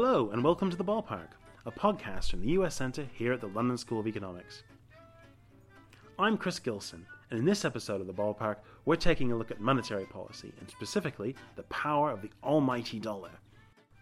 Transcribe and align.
Hello, 0.00 0.30
and 0.30 0.44
welcome 0.44 0.70
to 0.70 0.76
The 0.76 0.84
Ballpark, 0.84 1.30
a 1.66 1.72
podcast 1.72 2.30
from 2.30 2.42
the 2.42 2.50
US 2.50 2.76
Centre 2.76 3.08
here 3.14 3.32
at 3.32 3.40
the 3.40 3.48
London 3.48 3.76
School 3.76 3.98
of 3.98 4.06
Economics. 4.06 4.62
I'm 6.20 6.38
Chris 6.38 6.60
Gilson, 6.60 7.04
and 7.30 7.40
in 7.40 7.44
this 7.44 7.64
episode 7.64 8.00
of 8.00 8.06
The 8.06 8.12
Ballpark, 8.12 8.58
we're 8.84 8.94
taking 8.94 9.32
a 9.32 9.36
look 9.36 9.50
at 9.50 9.60
monetary 9.60 10.04
policy, 10.04 10.52
and 10.60 10.70
specifically 10.70 11.34
the 11.56 11.64
power 11.64 12.12
of 12.12 12.22
the 12.22 12.30
almighty 12.44 13.00
dollar. 13.00 13.32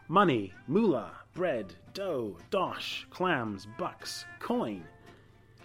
Money, 0.08 0.52
moolah, 0.66 1.12
bread, 1.32 1.72
dough, 1.94 2.36
dosh, 2.50 3.06
clams, 3.08 3.66
bucks, 3.78 4.26
coin. 4.38 4.84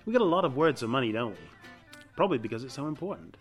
We 0.06 0.14
get 0.14 0.22
a 0.22 0.24
lot 0.24 0.46
of 0.46 0.56
words 0.56 0.82
of 0.82 0.90
money, 0.90 1.12
don't 1.12 1.32
we? 1.32 2.00
Probably 2.16 2.38
because 2.38 2.64
it's 2.64 2.74
so 2.74 2.88
important. 2.88 3.36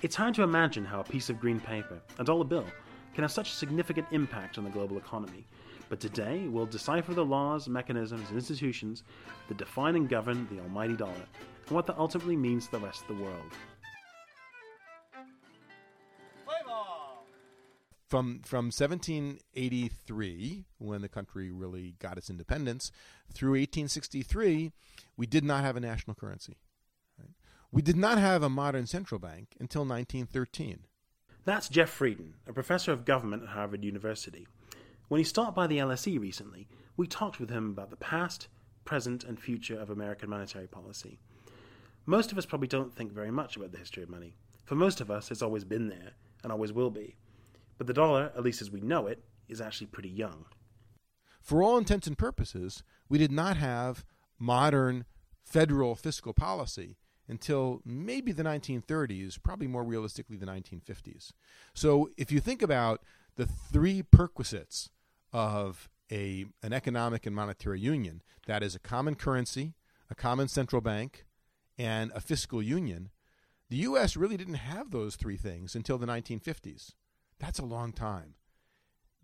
It's 0.00 0.14
hard 0.14 0.34
to 0.34 0.44
imagine 0.44 0.84
how 0.84 1.00
a 1.00 1.04
piece 1.04 1.28
of 1.28 1.40
green 1.40 1.58
paper, 1.58 2.00
a 2.20 2.24
dollar 2.24 2.44
bill, 2.44 2.66
can 3.14 3.24
have 3.24 3.32
such 3.32 3.48
a 3.48 3.56
significant 3.56 4.06
impact 4.12 4.58
on 4.58 4.62
the 4.62 4.70
global 4.70 4.96
economy. 4.96 5.44
But 5.90 5.98
today, 5.98 6.46
we'll 6.46 6.66
decipher 6.66 7.12
the 7.14 7.24
laws, 7.24 7.68
mechanisms, 7.68 8.28
and 8.28 8.36
institutions 8.36 9.02
that 9.48 9.58
define 9.58 9.96
and 9.96 10.08
govern 10.08 10.46
the 10.48 10.60
almighty 10.62 10.94
dollar, 10.94 11.12
and 11.12 11.74
what 11.74 11.86
that 11.88 11.98
ultimately 11.98 12.36
means 12.36 12.66
to 12.66 12.72
the 12.72 12.80
rest 12.80 13.02
of 13.02 13.08
the 13.18 13.22
world. 13.22 13.52
from 18.06 18.40
from 18.44 18.66
1783 18.66 20.64
when 20.78 21.00
the 21.00 21.08
country 21.08 21.50
really 21.52 21.94
got 22.00 22.18
its 22.18 22.28
independence 22.28 22.90
through 23.32 23.52
1863 23.52 24.72
we 25.16 25.26
did 25.26 25.44
not 25.44 25.62
have 25.62 25.76
a 25.76 25.80
national 25.80 26.16
currency 26.16 26.56
right? 27.20 27.30
we 27.70 27.80
did 27.80 27.96
not 27.96 28.18
have 28.18 28.42
a 28.42 28.48
modern 28.48 28.84
central 28.84 29.20
bank 29.20 29.54
until 29.60 29.82
1913 29.82 30.80
That's 31.44 31.68
Jeff 31.68 31.88
Frieden, 31.88 32.34
a 32.48 32.52
professor 32.52 32.90
of 32.90 33.04
government 33.04 33.44
at 33.44 33.50
Harvard 33.50 33.84
University. 33.84 34.48
When 35.10 35.18
he 35.18 35.24
stopped 35.24 35.56
by 35.56 35.66
the 35.66 35.78
LSE 35.78 36.20
recently, 36.20 36.68
we 36.96 37.08
talked 37.08 37.40
with 37.40 37.50
him 37.50 37.70
about 37.70 37.90
the 37.90 37.96
past, 37.96 38.46
present, 38.84 39.24
and 39.24 39.40
future 39.40 39.76
of 39.76 39.90
American 39.90 40.30
monetary 40.30 40.68
policy. 40.68 41.18
Most 42.06 42.30
of 42.30 42.38
us 42.38 42.46
probably 42.46 42.68
don't 42.68 42.94
think 42.94 43.10
very 43.10 43.32
much 43.32 43.56
about 43.56 43.72
the 43.72 43.78
history 43.78 44.04
of 44.04 44.08
money. 44.08 44.36
For 44.66 44.76
most 44.76 45.00
of 45.00 45.10
us, 45.10 45.32
it's 45.32 45.42
always 45.42 45.64
been 45.64 45.88
there, 45.88 46.12
and 46.44 46.52
always 46.52 46.72
will 46.72 46.90
be. 46.90 47.16
But 47.76 47.88
the 47.88 47.92
dollar, 47.92 48.30
at 48.36 48.44
least 48.44 48.62
as 48.62 48.70
we 48.70 48.80
know 48.80 49.08
it, 49.08 49.24
is 49.48 49.60
actually 49.60 49.88
pretty 49.88 50.10
young. 50.10 50.44
for 51.42 51.60
all 51.60 51.76
intents 51.76 52.06
and 52.06 52.16
purposes 52.16 52.84
we 53.08 53.18
did 53.18 53.32
not 53.32 53.56
have 53.56 54.04
modern 54.38 55.04
federal 55.42 55.96
fiscal 55.96 56.32
policy 56.32 56.98
until 57.26 57.82
maybe 57.84 58.30
the 58.30 58.44
1930s, 58.44 59.42
probably 59.42 59.66
more 59.66 59.82
realistically 59.82 60.36
the 60.36 60.46
1950s. 60.46 61.32
So 61.74 62.10
if 62.16 62.30
you 62.30 62.38
think 62.38 62.62
about 62.62 63.02
the 63.34 63.46
three 63.46 64.04
perquisites 64.04 64.88
of 65.32 65.88
a 66.10 66.46
an 66.62 66.72
economic 66.72 67.26
and 67.26 67.34
monetary 67.34 67.80
union, 67.80 68.22
that 68.46 68.62
is 68.62 68.74
a 68.74 68.80
common 68.80 69.14
currency, 69.14 69.74
a 70.10 70.14
common 70.14 70.48
central 70.48 70.82
bank, 70.82 71.24
and 71.78 72.10
a 72.14 72.20
fiscal 72.20 72.62
union, 72.62 73.10
the 73.68 73.78
US 73.78 74.16
really 74.16 74.36
didn't 74.36 74.54
have 74.54 74.90
those 74.90 75.16
three 75.16 75.36
things 75.36 75.74
until 75.74 75.96
the 75.96 76.06
1950s. 76.06 76.94
That's 77.38 77.58
a 77.58 77.64
long 77.64 77.92
time. 77.92 78.34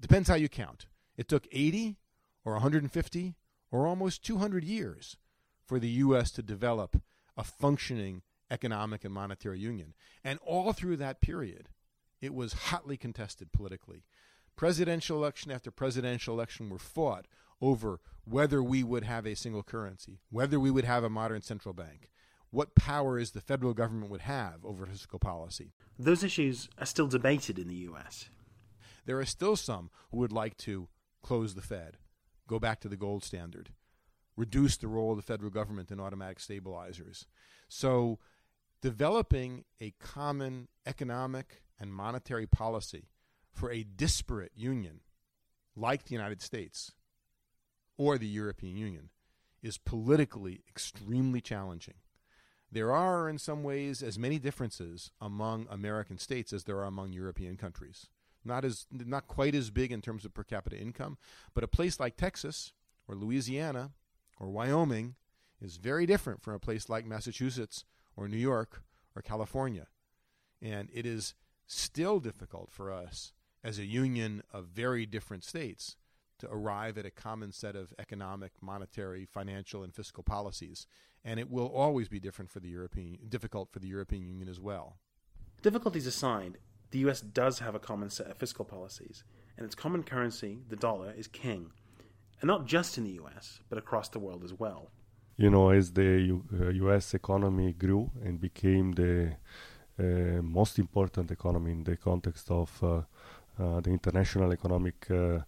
Depends 0.01 0.29
how 0.29 0.37
you 0.37 0.49
count. 0.49 0.87
It 1.17 1.29
took 1.29 1.47
80 1.51 1.97
or 2.45 2.53
150 2.55 3.35
or 3.71 3.87
almost 3.87 4.25
200 4.25 4.65
years 4.65 5.17
for 5.65 5.79
the 5.79 5.89
U.S. 5.89 6.31
to 6.33 6.43
develop 6.43 7.03
a 7.37 7.43
functioning 7.43 8.23
economic 8.51 9.05
and 9.05 9.13
monetary 9.13 9.59
union. 9.59 9.95
And 10.23 10.39
all 10.45 10.73
through 10.73 10.97
that 10.99 11.21
period, 11.21 11.69
it 12.21 12.33
was 12.33 12.53
hotly 12.53 12.97
contested 12.97 13.53
politically. 13.53 14.05
Presidential 14.57 15.19
election 15.19 15.51
after 15.51 15.71
presidential 15.71 16.35
election 16.35 16.71
were 16.71 16.79
fought 16.79 17.27
over 17.61 18.01
whether 18.25 18.63
we 18.63 18.83
would 18.83 19.05
have 19.05 19.27
a 19.27 19.37
single 19.37 19.63
currency, 19.63 20.21
whether 20.31 20.59
we 20.59 20.71
would 20.71 20.85
have 20.85 21.05
a 21.05 21.11
modern 21.11 21.43
central 21.43 21.75
bank, 21.75 22.11
what 22.51 22.75
powers 22.75 23.33
the 23.33 23.41
federal 23.41 23.75
government 23.75 24.11
would 24.11 24.23
have 24.23 24.65
over 24.65 24.87
fiscal 24.87 25.19
policy. 25.19 25.73
Those 25.99 26.25
issues 26.25 26.69
are 26.79 26.87
still 26.87 27.07
debated 27.07 27.59
in 27.59 27.69
the 27.69 27.87
US. 27.91 28.31
There 29.05 29.19
are 29.21 29.27
still 29.27 29.57
some 29.57 29.91
who 30.11 30.19
would 30.19 30.33
like 30.33 30.57
to 30.59 30.89
close 31.23 31.55
the 31.55 31.63
Fed, 31.63 31.99
go 32.47 32.59
back 32.59 32.81
to 32.81 32.89
the 32.89 32.97
gold 32.97 33.23
standard, 33.23 33.71
reduce 34.37 34.77
the 34.77 34.89
role 34.89 35.11
of 35.11 35.17
the 35.17 35.23
federal 35.23 35.51
government 35.51 35.91
in 35.91 36.01
automatic 36.01 36.41
stabilizers. 36.41 37.27
So, 37.69 38.19
developing 38.81 39.65
a 39.81 39.93
common 40.01 40.69
economic 40.87 41.63
and 41.79 41.93
monetary 41.93 42.47
policy 42.47 43.09
for 43.57 43.73
a 43.73 43.83
disparate 43.83 44.53
union 44.55 45.01
like 45.75 46.05
the 46.05 46.13
United 46.15 46.43
States 46.43 46.93
or 47.97 48.19
the 48.19 48.27
European 48.27 48.77
Union 48.77 49.09
is 49.63 49.79
politically 49.79 50.63
extremely 50.69 51.41
challenging. 51.41 51.95
There 52.71 52.93
are, 52.93 53.29
in 53.29 53.39
some 53.39 53.63
ways, 53.63 54.03
as 54.03 54.19
many 54.19 54.39
differences 54.39 55.11
among 55.21 55.67
American 55.71 56.19
states 56.19 56.53
as 56.53 56.65
there 56.65 56.77
are 56.77 56.85
among 56.85 57.13
European 57.13 57.57
countries. 57.57 58.09
Not 58.45 58.65
as 58.65 58.87
not 58.93 59.27
quite 59.27 59.55
as 59.55 59.71
big 59.71 59.91
in 59.91 60.03
terms 60.03 60.25
of 60.25 60.35
per 60.35 60.45
capita 60.45 60.79
income, 60.79 61.17
but 61.55 61.65
a 61.65 61.69
place 61.69 61.99
like 61.99 62.17
Texas 62.17 62.73
or 63.09 63.15
Louisiana 63.15 63.93
or 64.39 64.51
Wyoming 64.51 65.15
is 65.61 65.79
very 65.79 66.07
different 66.07 66.43
from 66.43 66.55
a 66.55 66.61
place 66.61 66.89
like 66.89 67.07
Massachusetts 67.07 67.85
or 68.17 68.29
New 68.29 68.37
York 68.37 68.83
or 69.17 69.23
California. 69.23 69.87
And 70.61 70.89
it 70.93 71.07
is 71.07 71.35
still 71.67 72.21
difficult 72.21 72.71
for 72.71 72.93
us 72.93 73.33
as 73.67 73.79
a 73.81 73.85
union 73.85 74.43
of 74.53 74.67
very 74.67 75.05
different 75.07 75.43
states 75.43 75.97
to 76.39 76.47
arrive 76.49 76.97
at 76.99 77.05
a 77.05 77.11
common 77.11 77.51
set 77.51 77.75
of 77.75 77.93
economic, 77.99 78.53
monetary, 78.61 79.25
financial, 79.25 79.83
and 79.83 79.93
fiscal 79.93 80.23
policies. 80.23 80.87
And 81.25 81.41
it 81.41 81.51
will 81.51 81.67
always 81.67 82.09
be 82.09 82.21
different 82.21 82.51
for 82.53 82.61
the 82.61 82.69
European, 82.69 83.19
difficult 83.29 83.73
for 83.73 83.81
the 83.81 83.89
European 83.89 84.23
Union 84.23 84.49
as 84.49 84.61
well. 84.61 84.99
Difficulties 85.63 86.07
aside, 86.07 86.59
the 86.93 87.01
US 87.07 87.21
does 87.21 87.59
have 87.59 87.75
a 87.75 87.81
common 87.91 88.11
set 88.11 88.29
of 88.31 88.37
fiscal 88.37 88.65
policies, 88.65 89.25
and 89.57 89.67
its 89.67 89.75
common 89.75 90.03
currency, 90.05 90.53
the 90.69 90.77
dollar, 90.77 91.13
is 91.17 91.27
king. 91.27 91.73
And 92.41 92.47
not 92.47 92.67
just 92.67 92.97
in 92.99 93.05
the 93.05 93.19
US, 93.23 93.61
but 93.69 93.79
across 93.79 94.09
the 94.11 94.21
world 94.21 94.45
as 94.45 94.55
well. 94.65 94.83
you 95.45 95.51
know, 95.51 95.71
as 95.71 95.93
the 95.93 96.11
U- 96.35 96.45
uh, 96.61 96.69
U.S. 96.85 97.15
economy 97.15 97.73
grew 97.73 98.11
and 98.25 98.41
became 98.41 98.93
the 98.93 99.37
uh, 99.99 100.43
most 100.59 100.79
important 100.79 101.31
economy 101.31 101.73
in 101.73 101.85
the 101.85 101.97
context 101.97 102.51
of 102.51 102.69
uh, 102.83 103.03
the 103.59 103.91
international 103.91 104.53
economic, 104.53 105.07
uh, 105.11 105.41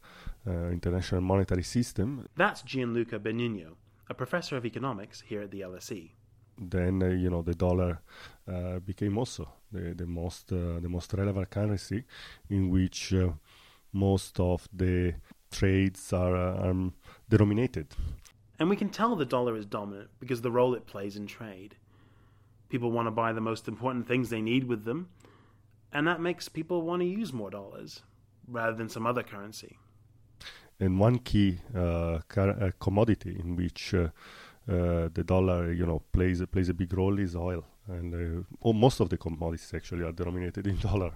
uh, 0.47 0.71
international 0.71 1.21
monetary 1.21 1.63
system, 1.63 2.27
That's 2.37 2.63
Gianluca 2.63 3.19
Benigno, 3.19 3.77
a 4.09 4.15
professor 4.15 4.57
of 4.57 4.65
economics 4.65 5.23
here 5.27 5.43
at 5.43 5.51
the 5.51 5.61
LSE. 5.61 6.11
then 6.61 7.03
uh, 7.03 7.07
you 7.07 7.31
know 7.31 7.43
the 7.43 7.55
dollar 7.55 8.01
uh, 8.53 8.79
became 8.81 9.17
also 9.19 9.49
the, 9.71 9.95
the 9.95 10.07
most 10.07 10.53
uh, 10.53 10.81
the 10.81 10.89
most 10.89 11.13
relevant 11.15 11.49
currency 11.51 12.03
in 12.51 12.69
which 12.71 13.13
uh, 13.15 13.31
most 13.93 14.41
of 14.41 14.69
the 14.73 15.15
trades 15.51 16.13
are 16.13 16.37
uh, 16.37 16.69
um, 16.71 16.93
denominated. 17.29 17.87
And 18.59 18.69
we 18.69 18.77
can 18.77 18.89
tell 18.91 19.15
the 19.17 19.25
dollar 19.25 19.57
is 19.57 19.67
dominant 19.67 20.11
because 20.19 20.43
the 20.43 20.51
role 20.51 20.75
it 20.75 20.85
plays 20.87 21.17
in 21.17 21.27
trade. 21.27 21.77
People 22.69 22.91
want 22.91 23.07
to 23.07 23.11
buy 23.13 23.33
the 23.33 23.41
most 23.41 23.69
important 23.69 24.07
things 24.09 24.29
they 24.29 24.43
need 24.43 24.65
with 24.65 24.85
them, 24.85 25.09
and 25.93 26.07
that 26.07 26.21
makes 26.21 26.49
people 26.49 26.83
want 26.83 27.01
to 27.01 27.07
use 27.07 27.33
more 27.33 27.51
dollars 27.51 28.03
rather 28.47 28.77
than 28.77 28.89
some 28.89 29.07
other 29.07 29.23
currency. 29.23 29.77
and 30.81 31.01
one 31.01 31.19
key 31.19 31.59
uh, 31.75 32.21
car- 32.29 32.57
uh, 32.63 32.71
commodity 32.79 33.37
in 33.43 33.57
which 33.57 33.95
uh, 33.95 34.09
uh, 34.71 35.09
the 35.13 35.25
dollar, 35.25 35.73
you 35.73 35.85
know, 35.87 36.03
plays 36.13 36.43
plays 36.53 36.69
a 36.69 36.75
big 36.75 36.93
role 36.93 37.19
is 37.19 37.35
oil, 37.35 37.65
and 37.89 38.15
uh, 38.15 38.73
most 38.73 39.01
of 39.01 39.09
the 39.09 39.17
commodities 39.17 39.73
actually 39.75 40.05
are 40.05 40.13
denominated 40.13 40.67
in 40.67 40.79
dollar. 40.91 41.13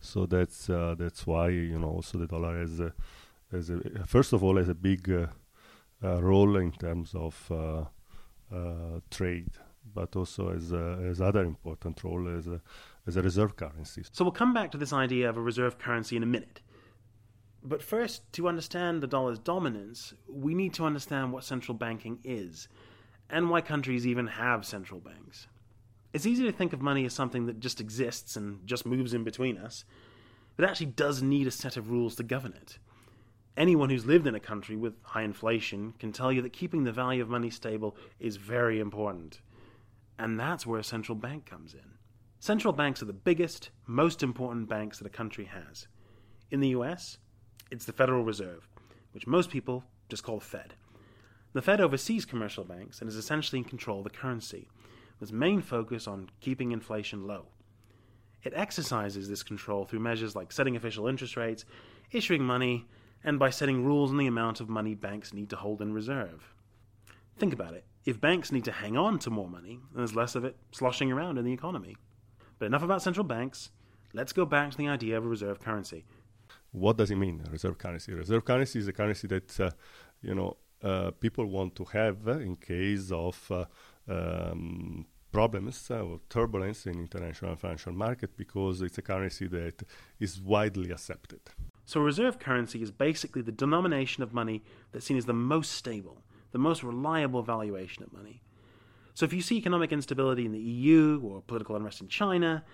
So 0.00 0.26
that's 0.26 0.68
uh, 0.68 0.94
that's 0.98 1.26
why 1.26 1.48
you 1.48 1.78
know 1.78 1.88
also 1.88 2.18
the 2.18 2.26
dollar 2.26 2.58
has 2.58 2.80
a, 2.80 2.92
has 3.52 3.70
a 3.70 3.80
first 4.06 4.32
of 4.32 4.42
all 4.44 4.56
has 4.56 4.68
a 4.68 4.74
big 4.74 5.08
role 6.02 6.56
in 6.56 6.72
terms 6.72 7.14
of 7.14 7.34
trade, 9.10 9.52
but 9.94 10.16
also 10.16 10.50
as 10.50 10.72
a, 10.72 11.04
as 11.08 11.20
other 11.20 11.44
important 11.44 12.02
role 12.04 12.28
as 12.28 12.46
a 12.46 12.60
as 13.06 13.16
a 13.16 13.22
reserve 13.22 13.56
currency. 13.56 14.02
So 14.12 14.24
we'll 14.24 14.32
come 14.32 14.52
back 14.52 14.70
to 14.72 14.78
this 14.78 14.92
idea 14.92 15.30
of 15.30 15.36
a 15.36 15.40
reserve 15.40 15.78
currency 15.78 16.16
in 16.16 16.22
a 16.22 16.26
minute. 16.26 16.60
But 17.62 17.82
first, 17.82 18.30
to 18.34 18.48
understand 18.48 19.02
the 19.02 19.06
dollar's 19.06 19.38
dominance, 19.38 20.14
we 20.28 20.54
need 20.54 20.74
to 20.74 20.84
understand 20.84 21.32
what 21.32 21.44
central 21.44 21.76
banking 21.76 22.18
is, 22.22 22.68
and 23.30 23.50
why 23.50 23.62
countries 23.62 24.06
even 24.06 24.26
have 24.26 24.64
central 24.64 25.00
banks. 25.00 25.48
It's 26.12 26.26
easy 26.26 26.44
to 26.44 26.52
think 26.52 26.72
of 26.72 26.80
money 26.80 27.04
as 27.04 27.12
something 27.12 27.46
that 27.46 27.60
just 27.60 27.80
exists 27.80 28.36
and 28.36 28.66
just 28.66 28.86
moves 28.86 29.12
in 29.12 29.24
between 29.24 29.58
us, 29.58 29.84
but 30.56 30.64
actually 30.64 30.86
does 30.86 31.22
need 31.22 31.46
a 31.46 31.50
set 31.50 31.76
of 31.76 31.90
rules 31.90 32.14
to 32.16 32.22
govern 32.22 32.52
it. 32.52 32.78
Anyone 33.56 33.90
who's 33.90 34.06
lived 34.06 34.26
in 34.26 34.34
a 34.34 34.40
country 34.40 34.76
with 34.76 34.94
high 35.02 35.22
inflation 35.22 35.92
can 35.98 36.12
tell 36.12 36.32
you 36.32 36.42
that 36.42 36.52
keeping 36.52 36.84
the 36.84 36.92
value 36.92 37.20
of 37.20 37.28
money 37.28 37.50
stable 37.50 37.96
is 38.20 38.36
very 38.36 38.78
important. 38.78 39.40
And 40.18 40.38
that's 40.38 40.66
where 40.66 40.80
a 40.80 40.84
central 40.84 41.16
bank 41.16 41.46
comes 41.46 41.74
in. 41.74 41.98
Central 42.40 42.72
banks 42.72 43.02
are 43.02 43.06
the 43.06 43.12
biggest, 43.12 43.70
most 43.86 44.22
important 44.22 44.68
banks 44.68 44.98
that 44.98 45.06
a 45.06 45.10
country 45.10 45.44
has. 45.44 45.86
In 46.50 46.60
the 46.60 46.68
US, 46.68 47.18
it's 47.70 47.84
the 47.84 47.92
Federal 47.92 48.24
Reserve, 48.24 48.68
which 49.12 49.26
most 49.26 49.50
people 49.50 49.84
just 50.08 50.24
call 50.24 50.40
Fed. 50.40 50.74
The 51.52 51.62
Fed 51.62 51.80
oversees 51.80 52.24
commercial 52.24 52.64
banks 52.64 53.00
and 53.00 53.08
is 53.08 53.16
essentially 53.16 53.58
in 53.58 53.64
control 53.64 53.98
of 53.98 54.04
the 54.04 54.10
currency, 54.10 54.68
with 55.18 55.30
its 55.30 55.32
main 55.32 55.60
focus 55.60 56.06
on 56.06 56.30
keeping 56.40 56.72
inflation 56.72 57.26
low. 57.26 57.46
It 58.42 58.52
exercises 58.54 59.28
this 59.28 59.42
control 59.42 59.84
through 59.84 60.00
measures 60.00 60.36
like 60.36 60.52
setting 60.52 60.76
official 60.76 61.08
interest 61.08 61.36
rates, 61.36 61.64
issuing 62.12 62.42
money, 62.42 62.86
and 63.24 63.38
by 63.38 63.50
setting 63.50 63.84
rules 63.84 64.10
on 64.10 64.16
the 64.16 64.26
amount 64.26 64.60
of 64.60 64.68
money 64.68 64.94
banks 64.94 65.32
need 65.32 65.50
to 65.50 65.56
hold 65.56 65.82
in 65.82 65.92
reserve. 65.92 66.54
Think 67.36 67.52
about 67.52 67.74
it. 67.74 67.84
If 68.08 68.22
banks 68.22 68.50
need 68.50 68.64
to 68.64 68.72
hang 68.72 68.96
on 68.96 69.18
to 69.18 69.28
more 69.28 69.50
money, 69.50 69.80
then 69.92 69.98
there's 69.98 70.16
less 70.16 70.34
of 70.34 70.42
it 70.42 70.56
sloshing 70.72 71.12
around 71.12 71.36
in 71.36 71.44
the 71.44 71.52
economy. 71.52 71.94
But 72.58 72.64
enough 72.64 72.82
about 72.82 73.02
central 73.02 73.22
banks. 73.22 73.68
Let's 74.14 74.32
go 74.32 74.46
back 74.46 74.70
to 74.70 74.78
the 74.78 74.88
idea 74.88 75.18
of 75.18 75.26
a 75.26 75.28
reserve 75.28 75.60
currency. 75.60 76.06
What 76.72 76.96
does 76.96 77.10
it 77.10 77.16
mean, 77.16 77.42
a 77.46 77.50
reserve 77.50 77.76
currency? 77.76 78.14
Reserve 78.14 78.46
currency 78.46 78.78
is 78.78 78.88
a 78.88 78.94
currency 78.94 79.28
that, 79.28 79.60
uh, 79.60 79.70
you 80.22 80.34
know, 80.34 80.56
uh, 80.82 81.10
people 81.20 81.44
want 81.44 81.76
to 81.76 81.84
have 81.84 82.26
in 82.28 82.56
case 82.56 83.12
of 83.12 83.36
uh, 83.50 83.66
um, 84.10 85.04
problems 85.30 85.90
uh, 85.90 86.00
or 86.00 86.20
turbulence 86.30 86.86
in 86.86 86.98
international 86.98 87.56
financial 87.56 87.92
market 87.92 88.38
because 88.38 88.80
it's 88.80 88.96
a 88.96 89.02
currency 89.02 89.48
that 89.48 89.82
is 90.18 90.40
widely 90.40 90.90
accepted. 90.90 91.40
So, 91.84 92.00
a 92.00 92.04
reserve 92.04 92.38
currency 92.38 92.80
is 92.80 92.90
basically 92.90 93.42
the 93.42 93.52
denomination 93.52 94.22
of 94.22 94.32
money 94.32 94.62
that's 94.92 95.04
seen 95.04 95.18
as 95.18 95.26
the 95.26 95.34
most 95.34 95.72
stable, 95.72 96.22
the 96.52 96.58
most 96.58 96.82
reliable 96.82 97.42
valuation 97.42 98.02
of 98.02 98.12
money. 98.12 98.42
So, 99.14 99.24
if 99.24 99.32
you 99.32 99.42
see 99.42 99.56
economic 99.56 99.92
instability 99.92 100.46
in 100.46 100.52
the 100.52 100.60
EU 100.60 101.20
or 101.24 101.42
political 101.42 101.76
unrest 101.76 102.00
in 102.00 102.08
China, 102.08 102.64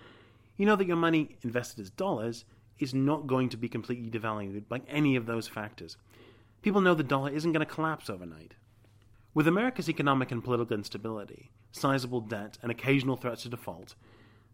you 0.57 0.65
know 0.65 0.75
that 0.75 0.87
your 0.87 0.95
money 0.95 1.37
invested 1.43 1.81
as 1.81 1.89
dollars 1.89 2.45
is 2.79 2.93
not 2.93 3.27
going 3.27 3.49
to 3.49 3.57
be 3.57 3.69
completely 3.69 4.09
devalued 4.09 4.67
by 4.67 4.81
any 4.87 5.15
of 5.15 5.25
those 5.25 5.47
factors. 5.47 5.97
People 6.61 6.81
know 6.81 6.93
the 6.93 7.03
dollar 7.03 7.29
isn't 7.29 7.51
going 7.51 7.65
to 7.65 7.73
collapse 7.73 8.09
overnight. 8.09 8.55
With 9.33 9.47
America's 9.47 9.89
economic 9.89 10.31
and 10.31 10.43
political 10.43 10.77
instability, 10.77 11.51
sizable 11.71 12.21
debt, 12.21 12.57
and 12.61 12.71
occasional 12.71 13.17
threats 13.17 13.43
to 13.43 13.49
default, 13.49 13.95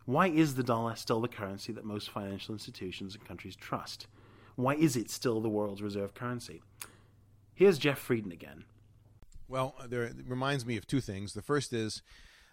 why 0.06 0.28
is 0.28 0.56
the 0.56 0.64
dollar 0.64 0.96
still 0.96 1.22
the 1.22 1.28
currency 1.28 1.72
that 1.74 1.86
most 1.86 2.10
financial 2.10 2.54
institutions 2.54 3.16
and 3.16 3.24
countries 3.24 3.56
trust? 3.56 4.08
Why 4.56 4.76
is 4.76 4.96
it 4.96 5.10
still 5.10 5.40
the 5.40 5.50
world's 5.50 5.82
reserve 5.82 6.14
currency? 6.14 6.62
Here's 7.54 7.78
Jeff 7.78 8.00
Frieden 8.00 8.32
again. 8.32 8.66
Well, 9.52 9.76
there, 9.90 10.04
it 10.04 10.16
reminds 10.26 10.66
me 10.66 10.78
of 10.78 10.88
two 10.88 11.02
things. 11.02 11.34
The 11.34 11.42
first 11.42 11.74
is 11.74 12.02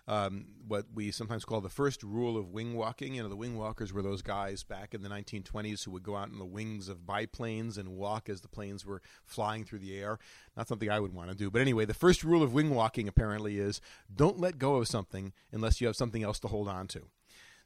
um, 0.09 0.47
what 0.67 0.87
we 0.93 1.13
sometimes 1.13 1.45
call 1.45 1.61
the 1.61 1.69
first 1.69 2.03
rule 2.03 2.37
of 2.37 2.51
wing 2.51 2.75
walking. 2.75 3.15
You 3.15 3.23
know, 3.23 3.29
the 3.29 3.37
wing 3.37 3.57
walkers 3.57 3.93
were 3.93 4.03
those 4.03 4.21
guys 4.21 4.65
back 4.65 4.95
in 4.95 5.03
the 5.03 5.09
1920s 5.09 5.85
who 5.85 5.93
would 5.93 6.03
go 6.03 6.17
out 6.17 6.31
in 6.31 6.39
the 6.39 6.45
wings 6.45 6.89
of 6.89 7.07
biplanes 7.07 7.79
and 7.79 7.91
walk 7.91 8.29
as 8.29 8.41
the 8.41 8.49
planes 8.49 8.85
were 8.85 9.01
flying 9.25 9.65
through 9.65 9.79
the 9.79 9.97
air. 9.97 10.19
Not 10.57 10.67
something 10.67 10.91
I 10.91 10.99
would 10.99 11.15
want 11.15 11.31
to 11.31 11.37
do. 11.37 11.53
But 11.53 11.61
anyway, 11.61 11.85
the 11.85 11.95
first 11.95 12.25
rule 12.25 12.43
of 12.43 12.53
wing 12.53 12.75
walking 12.75 13.07
apparently 13.07 13.61
is 13.61 13.81
don't 14.13 14.41
let 14.41 14.59
go 14.59 14.75
of 14.75 14.89
something 14.89 15.33
unless 15.53 15.81
you 15.81 15.87
have 15.87 15.95
something 15.95 16.25
else 16.25 16.41
to 16.41 16.49
hold 16.49 16.67
on 16.67 16.89
to. 16.89 17.03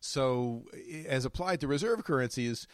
So, 0.05 0.64
as 1.06 1.25
applied 1.25 1.61
to 1.61 1.69
reserve 1.69 2.05
currencies, 2.05 2.67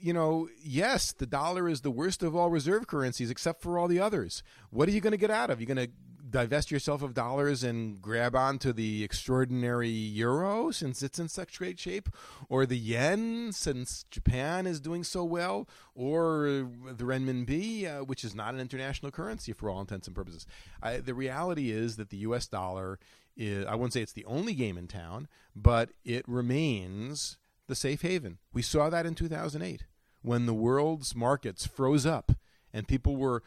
you 0.00 0.12
know, 0.12 0.48
yes, 0.62 1.12
the 1.12 1.26
dollar 1.26 1.68
is 1.68 1.80
the 1.80 1.90
worst 1.90 2.22
of 2.22 2.34
all 2.36 2.50
reserve 2.50 2.86
currencies 2.86 3.30
except 3.30 3.62
for 3.62 3.78
all 3.78 3.88
the 3.88 4.00
others. 4.00 4.42
What 4.70 4.88
are 4.88 4.92
you 4.92 5.00
going 5.00 5.12
to 5.12 5.16
get 5.16 5.30
out 5.30 5.50
of? 5.50 5.60
You're 5.60 5.74
going 5.74 5.86
to 5.86 5.92
divest 6.30 6.70
yourself 6.70 7.02
of 7.02 7.14
dollars 7.14 7.62
and 7.64 8.00
grab 8.00 8.34
onto 8.36 8.72
the 8.72 9.02
extraordinary 9.02 9.88
euro 9.88 10.70
since 10.70 11.02
it's 11.02 11.18
in 11.18 11.28
such 11.28 11.58
great 11.58 11.78
shape, 11.78 12.08
or 12.48 12.66
the 12.66 12.76
yen 12.76 13.50
since 13.52 14.04
Japan 14.10 14.66
is 14.66 14.80
doing 14.80 15.04
so 15.04 15.24
well, 15.24 15.68
or 15.94 16.68
the 16.92 17.04
renminbi, 17.04 17.86
uh, 17.86 18.04
which 18.04 18.24
is 18.24 18.34
not 18.34 18.54
an 18.54 18.60
international 18.60 19.10
currency 19.10 19.52
for 19.52 19.70
all 19.70 19.80
intents 19.80 20.06
and 20.06 20.16
purposes. 20.16 20.46
The 20.82 21.14
reality 21.14 21.70
is 21.70 21.96
that 21.96 22.10
the 22.10 22.18
U.S. 22.18 22.46
dollar 22.46 22.98
is, 23.36 23.64
I 23.66 23.74
wouldn't 23.74 23.92
say 23.92 24.02
it's 24.02 24.12
the 24.12 24.26
only 24.26 24.54
game 24.54 24.76
in 24.76 24.88
town, 24.88 25.28
but 25.54 25.90
it 26.04 26.28
remains 26.28 27.38
the 27.68 27.74
safe 27.74 28.02
haven. 28.02 28.38
We 28.52 28.62
saw 28.62 28.90
that 28.90 29.06
in 29.06 29.14
2008 29.14 29.84
when 30.22 30.46
the 30.46 30.54
world's 30.54 31.14
markets 31.14 31.66
froze 31.66 32.04
up 32.04 32.32
and 32.72 32.88
people 32.88 33.16
were 33.16 33.42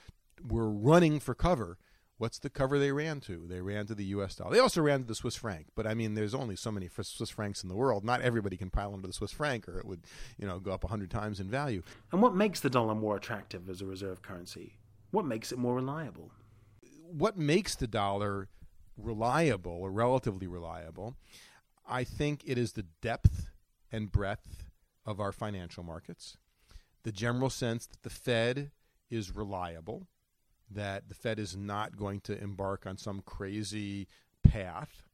were 0.48 0.70
running 0.70 1.20
for 1.20 1.36
cover. 1.36 1.78
What's 2.18 2.40
the 2.40 2.52
cover 2.52 2.78
they 2.78 2.92
ran 2.92 3.20
to? 3.22 3.48
They 3.48 3.62
ran 3.62 3.88
to 3.88 3.96
the 3.96 4.06
U.S. 4.06 4.36
dollar. 4.36 4.52
They 4.52 4.60
also 4.60 4.82
ran 4.82 5.02
to 5.02 5.08
the 5.08 5.16
Swiss 5.16 5.36
franc, 5.36 5.68
but 5.76 5.88
I 5.88 5.96
mean, 5.96 6.14
there's 6.14 6.36
only 6.36 6.56
so 6.56 6.72
many 6.72 6.88
Swiss 6.88 7.32
francs 7.32 7.64
in 7.64 7.70
the 7.70 7.76
world. 7.76 8.04
Not 8.06 8.22
everybody 8.22 8.58
can 8.58 8.70
pile 8.70 8.94
into 8.94 9.08
the 9.08 9.14
Swiss 9.14 9.32
franc, 9.32 9.68
or 9.68 9.80
it 9.80 9.86
would, 9.86 10.02
you 10.38 10.46
know, 10.46 10.60
go 10.60 10.72
up 10.72 10.84
hundred 10.84 11.10
times 11.10 11.40
in 11.40 11.50
value. 11.50 11.82
And 12.12 12.22
what 12.22 12.36
makes 12.36 12.60
the 12.60 12.70
dollar 12.70 12.94
more 12.94 13.16
attractive 13.16 13.68
as 13.70 13.82
a 13.82 13.88
reserve 13.88 14.22
currency? 14.22 14.78
What 15.10 15.26
makes 15.26 15.52
it 15.52 15.58
more 15.58 15.76
reliable? 15.76 16.32
What 17.12 17.38
makes 17.38 17.74
the 17.76 17.88
dollar 17.88 18.50
reliable 18.98 19.74
or 19.74 19.92
relatively 19.92 20.46
reliable? 20.46 21.16
I 21.88 22.04
think 22.04 22.44
it 22.46 22.58
is 22.58 22.74
the 22.74 22.86
depth 23.02 23.51
and 23.92 24.12
breadth 24.12 24.66
of 25.06 25.20
our 25.20 25.32
financial 25.32 25.84
markets, 25.84 26.38
the 27.04 27.12
general 27.12 27.50
sense 27.50 27.86
that 27.88 28.04
the 28.04 28.10
Fed 28.10 28.72
is 29.10 29.36
reliable, 29.36 30.08
that 30.70 31.10
the 31.10 31.16
Fed 31.16 31.40
is 31.40 31.56
not 31.56 31.98
going 31.98 32.22
to 32.22 32.42
embark 32.42 32.86
on 32.86 32.98
some 32.98 33.22
crazy 33.22 34.08
path. 34.44 35.08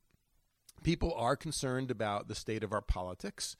People 0.83 1.13
are 1.15 1.35
concerned 1.35 1.89
about 1.89 2.27
the 2.27 2.35
state 2.35 2.63
of 2.63 2.71
our 2.71 2.81
politics, 2.81 3.55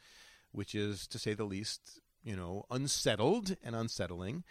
which 0.51 0.75
is, 0.75 1.07
to 1.07 1.17
say 1.17 1.33
the 1.33 1.45
least, 1.45 1.99
you 2.23 2.35
know, 2.35 2.65
unsettled 2.69 3.55
and 3.63 3.75
unsettling. 3.75 4.43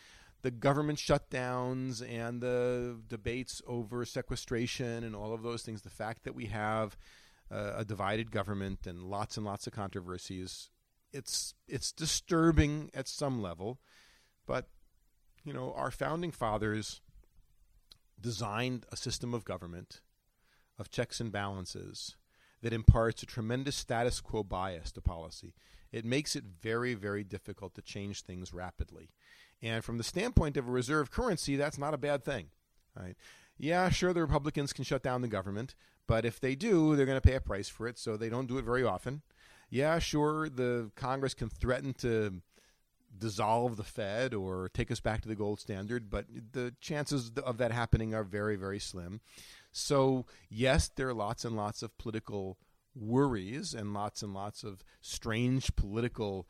The 0.43 0.51
government 0.51 0.99
shutdowns 0.99 2.03
and 2.09 2.41
the 2.41 2.99
debates 3.09 3.63
over 3.67 4.05
sequestration 4.05 5.05
and 5.05 5.15
all 5.15 5.33
of 5.33 5.43
those 5.43 5.63
things, 5.63 5.83
the 5.83 5.91
fact 5.91 6.25
that 6.25 6.35
we 6.35 6.47
have 6.47 6.97
uh, 7.51 7.73
a 7.77 7.85
divided 7.85 8.31
government 8.31 8.87
and 8.87 9.03
lots 9.03 9.37
and 9.37 9.47
lots 9.47 9.67
of 9.67 9.73
controversies. 9.73 10.71
It's 11.13 11.55
it's 11.69 11.93
disturbing 11.93 12.91
at 12.95 13.09
some 13.09 13.41
level, 13.41 13.79
but 14.47 14.69
you 15.45 15.53
know 15.53 15.73
our 15.77 15.91
founding 15.91 16.33
fathers 16.33 17.01
designed 18.21 18.87
a 18.91 18.97
system 18.97 19.35
of 19.35 19.45
government 19.45 20.01
of 20.79 20.91
checks 20.91 21.21
and 21.21 21.33
balances 21.33 22.17
that 22.63 22.73
imparts 22.73 23.23
a 23.23 23.27
tremendous 23.27 23.77
status 23.77 24.21
quo 24.21 24.43
bias 24.43 24.91
to 24.93 25.01
policy. 25.01 25.55
It 25.93 26.05
makes 26.05 26.35
it 26.35 26.45
very, 26.61 26.95
very 26.95 27.23
difficult 27.25 27.75
to 27.75 27.83
change 27.83 28.23
things 28.23 28.53
rapidly. 28.53 29.11
And 29.63 29.85
from 29.85 29.99
the 29.99 30.05
standpoint 30.05 30.57
of 30.57 30.69
a 30.69 30.73
reserve 30.73 31.11
currency, 31.11 31.57
that's 31.57 31.79
not 31.79 31.95
a 31.95 31.99
bad 31.99 32.25
thing. 32.25 32.49
Right? 32.99 33.17
Yeah, 33.59 33.89
sure, 33.89 34.13
the 34.13 34.21
Republicans 34.21 34.73
can 34.73 34.85
shut 34.85 35.03
down 35.03 35.23
the 35.23 35.29
government, 35.29 35.75
but 36.07 36.25
if 36.25 36.41
they 36.41 36.55
do, 36.55 36.95
they're 36.95 37.07
going 37.07 37.21
to 37.21 37.27
pay 37.27 37.37
a 37.37 37.41
price 37.41 37.69
for 37.69 37.89
it, 37.89 37.99
so 37.99 38.17
they 38.17 38.29
don't 38.29 38.47
do 38.47 38.59
it 38.59 38.65
very 38.65 38.85
often. 38.85 39.23
Yeah, 39.71 39.99
sure, 39.99 40.49
the 40.49 40.91
Congress 40.95 41.35
can 41.35 41.49
threaten 41.49 41.95
to 41.95 42.43
dissolve 43.19 43.77
the 43.77 43.85
Fed 43.85 44.35
or 44.35 44.69
take 44.69 44.91
us 44.91 45.01
back 45.01 45.23
to 45.23 45.29
the 45.29 45.35
gold 45.35 45.59
standard, 45.59 46.11
but 46.11 46.27
the 46.53 46.75
chances 46.81 47.33
of 47.45 47.59
that 47.59 47.73
happening 47.73 48.15
are 48.15 48.25
very, 48.25 48.57
very 48.57 48.79
slim. 48.79 49.21
So, 49.73 50.27
yes, 50.49 50.91
there 50.95 51.09
are 51.09 51.15
lots 51.15 51.45
and 51.45 51.57
lots 51.57 51.83
of 51.83 51.97
political 51.99 52.59
worries 52.95 53.75
and 53.75 53.93
lots 53.93 54.23
and 54.23 54.33
lots 54.33 54.65
of 54.65 54.85
strange 55.01 55.75
political 55.77 56.47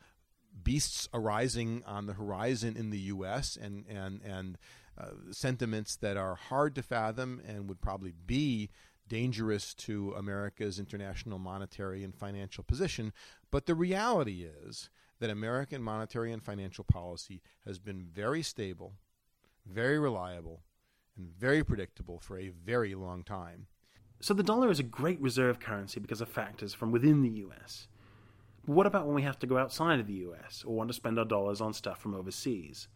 beasts 0.63 1.07
arising 1.13 1.83
on 1.85 2.05
the 2.05 2.13
horizon 2.13 2.75
in 2.77 2.89
the 2.89 2.99
U.S. 2.99 3.57
and 3.61 3.85
and 3.87 4.21
and 4.23 4.57
uh, 4.99 5.09
sentiments 5.31 5.95
that 5.97 6.17
are 6.17 6.35
hard 6.35 6.75
to 6.75 6.81
fathom 6.81 7.41
and 7.47 7.69
would 7.69 7.81
probably 7.81 8.13
be 8.25 8.69
dangerous 9.07 9.73
to 9.73 10.13
America's 10.17 10.79
international 10.79 11.39
monetary 11.39 12.03
and 12.03 12.15
financial 12.15 12.63
position. 12.63 13.13
But 13.51 13.65
the 13.65 13.75
reality 13.75 14.45
is 14.45 14.89
that 15.19 15.29
American 15.29 15.81
monetary 15.81 16.31
and 16.31 16.43
financial 16.43 16.83
policy 16.83 17.41
has 17.65 17.79
been 17.79 18.05
very 18.11 18.41
stable, 18.41 18.93
very 19.65 19.99
reliable, 19.99 20.63
and 21.17 21.29
very 21.29 21.63
predictable 21.63 22.19
for 22.19 22.37
a 22.37 22.49
very 22.49 22.93
long 22.95 23.23
time. 23.23 23.67
So 24.19 24.33
the 24.33 24.43
dollar 24.43 24.71
is 24.71 24.79
a 24.79 24.83
great 24.83 25.21
reserve 25.21 25.59
currency 25.59 25.99
because 25.99 26.21
of 26.21 26.29
factors 26.29 26.73
from 26.73 26.91
within 26.91 27.21
the 27.21 27.29
US. 27.45 27.87
But 28.65 28.73
what 28.73 28.87
about 28.87 29.05
when 29.05 29.15
we 29.15 29.21
have 29.21 29.39
to 29.39 29.47
go 29.47 29.57
outside 29.57 29.99
of 29.99 30.07
the 30.07 30.25
US 30.29 30.63
or 30.65 30.75
want 30.75 30.89
to 30.89 30.93
spend 30.93 31.17
our 31.19 31.25
dollars 31.25 31.61
on 31.61 31.73
stuff 31.73 31.99
from 31.99 32.15
overseas? 32.15 32.87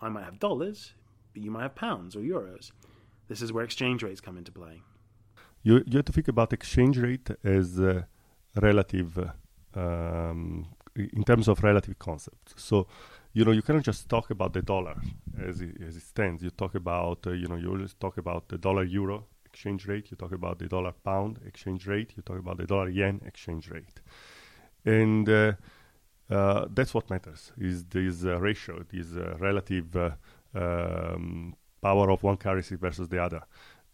I 0.00 0.08
might 0.08 0.24
have 0.24 0.38
dollars, 0.38 0.94
but 1.32 1.42
you 1.42 1.50
might 1.50 1.62
have 1.62 1.74
pounds 1.74 2.16
or 2.16 2.20
euros. 2.20 2.72
This 3.28 3.42
is 3.42 3.52
where 3.52 3.64
exchange 3.64 4.02
rates 4.02 4.20
come 4.20 4.38
into 4.38 4.52
play. 4.52 4.82
You, 5.62 5.82
you 5.86 5.96
have 5.98 6.04
to 6.06 6.12
think 6.12 6.28
about 6.28 6.52
exchange 6.52 6.96
rate 6.98 7.28
as 7.44 7.78
uh, 7.80 8.02
relative 8.60 9.30
um, 9.74 10.68
in 10.94 11.24
terms 11.24 11.48
of 11.48 11.62
relative 11.62 11.98
concepts. 11.98 12.54
So, 12.56 12.86
you 13.32 13.44
know, 13.44 13.52
you 13.52 13.62
cannot 13.62 13.82
just 13.82 14.08
talk 14.08 14.30
about 14.30 14.52
the 14.52 14.62
dollar 14.62 14.96
as 15.38 15.60
it, 15.60 15.76
as 15.86 15.96
it 15.96 16.02
stands. 16.02 16.42
You 16.42 16.50
talk 16.50 16.74
about, 16.74 17.26
uh, 17.26 17.32
you 17.32 17.46
know, 17.46 17.56
you 17.56 17.70
always 17.70 17.94
talk 17.94 18.18
about 18.18 18.48
the 18.48 18.58
dollar 18.58 18.84
euro 18.84 19.26
exchange 19.44 19.86
rate. 19.86 20.10
You 20.10 20.16
talk 20.16 20.32
about 20.32 20.58
the 20.58 20.68
dollar 20.68 20.92
pound 20.92 21.40
exchange 21.46 21.86
rate. 21.86 22.14
You 22.16 22.22
talk 22.22 22.38
about 22.38 22.56
the 22.58 22.66
dollar 22.66 22.88
yen 22.88 23.20
exchange 23.26 23.70
rate, 23.70 24.00
and 24.84 25.28
uh, 25.28 25.52
uh, 26.30 26.66
that's 26.70 26.94
what 26.94 27.08
matters 27.10 27.52
is 27.58 27.84
this 27.86 28.24
uh, 28.24 28.38
ratio, 28.38 28.84
this 28.90 29.16
uh, 29.16 29.36
relative 29.38 29.96
uh, 29.96 30.10
um, 30.54 31.54
power 31.80 32.10
of 32.10 32.22
one 32.22 32.36
currency 32.36 32.76
versus 32.76 33.08
the 33.08 33.22
other, 33.22 33.42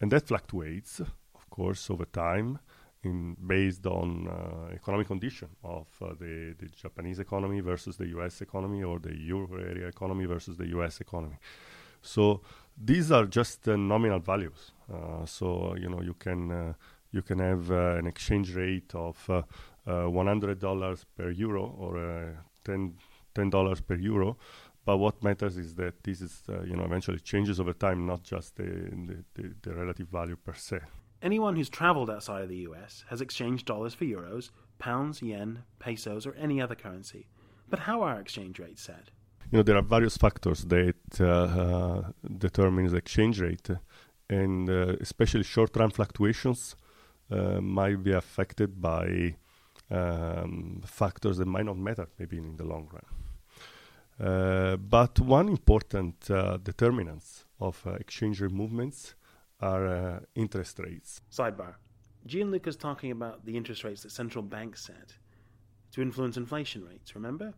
and 0.00 0.10
that 0.10 0.26
fluctuates, 0.26 1.00
of 1.00 1.50
course, 1.50 1.90
over 1.90 2.04
time. 2.06 2.58
In, 3.02 3.36
based 3.46 3.84
on 3.84 4.26
uh, 4.26 4.74
economic 4.74 5.06
condition 5.08 5.48
of 5.62 5.86
uh, 6.00 6.14
the, 6.18 6.54
the 6.58 6.68
Japanese 6.68 7.18
economy 7.18 7.60
versus 7.60 7.98
the 7.98 8.06
U.S. 8.06 8.40
economy 8.40 8.82
or 8.82 8.98
the 8.98 9.14
euro 9.14 9.58
area 9.60 9.88
economy 9.88 10.24
versus 10.24 10.56
the 10.56 10.68
U.S. 10.68 11.02
economy. 11.02 11.36
So 12.00 12.40
these 12.76 13.10
are 13.10 13.24
just 13.24 13.66
uh, 13.68 13.76
nominal 13.76 14.20
values. 14.20 14.72
Uh, 14.92 15.24
so 15.24 15.74
you 15.76 15.88
know 15.88 16.02
you 16.02 16.14
can 16.14 16.50
uh, 16.50 16.72
you 17.12 17.22
can 17.22 17.38
have 17.38 17.70
uh, 17.70 17.96
an 17.96 18.06
exchange 18.06 18.54
rate 18.54 18.94
of 18.94 19.16
$100 19.86 21.04
per 21.16 21.30
euro 21.30 21.74
or 21.78 22.36
10 22.64 23.50
dollars 23.50 23.80
per 23.80 23.94
euro 23.96 24.36
but 24.84 24.98
what 24.98 25.22
matters 25.22 25.56
is 25.56 25.74
that 25.76 26.02
this 26.04 26.20
is, 26.20 26.42
uh, 26.48 26.62
you 26.62 26.76
know, 26.76 26.84
eventually 26.84 27.18
changes 27.18 27.58
over 27.58 27.72
time, 27.72 28.06
not 28.06 28.22
just 28.22 28.56
the, 28.56 28.64
the, 29.34 29.54
the, 29.62 29.74
relative 29.74 30.08
value 30.08 30.36
per 30.36 30.52
se. 30.54 30.80
Anyone 31.22 31.56
who's 31.56 31.70
traveled 31.70 32.10
outside 32.10 32.42
of 32.42 32.50
the 32.50 32.66
US 32.68 33.04
has 33.08 33.20
exchanged 33.22 33.66
dollars 33.66 33.94
for 33.94 34.04
euros, 34.04 34.50
pounds, 34.78 35.22
yen, 35.22 35.62
pesos, 35.78 36.26
or 36.26 36.34
any 36.34 36.60
other 36.60 36.74
currency. 36.74 37.28
But 37.70 37.80
how 37.80 38.02
are 38.02 38.20
exchange 38.20 38.58
rates 38.58 38.82
set? 38.82 39.10
You 39.50 39.58
know, 39.58 39.62
there 39.62 39.76
are 39.76 39.82
various 39.82 40.16
factors 40.16 40.64
that 40.64 41.20
uh, 41.20 41.24
uh, 41.24 42.02
determine 42.38 42.86
the 42.88 42.96
exchange 42.96 43.40
rate, 43.40 43.68
and 44.28 44.68
uh, 44.68 44.96
especially 45.00 45.44
short-term 45.44 45.90
fluctuations 45.90 46.76
uh, 47.30 47.60
might 47.60 48.02
be 48.02 48.12
affected 48.12 48.80
by 48.82 49.36
um, 49.90 50.82
factors 50.84 51.38
that 51.38 51.46
might 51.46 51.64
not 51.64 51.78
matter 51.78 52.06
maybe 52.18 52.36
in 52.36 52.56
the 52.56 52.64
long 52.64 52.88
run. 52.92 53.23
Uh, 54.20 54.76
but 54.76 55.18
one 55.18 55.48
important 55.48 56.30
uh, 56.30 56.56
determinants 56.58 57.44
of 57.60 57.82
uh, 57.86 57.92
exchange 57.94 58.40
rate 58.40 58.52
movements 58.52 59.14
are 59.60 59.86
uh, 59.86 60.20
interest 60.34 60.78
rates. 60.78 61.20
Sidebar. 61.32 61.74
Gianluca's 62.26 62.76
talking 62.76 63.10
about 63.10 63.44
the 63.44 63.56
interest 63.56 63.84
rates 63.84 64.02
that 64.02 64.12
central 64.12 64.42
banks 64.42 64.84
set 64.86 65.14
to 65.92 66.00
influence 66.00 66.36
inflation 66.36 66.84
rates, 66.84 67.14
remember? 67.14 67.54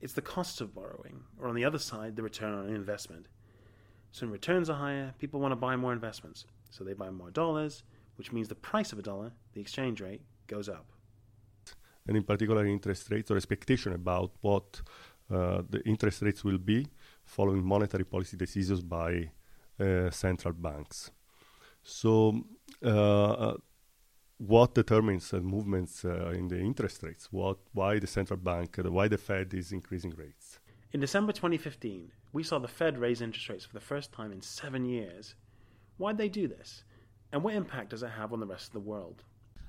It's 0.00 0.12
the 0.12 0.22
cost 0.22 0.60
of 0.60 0.74
borrowing, 0.74 1.22
or 1.40 1.48
on 1.48 1.54
the 1.54 1.64
other 1.64 1.78
side, 1.78 2.16
the 2.16 2.22
return 2.22 2.52
on 2.52 2.68
investment. 2.68 3.28
So 4.12 4.26
when 4.26 4.32
returns 4.32 4.68
are 4.68 4.76
higher, 4.76 5.14
people 5.18 5.40
want 5.40 5.52
to 5.52 5.56
buy 5.56 5.76
more 5.76 5.92
investments. 5.92 6.44
So 6.70 6.84
they 6.84 6.92
buy 6.92 7.10
more 7.10 7.30
dollars, 7.30 7.82
which 8.16 8.32
means 8.32 8.48
the 8.48 8.54
price 8.54 8.92
of 8.92 8.98
a 8.98 9.02
dollar, 9.02 9.32
the 9.54 9.60
exchange 9.60 10.00
rate, 10.00 10.22
goes 10.46 10.68
up. 10.68 10.86
And 12.06 12.16
in 12.16 12.22
particular, 12.22 12.64
interest 12.64 13.10
rates 13.10 13.30
or 13.30 13.36
expectation 13.36 13.92
about 13.92 14.32
what 14.40 14.82
the 15.28 15.82
interest 15.84 16.22
rates 16.22 16.44
will 16.44 16.58
be 16.58 16.86
following 17.24 17.64
monetary 17.64 18.04
policy 18.04 18.36
decisions 18.36 18.80
by 18.80 19.30
uh, 19.78 20.10
central 20.10 20.54
banks. 20.54 21.10
So, 21.82 22.44
uh, 22.82 23.54
what 24.38 24.74
determines 24.74 25.30
the 25.30 25.40
movements 25.40 26.04
in 26.04 26.48
the 26.48 26.58
interest 26.58 27.02
rates? 27.02 27.28
What, 27.30 27.58
why 27.72 27.98
the 27.98 28.06
central 28.06 28.38
bank, 28.38 28.76
why 28.78 29.08
the 29.08 29.18
Fed 29.18 29.54
is 29.54 29.72
increasing 29.72 30.12
rates? 30.16 30.58
In 30.92 31.00
December 31.00 31.32
2015, 31.32 32.10
we 32.32 32.42
saw 32.42 32.58
the 32.58 32.68
Fed 32.68 32.98
raise 32.98 33.20
interest 33.20 33.48
rates 33.48 33.64
for 33.64 33.74
the 33.74 33.80
first 33.80 34.12
time 34.12 34.32
in 34.32 34.40
seven 34.40 34.84
years. 34.84 35.34
Why'd 35.96 36.18
they 36.18 36.28
do 36.28 36.48
this? 36.48 36.84
And 37.32 37.42
what 37.42 37.54
impact 37.54 37.90
does 37.90 38.02
it 38.02 38.10
have 38.10 38.32
on 38.32 38.40
the 38.40 38.46
rest 38.46 38.68
of 38.68 38.72
the 38.72 38.80
world? 38.80 39.22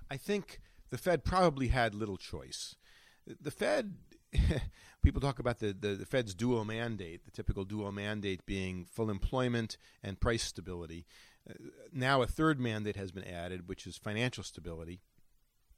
I 0.10 0.18
think 0.18 0.60
the 0.90 0.98
Fed 0.98 1.24
probably 1.24 1.68
had 1.68 1.96
little 1.96 2.18
choice. 2.18 2.76
The 3.26 3.52
Fed 3.52 3.96
people 5.04 5.22
talk 5.22 5.40
about 5.40 5.60
the, 5.60 5.74
the, 5.74 5.90
the, 5.90 6.06
Fed's 6.06 6.34
dual 6.34 6.66
mandate, 6.66 7.26
the 7.26 7.32
typical 7.32 7.66
dual 7.66 7.92
mandate 7.92 8.46
being 8.46 8.86
full 8.86 9.10
employment 9.10 9.78
and 10.04 10.20
price 10.20 10.44
stability. 10.44 11.06
Uh, 11.50 11.54
now, 11.94 12.22
a 12.22 12.28
third 12.28 12.60
mandate 12.60 12.96
has 12.96 13.12
been 13.12 13.24
added, 13.24 13.68
which 13.68 13.88
is 13.88 13.98
financial 13.98 14.44
stability. 14.44 15.02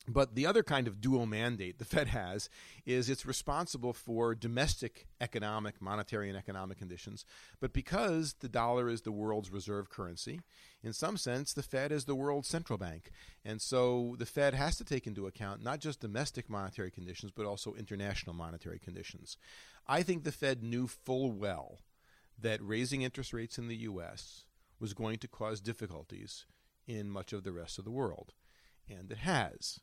But 0.08 0.34
the 0.34 0.46
other 0.46 0.64
kind 0.64 0.88
of 0.88 1.02
dual 1.02 1.26
mandate 1.26 1.78
the 1.78 1.86
Fed 1.86 2.08
has 2.08 2.50
is 2.86 3.10
it's 3.10 3.26
responsible 3.26 3.94
for 3.94 4.34
domestic 4.34 5.08
economic, 5.22 5.82
monetary, 5.82 6.30
and 6.30 6.38
economic 6.38 6.80
conditions. 6.80 7.26
But 7.60 7.74
because 7.74 8.36
the 8.40 8.50
dollar 8.50 8.90
is 8.90 9.02
the 9.02 9.12
world's 9.12 9.52
reserve 9.52 9.90
currency, 9.90 10.40
in 10.82 10.94
some 10.94 11.18
sense, 11.18 11.54
the 11.54 11.62
Fed 11.62 11.92
is 11.92 12.06
the 12.06 12.16
world's 12.16 12.48
central 12.48 12.80
bank. 12.80 13.12
And 13.46 13.62
so 13.62 14.16
the 14.18 14.26
Fed 14.26 14.54
has 14.54 14.78
to 14.78 14.86
take 14.86 15.06
into 15.06 15.28
account 15.28 15.64
not 15.64 15.80
just 15.80 16.00
domestic 16.00 16.50
monetary 16.50 16.90
conditions, 16.90 17.32
but 17.36 17.46
also 17.46 17.74
international 17.76 18.36
monetary 18.36 18.80
conditions. 18.80 19.38
I 19.86 20.02
think 20.02 20.24
the 20.24 20.32
Fed 20.32 20.64
knew 20.64 20.88
full 20.88 21.32
well 21.32 21.80
that 22.42 22.64
raising 22.64 23.02
interest 23.02 23.34
rates 23.34 23.58
in 23.58 23.68
the 23.68 23.76
U.S. 23.78 24.46
was 24.80 24.94
going 24.94 25.18
to 25.20 25.28
cause 25.28 25.60
difficulties 25.60 26.46
in 26.88 27.10
much 27.10 27.34
of 27.34 27.44
the 27.44 27.52
rest 27.52 27.78
of 27.78 27.86
the 27.86 27.92
world. 27.92 28.34
And 28.90 29.12
it 29.12 29.20
has. 29.20 29.82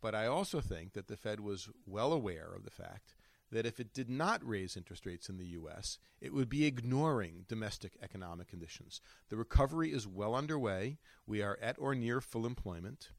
But 0.00 0.14
I 0.14 0.26
also 0.26 0.60
think 0.60 0.92
that 0.92 1.08
the 1.08 1.16
Fed 1.16 1.40
was 1.40 1.68
well 1.86 2.12
aware 2.12 2.52
of 2.54 2.64
the 2.64 2.70
fact 2.70 3.14
that 3.50 3.66
if 3.66 3.78
it 3.78 3.94
did 3.94 4.10
not 4.10 4.46
raise 4.46 4.76
interest 4.76 5.06
rates 5.06 5.28
in 5.28 5.38
the 5.38 5.46
U.S., 5.46 5.98
it 6.20 6.34
would 6.34 6.48
be 6.48 6.64
ignoring 6.64 7.44
domestic 7.48 7.96
economic 8.02 8.48
conditions. 8.48 9.00
The 9.28 9.36
recovery 9.36 9.92
is 9.92 10.06
well 10.06 10.34
underway. 10.34 10.98
We 11.26 11.42
are 11.42 11.58
at 11.62 11.76
or 11.78 11.94
near 11.94 12.20
full 12.20 12.44
employment. 12.44 13.10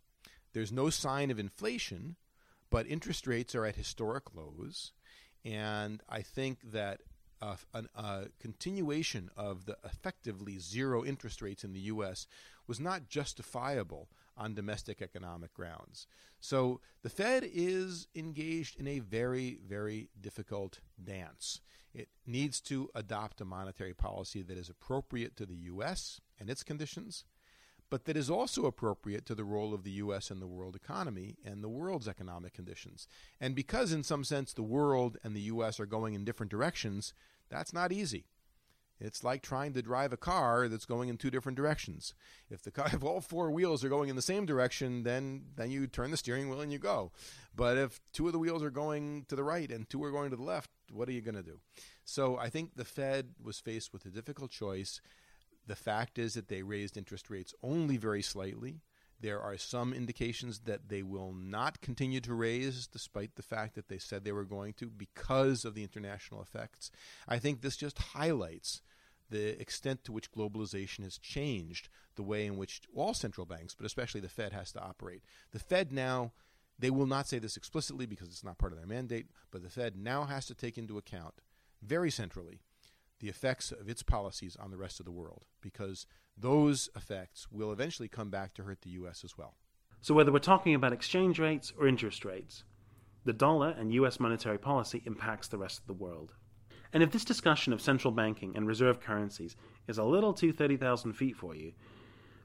There's 0.54 0.72
no 0.72 0.90
sign 0.90 1.32
of 1.32 1.40
inflation, 1.40 2.18
but 2.70 2.88
interest 2.88 3.26
rates 3.26 3.56
are 3.56 3.66
at 3.66 3.76
historic 3.78 4.36
lows. 4.36 4.92
And 5.46 6.04
I 6.10 6.22
think 6.22 6.60
that 6.72 7.02
a 7.42 8.26
continuation 8.40 9.30
of 9.38 9.66
the 9.66 9.78
effectively 9.86 10.60
zero 10.60 11.06
interest 11.06 11.42
rates 11.42 11.64
in 11.64 11.72
the 11.72 11.80
U.S. 11.82 12.28
was 12.68 12.80
not 12.80 13.08
justifiable 13.08 14.10
on 14.38 14.54
domestic 14.54 15.02
economic 15.02 15.54
grounds. 15.54 16.08
So 16.40 16.80
the 17.02 17.10
Fed 17.10 17.44
is 17.52 18.08
engaged 18.16 18.80
in 18.80 18.88
a 18.88 19.00
very, 19.00 19.60
very 19.68 20.10
difficult 20.20 20.80
dance. 21.04 21.62
It 21.94 22.10
needs 22.26 22.62
to 22.62 22.90
adopt 22.94 23.42
a 23.42 23.46
monetary 23.46 23.94
policy 23.94 24.44
that 24.44 24.58
is 24.58 24.70
appropriate 24.70 25.36
to 25.38 25.46
the 25.46 25.56
U.S. 25.56 26.22
and 26.40 26.50
its 26.50 26.64
conditions, 26.64 27.24
but 27.90 28.06
that 28.06 28.18
is 28.18 28.30
also 28.30 28.66
appropriate 28.66 29.26
to 29.26 29.36
the 29.36 29.44
role 29.44 29.74
of 29.74 29.84
the 29.84 29.92
U.S. 29.92 30.30
in 30.30 30.40
the 30.40 30.48
world 30.48 30.76
economy 30.76 31.38
and 31.44 31.64
the 31.64 31.70
world's 31.70 32.08
economic 32.08 32.54
conditions. 32.54 33.08
And 33.40 33.56
because, 33.56 33.92
in 33.92 34.04
some 34.04 34.24
sense, 34.24 34.54
the 34.54 34.62
world 34.62 35.18
and 35.24 35.36
the 35.36 35.42
U.S. 35.42 35.80
are 35.80 35.86
going 35.86 36.14
in 36.14 36.26
different 36.26 36.52
directions, 36.52 37.14
that's 37.50 37.74
not 37.74 37.92
easy. 37.92 38.26
It's 39.00 39.24
like 39.24 39.42
trying 39.42 39.74
to 39.74 39.82
drive 39.82 40.12
a 40.12 40.18
car 40.18 40.68
that's 40.68 40.86
going 40.86 41.10
in 41.10 41.18
two 41.18 41.30
different 41.30 41.56
directions. 41.56 42.14
If 42.50 42.64
the 42.64 42.72
car, 42.72 42.90
if 42.94 43.04
all 43.04 43.22
four 43.22 43.52
wheels 43.52 43.84
are 43.84 43.90
going 43.90 44.10
in 44.10 44.16
the 44.16 44.22
same 44.22 44.46
direction, 44.46 45.04
then 45.04 45.46
then 45.56 45.72
you 45.72 45.88
turn 45.88 46.12
the 46.12 46.18
steering 46.18 46.50
wheel 46.50 46.62
and 46.62 46.72
you 46.72 46.80
go. 46.80 47.12
But 47.56 47.78
if 47.78 48.00
two 48.14 48.28
of 48.28 48.34
the 48.34 48.40
wheels 48.40 48.64
are 48.64 48.70
going 48.70 49.26
to 49.30 49.36
the 49.36 49.44
right 49.44 49.72
and 49.72 49.90
two 49.90 50.04
are 50.04 50.12
going 50.12 50.32
to 50.32 50.38
the 50.38 50.44
left, 50.44 50.70
what 50.92 51.08
are 51.10 51.14
you 51.14 51.22
going 51.22 51.36
to 51.36 51.44
do? 51.44 51.60
So 52.06 52.38
I 52.38 52.50
think 52.50 52.76
the 52.76 52.86
Fed 52.86 53.34
was 53.42 53.60
faced 53.60 53.94
with 53.94 54.06
a 54.06 54.10
difficult 54.10 54.52
choice. 54.52 55.02
The 55.66 55.76
fact 55.76 56.18
is 56.18 56.36
that 56.36 56.48
they 56.48 56.62
raised 56.62 56.98
interest 56.98 57.30
rates 57.30 57.54
only 57.62 57.98
very 57.98 58.22
slightly. 58.22 58.82
There 59.20 59.42
are 59.42 59.58
some 59.58 59.94
indications 59.94 60.60
that 60.66 60.90
they 60.90 61.02
will 61.02 61.34
not 61.34 61.82
continue 61.82 62.22
to 62.22 62.34
raise, 62.34 62.86
despite 62.88 63.36
the 63.36 63.42
fact 63.42 63.76
that 63.76 63.88
they 63.88 63.98
said 63.98 64.24
they 64.24 64.32
were 64.32 64.44
going 64.46 64.74
to, 64.74 64.88
because 64.88 65.66
of 65.66 65.74
the 65.74 65.84
international 65.84 66.42
effects. 66.42 66.92
I 67.28 67.40
think 67.40 67.62
this 67.62 67.78
just 67.78 67.98
highlights 67.98 68.82
the 69.30 69.60
extent 69.60 70.04
to 70.04 70.12
which 70.12 70.32
globalization 70.32 71.04
has 71.04 71.18
changed 71.18 71.90
the 72.16 72.24
way 72.24 72.46
in 72.46 72.58
which 72.58 72.82
all 72.96 73.14
central 73.14 73.46
banks, 73.46 73.76
but 73.76 73.86
especially 73.86 74.22
the 74.22 74.30
Fed, 74.30 74.54
has 74.54 74.72
to 74.72 74.82
operate. 74.82 75.24
The 75.52 75.60
Fed 75.60 75.92
now, 75.92 76.32
they 76.80 76.90
will 76.90 77.08
not 77.08 77.28
say 77.28 77.40
this 77.40 77.58
explicitly 77.58 78.06
because 78.06 78.28
it's 78.28 78.44
not 78.44 78.58
part 78.58 78.72
of 78.72 78.78
their 78.78 78.88
mandate, 78.88 79.28
but 79.52 79.64
the 79.64 79.70
Fed 79.70 79.98
now 79.98 80.26
has 80.26 80.46
to 80.46 80.56
take 80.56 80.78
into 80.78 80.98
account 80.98 81.36
very 81.82 82.12
centrally 82.12 82.62
the 83.20 83.30
effects 83.30 83.72
of 83.72 83.90
its 83.90 84.04
policies 84.04 84.56
on 84.56 84.72
the 84.72 84.78
rest 84.78 85.00
of 85.00 85.06
the 85.06 85.12
world 85.12 85.46
because 85.62 86.06
those 86.38 86.90
effects 86.96 87.48
will 87.52 87.72
eventually 87.72 88.08
come 88.08 88.30
back 88.30 88.54
to 88.54 88.64
hurt 88.64 88.82
the 88.82 88.92
U.S. 88.92 89.24
as 89.24 89.38
well. 89.38 89.56
So, 90.02 90.14
whether 90.14 90.32
we're 90.32 90.40
talking 90.40 90.76
about 90.76 90.94
exchange 90.94 91.40
rates 91.40 91.74
or 91.78 91.88
interest 91.88 92.24
rates, 92.24 92.64
the 93.26 93.34
dollar 93.34 93.70
and 93.70 93.94
U.S. 93.94 94.20
monetary 94.20 94.58
policy 94.58 95.02
impacts 95.06 95.48
the 95.48 95.58
rest 95.58 95.80
of 95.80 95.88
the 95.88 95.94
world. 95.94 96.34
And 96.94 97.04
if 97.04 97.12
this 97.12 97.26
discussion 97.26 97.74
of 97.74 97.82
central 97.82 98.12
banking 98.12 98.56
and 98.56 98.68
reserve 98.68 99.02
currencies 99.02 99.56
is 99.88 99.98
a 99.98 100.04
little 100.04 100.34
too 100.34 100.54
30,000 100.54 101.14
feet 101.14 101.36
for 101.36 101.56
you, 101.56 101.74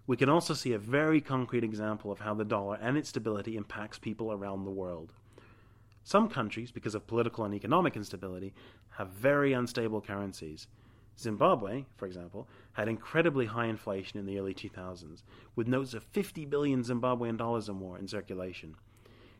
we 0.06 0.16
can 0.16 0.28
also 0.28 0.54
see 0.54 0.72
a 0.72 0.78
very 0.78 1.20
concrete 1.20 1.62
example 1.62 2.11
of 2.11 2.20
how 2.20 2.34
the 2.34 2.44
dollar 2.44 2.76
and 2.80 2.96
its 2.96 3.11
stability 3.11 3.56
impacts 3.56 3.99
people 3.99 4.32
around 4.32 4.64
the 4.64 4.70
world. 4.70 5.12
Some 6.02 6.28
countries, 6.28 6.72
because 6.72 6.96
of 6.96 7.06
political 7.06 7.44
and 7.44 7.54
economic 7.54 7.94
instability, 7.94 8.52
have 8.96 9.11
very 9.11 9.52
unstable 9.52 10.00
currencies. 10.00 10.66
Zimbabwe, 11.19 11.85
for 11.97 12.07
example, 12.07 12.49
had 12.73 12.88
incredibly 12.88 13.47
high 13.47 13.66
inflation 13.66 14.19
in 14.19 14.26
the 14.26 14.38
early 14.38 14.54
2000s, 14.54 15.23
with 15.57 15.69
notes 15.69 15.95
of 15.95 16.04
50 16.04 16.47
billion 16.47 16.83
Zimbabwean 16.83 17.37
dollars 17.37 17.69
or 17.69 17.75
more 17.75 17.99
in 17.99 18.09
circulation. 18.09 18.75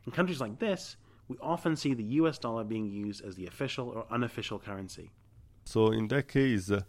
In 0.07 0.13
countries 0.13 0.41
like 0.41 0.59
this, 0.59 0.97
we 1.29 1.37
often 1.41 1.77
see 1.77 1.95
the 1.95 2.05
US 2.21 2.39
dollar 2.39 2.65
being 2.65 2.87
used 2.87 3.25
as 3.25 3.37
the 3.37 3.47
official 3.47 3.89
or 3.89 4.07
unofficial 4.11 4.59
currency. 4.59 5.11
So 5.65 5.93
in 5.93 6.09
that 6.09 6.29
case, 6.29 6.71
uh, 6.71 6.83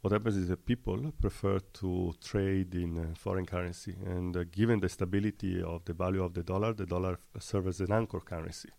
what 0.00 0.12
happens 0.12 0.36
is 0.36 0.48
that 0.48 0.66
people 0.66 1.12
prefer 1.20 1.60
to 1.80 2.14
trade 2.22 2.74
in 2.74 2.98
uh, 2.98 3.14
foreign 3.16 3.46
currency, 3.46 3.96
and 4.04 4.36
uh, 4.36 4.44
given 4.50 4.80
the 4.80 4.88
stability 4.88 5.62
of 5.62 5.84
the 5.84 5.94
value 5.94 6.22
of 6.22 6.34
the 6.34 6.42
dollar, 6.42 6.72
the 6.74 6.86
dollar 6.86 7.18
serves 7.38 7.80
as 7.80 7.88
an 7.88 7.92
anchor 7.92 8.20
currency. 8.20 8.70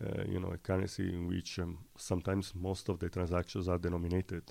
Uh, 0.00 0.24
you 0.26 0.40
know, 0.40 0.50
a 0.52 0.58
currency 0.58 1.14
in 1.14 1.28
which 1.28 1.60
um, 1.60 1.78
sometimes 1.96 2.54
most 2.56 2.88
of 2.88 2.98
the 2.98 3.08
transactions 3.08 3.68
are 3.68 3.78
denominated, 3.78 4.42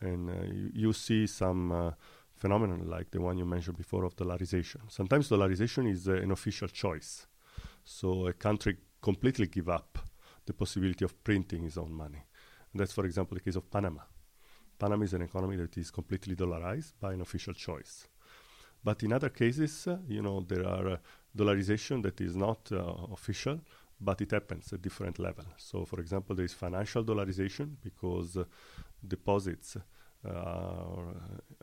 and 0.00 0.28
uh, 0.28 0.44
you, 0.52 0.70
you 0.74 0.92
see 0.92 1.26
some 1.26 1.72
uh, 1.72 1.90
phenomenon 2.34 2.86
like 2.86 3.10
the 3.10 3.20
one 3.20 3.38
you 3.38 3.46
mentioned 3.46 3.78
before 3.78 4.04
of 4.04 4.14
dollarization. 4.16 4.80
Sometimes 4.88 5.30
dollarization 5.30 5.90
is 5.90 6.08
uh, 6.08 6.12
an 6.12 6.30
official 6.30 6.68
choice, 6.68 7.26
so 7.84 8.26
a 8.26 8.34
country 8.34 8.76
completely 9.00 9.46
give 9.46 9.70
up 9.70 9.98
the 10.44 10.52
possibility 10.52 11.04
of 11.06 11.24
printing 11.24 11.64
its 11.64 11.78
own 11.78 11.92
money. 11.92 12.26
And 12.72 12.80
that's, 12.80 12.92
for 12.92 13.06
example, 13.06 13.36
the 13.36 13.44
case 13.44 13.56
of 13.56 13.70
Panama. 13.70 14.02
Panama 14.78 15.04
is 15.04 15.14
an 15.14 15.22
economy 15.22 15.56
that 15.56 15.78
is 15.78 15.90
completely 15.90 16.34
dollarized 16.36 16.92
by 17.00 17.14
an 17.14 17.22
official 17.22 17.54
choice. 17.54 18.08
But 18.84 19.02
in 19.02 19.12
other 19.12 19.30
cases, 19.30 19.86
uh, 19.86 19.98
you 20.06 20.20
know, 20.20 20.40
there 20.40 20.66
are 20.66 20.88
uh, 20.88 20.96
dollarization 21.34 22.02
that 22.02 22.20
is 22.20 22.34
not 22.36 22.70
official, 23.10 23.60
but 24.04 24.20
it 24.20 24.30
happens 24.30 24.72
at 24.72 24.82
different 24.82 25.18
level. 25.18 25.44
So, 25.56 25.84
for 25.84 26.00
example, 26.00 26.34
there 26.34 26.44
is 26.44 26.52
financial 26.52 27.04
dollarization 27.04 27.76
because 27.82 28.36
uh, 28.36 28.44
deposits 29.06 29.76
uh, 29.76 30.28
are, 30.28 31.14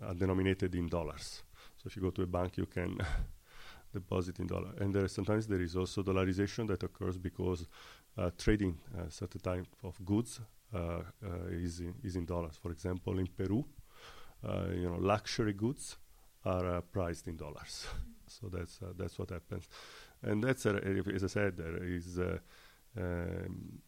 are 0.02 0.14
denominated 0.14 0.76
in 0.76 0.88
dollars. 0.88 1.44
So, 1.78 1.88
if 1.88 1.96
you 1.96 2.02
go 2.02 2.12
to 2.12 2.24
a 2.24 2.28
bank, 2.28 2.58
you 2.58 2.66
can 2.66 2.98
deposit 3.94 4.40
in 4.40 4.48
dollar. 4.48 4.72
And 4.80 5.10
sometimes 5.10 5.48
there 5.48 5.62
is 5.62 5.76
also 5.76 6.04
dollarization 6.04 6.68
that 6.68 6.84
occurs 6.84 7.18
because 7.18 7.66
uh, 8.18 8.32
trading 8.38 8.78
uh, 8.98 9.10
certain 9.10 9.42
type 9.42 9.68
of 9.84 10.04
goods 10.06 10.40
uh, 10.74 10.78
uh, 10.78 11.02
is 11.52 11.80
in, 11.80 11.96
is 12.04 12.16
in 12.16 12.26
dollars. 12.26 12.58
For 12.62 12.72
example, 12.72 13.18
in 13.18 13.28
Peru, 13.28 13.66
you 14.74 14.90
know, 14.90 14.98
luxury 15.00 15.54
goods 15.54 15.98
are 16.46 16.82
priced 16.82 17.28
in 17.28 17.38
dollars. 17.38 17.88
so 18.28 18.48
that's 18.48 18.80
that's 18.98 19.18
what 19.18 19.30
happens, 19.30 19.68
and 20.22 20.44
that's 20.44 20.66
as 20.66 21.24
I 21.24 21.28
said, 21.28 21.58
there 21.58 21.84
is 21.84 22.20
uh, 22.20 22.38
um, 22.98 23.80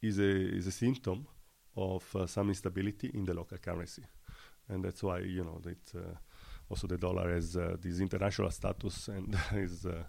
is 0.00 0.18
a 0.18 0.56
is 0.56 0.66
a 0.66 0.72
symptom 0.72 1.26
of 1.76 2.04
uh, 2.14 2.26
some 2.26 2.48
instability 2.48 3.10
in 3.14 3.24
the 3.24 3.34
local 3.34 3.58
currency, 3.58 4.02
and 4.68 4.84
that's 4.84 5.02
why 5.02 5.20
you 5.20 5.44
know 5.44 5.60
that 5.62 6.16
also 6.68 6.86
the 6.86 6.96
dollar 6.96 7.32
has 7.34 7.56
uh, 7.56 7.76
this 7.80 7.98
international 8.00 8.50
status 8.50 9.08
and 9.08 9.36
is 9.54 9.86
uh, 9.86 10.04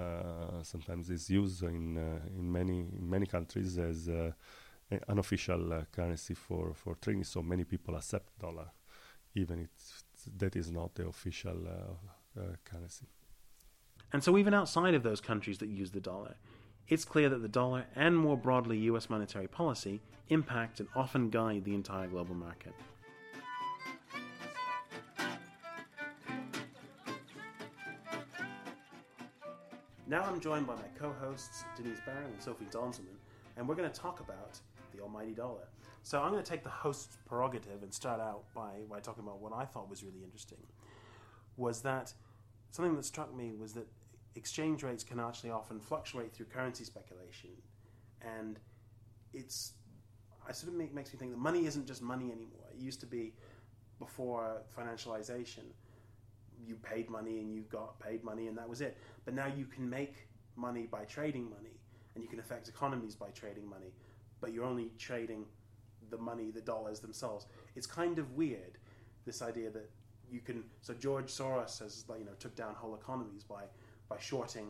uh, 0.00 0.62
sometimes 0.62 1.10
is 1.10 1.28
used 1.28 1.62
in 1.64 1.96
in 2.38 2.50
many 2.50 2.80
in 2.80 3.10
many 3.10 3.26
countries 3.26 3.78
as 3.78 4.08
an 4.08 5.00
unofficial 5.08 5.84
currency 5.90 6.34
for 6.34 6.72
for 6.74 6.94
trading. 6.96 7.24
So 7.24 7.42
many 7.42 7.64
people 7.64 7.96
accept 7.96 8.38
dollar, 8.38 8.70
even 9.34 9.60
if 9.60 10.04
that 10.36 10.54
is 10.54 10.70
not 10.70 10.94
the 10.94 11.08
official 11.08 11.58
currency. 12.64 13.06
And 14.12 14.24
so, 14.24 14.36
even 14.36 14.54
outside 14.54 14.94
of 14.94 15.02
those 15.02 15.20
countries 15.20 15.58
that 15.58 15.68
use 15.68 15.92
the 15.92 16.00
dollar, 16.00 16.34
it's 16.88 17.04
clear 17.04 17.28
that 17.28 17.42
the 17.42 17.48
dollar 17.48 17.86
and 17.94 18.16
more 18.16 18.36
broadly 18.36 18.78
US 18.78 19.08
monetary 19.08 19.46
policy 19.46 20.00
impact 20.28 20.80
and 20.80 20.88
often 20.96 21.30
guide 21.30 21.64
the 21.64 21.74
entire 21.74 22.08
global 22.08 22.34
market. 22.34 22.74
Now 30.08 30.24
I'm 30.24 30.40
joined 30.40 30.66
by 30.66 30.74
my 30.74 30.88
co 30.98 31.14
hosts, 31.20 31.64
Denise 31.76 32.00
Barron 32.04 32.24
and 32.24 32.42
Sophie 32.42 32.64
Donzelman, 32.72 33.14
and 33.56 33.68
we're 33.68 33.76
going 33.76 33.88
to 33.88 34.00
talk 34.00 34.18
about 34.18 34.58
the 34.92 35.00
almighty 35.00 35.30
dollar. 35.30 35.68
So 36.02 36.20
I'm 36.20 36.32
going 36.32 36.42
to 36.42 36.50
take 36.50 36.64
the 36.64 36.70
host's 36.70 37.16
prerogative 37.28 37.84
and 37.84 37.94
start 37.94 38.20
out 38.20 38.42
by, 38.52 38.80
by 38.90 38.98
talking 38.98 39.22
about 39.22 39.40
what 39.40 39.52
I 39.52 39.64
thought 39.64 39.88
was 39.88 40.02
really 40.02 40.24
interesting. 40.24 40.58
Was 41.56 41.82
that 41.82 42.12
something 42.72 42.96
that 42.96 43.04
struck 43.04 43.32
me 43.32 43.52
was 43.52 43.74
that 43.74 43.86
exchange 44.34 44.82
rates 44.82 45.04
can 45.04 45.20
actually 45.20 45.50
often 45.50 45.80
fluctuate 45.80 46.32
through 46.32 46.46
currency 46.46 46.84
speculation, 46.84 47.50
and 48.22 48.58
it's 49.32 49.72
I 50.48 50.52
sort 50.52 50.72
of 50.72 50.78
make, 50.78 50.92
makes 50.92 51.12
me 51.12 51.18
think 51.18 51.30
that 51.32 51.38
money 51.38 51.66
isn't 51.66 51.86
just 51.86 52.02
money 52.02 52.32
anymore. 52.32 52.66
It 52.74 52.80
used 52.80 53.00
to 53.00 53.06
be 53.06 53.34
before 53.98 54.62
financialization 54.76 55.64
you 56.66 56.76
paid 56.76 57.08
money 57.08 57.38
and 57.38 57.52
you 57.52 57.62
got 57.62 57.98
paid 58.00 58.24
money 58.24 58.48
and 58.48 58.56
that 58.58 58.68
was 58.68 58.80
it. 58.80 58.96
But 59.24 59.34
now 59.34 59.46
you 59.46 59.64
can 59.64 59.88
make 59.88 60.28
money 60.56 60.86
by 60.90 61.04
trading 61.04 61.48
money 61.48 61.78
and 62.14 62.22
you 62.22 62.28
can 62.28 62.38
affect 62.38 62.68
economies 62.68 63.14
by 63.14 63.28
trading 63.28 63.68
money, 63.68 63.92
but 64.40 64.52
you're 64.52 64.64
only 64.64 64.92
trading 64.98 65.44
the 66.10 66.18
money, 66.18 66.50
the 66.50 66.60
dollars 66.60 67.00
themselves. 67.00 67.46
It's 67.76 67.86
kind 67.86 68.18
of 68.18 68.32
weird, 68.32 68.78
this 69.24 69.42
idea 69.42 69.70
that 69.70 69.90
you 70.30 70.40
can. 70.40 70.64
So 70.80 70.94
George 70.94 71.26
Soros 71.26 71.78
has, 71.80 72.04
you 72.18 72.24
know, 72.24 72.32
took 72.38 72.54
down 72.56 72.74
whole 72.74 72.94
economies 72.94 73.44
by 73.44 73.62
by 74.10 74.16
shorting 74.18 74.66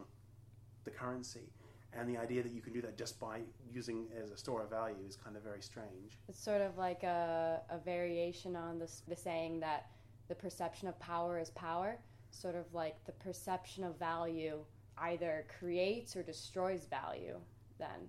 the 0.84 0.90
currency, 0.90 1.48
and 1.92 2.08
the 2.08 2.16
idea 2.16 2.42
that 2.42 2.52
you 2.52 2.60
can 2.60 2.72
do 2.72 2.80
that 2.82 2.96
just 2.96 3.18
by 3.18 3.40
using 3.72 4.06
as 4.22 4.30
a 4.30 4.36
store 4.36 4.62
of 4.62 4.70
value 4.70 4.94
is 5.08 5.16
kind 5.16 5.36
of 5.36 5.42
very 5.42 5.62
strange. 5.62 6.18
It's 6.28 6.42
sort 6.42 6.60
of 6.60 6.78
like 6.78 7.02
a, 7.02 7.60
a 7.68 7.78
variation 7.78 8.54
on 8.54 8.78
this, 8.78 9.02
the 9.08 9.16
saying 9.16 9.58
that 9.60 9.86
the 10.28 10.34
perception 10.36 10.86
of 10.86 10.96
power 11.00 11.40
is 11.40 11.50
power, 11.50 11.98
sort 12.30 12.54
of 12.54 12.72
like 12.72 13.04
the 13.06 13.12
perception 13.12 13.82
of 13.82 13.98
value 13.98 14.58
either 14.98 15.46
creates 15.58 16.14
or 16.14 16.22
destroys 16.22 16.86
value, 16.86 17.36
then. 17.78 18.08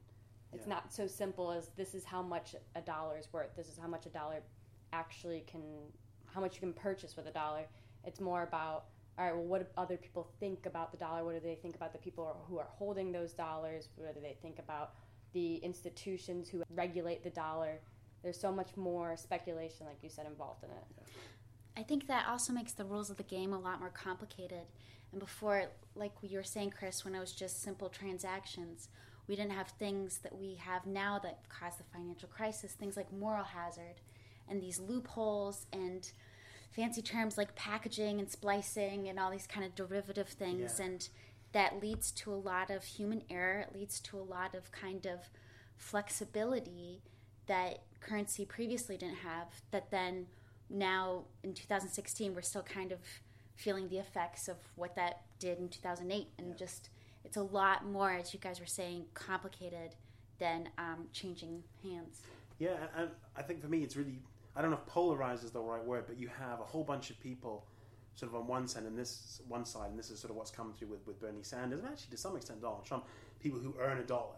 It's 0.53 0.67
yeah. 0.67 0.75
not 0.75 0.93
so 0.93 1.07
simple 1.07 1.49
as 1.49 1.69
this 1.77 1.95
is 1.95 2.03
how 2.03 2.21
much 2.21 2.55
a 2.75 2.81
dollar 2.81 3.17
is 3.17 3.27
worth, 3.31 3.55
this 3.55 3.69
is 3.69 3.79
how 3.81 3.87
much 3.87 4.05
a 4.05 4.09
dollar 4.09 4.41
actually 4.91 5.43
can, 5.47 5.61
how 6.25 6.41
much 6.41 6.55
you 6.55 6.59
can 6.59 6.73
purchase 6.73 7.15
with 7.15 7.25
a 7.27 7.31
dollar. 7.31 7.65
It's 8.03 8.19
more 8.19 8.43
about, 8.43 8.85
all 9.17 9.25
right, 9.25 9.35
well, 9.35 9.43
what 9.43 9.61
do 9.61 9.67
other 9.77 9.97
people 9.97 10.31
think 10.39 10.65
about 10.65 10.91
the 10.91 10.97
dollar? 10.97 11.23
What 11.23 11.33
do 11.33 11.39
they 11.39 11.55
think 11.55 11.75
about 11.75 11.93
the 11.93 11.99
people 11.99 12.45
who 12.47 12.57
are 12.59 12.67
holding 12.69 13.11
those 13.11 13.33
dollars? 13.33 13.89
What 13.95 14.13
do 14.15 14.21
they 14.21 14.37
think 14.41 14.59
about 14.59 14.93
the 15.33 15.55
institutions 15.57 16.49
who 16.49 16.63
regulate 16.73 17.23
the 17.23 17.29
dollar? 17.29 17.79
There's 18.23 18.39
so 18.39 18.51
much 18.51 18.75
more 18.75 19.17
speculation, 19.17 19.85
like 19.85 19.97
you 20.01 20.09
said, 20.09 20.25
involved 20.27 20.63
in 20.63 20.69
it. 20.69 21.07
I 21.77 21.83
think 21.83 22.07
that 22.07 22.27
also 22.27 22.53
makes 22.53 22.73
the 22.73 22.85
rules 22.85 23.09
of 23.09 23.17
the 23.17 23.23
game 23.23 23.53
a 23.53 23.59
lot 23.59 23.79
more 23.79 23.89
complicated. 23.89 24.63
And 25.11 25.19
before, 25.19 25.65
like 25.95 26.11
you 26.21 26.37
were 26.37 26.43
saying, 26.43 26.73
Chris, 26.77 27.03
when 27.03 27.15
it 27.15 27.19
was 27.19 27.33
just 27.33 27.61
simple 27.61 27.89
transactions, 27.89 28.89
we 29.27 29.35
didn't 29.35 29.51
have 29.51 29.69
things 29.69 30.19
that 30.19 30.37
we 30.37 30.55
have 30.55 30.85
now 30.85 31.19
that 31.19 31.39
caused 31.49 31.79
the 31.79 31.83
financial 31.83 32.29
crisis, 32.29 32.73
things 32.73 32.97
like 32.97 33.11
moral 33.11 33.43
hazard 33.43 34.01
and 34.49 34.61
these 34.61 34.79
loopholes 34.79 35.65
and 35.71 36.11
fancy 36.71 37.01
terms 37.01 37.37
like 37.37 37.55
packaging 37.55 38.19
and 38.19 38.29
splicing 38.29 39.07
and 39.07 39.19
all 39.19 39.29
these 39.29 39.47
kind 39.47 39.65
of 39.65 39.75
derivative 39.75 40.29
things. 40.29 40.77
Yeah. 40.79 40.85
And 40.85 41.09
that 41.51 41.81
leads 41.81 42.11
to 42.11 42.31
a 42.31 42.35
lot 42.35 42.69
of 42.69 42.83
human 42.83 43.23
error. 43.29 43.59
It 43.59 43.75
leads 43.75 43.99
to 44.01 44.17
a 44.17 44.23
lot 44.23 44.55
of 44.55 44.71
kind 44.71 45.05
of 45.05 45.29
flexibility 45.75 47.01
that 47.47 47.83
currency 47.99 48.45
previously 48.45 48.97
didn't 48.97 49.17
have 49.17 49.47
that 49.71 49.91
then 49.91 50.27
now 50.69 51.23
in 51.43 51.53
2016 51.53 52.33
we're 52.33 52.41
still 52.41 52.61
kind 52.61 52.91
of 52.91 52.99
feeling 53.55 53.89
the 53.89 53.97
effects 53.97 54.47
of 54.47 54.55
what 54.75 54.95
that 54.95 55.21
did 55.39 55.59
in 55.59 55.67
2008 55.67 56.27
and 56.37 56.47
yeah. 56.47 56.53
just 56.55 56.89
it's 57.25 57.37
a 57.37 57.41
lot 57.41 57.85
more 57.85 58.11
as 58.11 58.33
you 58.33 58.39
guys 58.39 58.59
were 58.59 58.65
saying 58.65 59.05
complicated 59.13 59.95
than 60.39 60.69
um, 60.77 61.07
changing 61.11 61.63
hands 61.83 62.21
yeah 62.59 62.77
and 62.95 63.09
i 63.35 63.41
think 63.41 63.61
for 63.61 63.67
me 63.67 63.79
it's 63.79 63.95
really 63.95 64.19
i 64.55 64.61
don't 64.61 64.71
know 64.71 64.77
if 64.77 64.85
polarized 64.85 65.43
is 65.43 65.51
the 65.51 65.59
right 65.59 65.83
word 65.83 66.03
but 66.07 66.17
you 66.19 66.27
have 66.27 66.59
a 66.59 66.63
whole 66.63 66.83
bunch 66.83 67.09
of 67.09 67.19
people 67.19 67.65
sort 68.15 68.31
of 68.31 68.35
on 68.35 68.47
one 68.47 68.67
side 68.67 68.83
and 68.83 68.97
this 68.97 69.41
one 69.47 69.65
side 69.65 69.89
and 69.89 69.97
this 69.97 70.09
is 70.09 70.19
sort 70.19 70.31
of 70.31 70.37
what's 70.37 70.51
come 70.51 70.73
through 70.73 70.87
with, 70.87 71.05
with 71.07 71.19
bernie 71.19 71.43
sanders 71.43 71.79
and 71.79 71.87
actually 71.87 72.11
to 72.11 72.17
some 72.17 72.35
extent 72.35 72.61
donald 72.61 72.85
trump 72.85 73.05
people 73.39 73.59
who 73.59 73.73
earn 73.79 73.97
a 73.97 74.03
dollar 74.03 74.35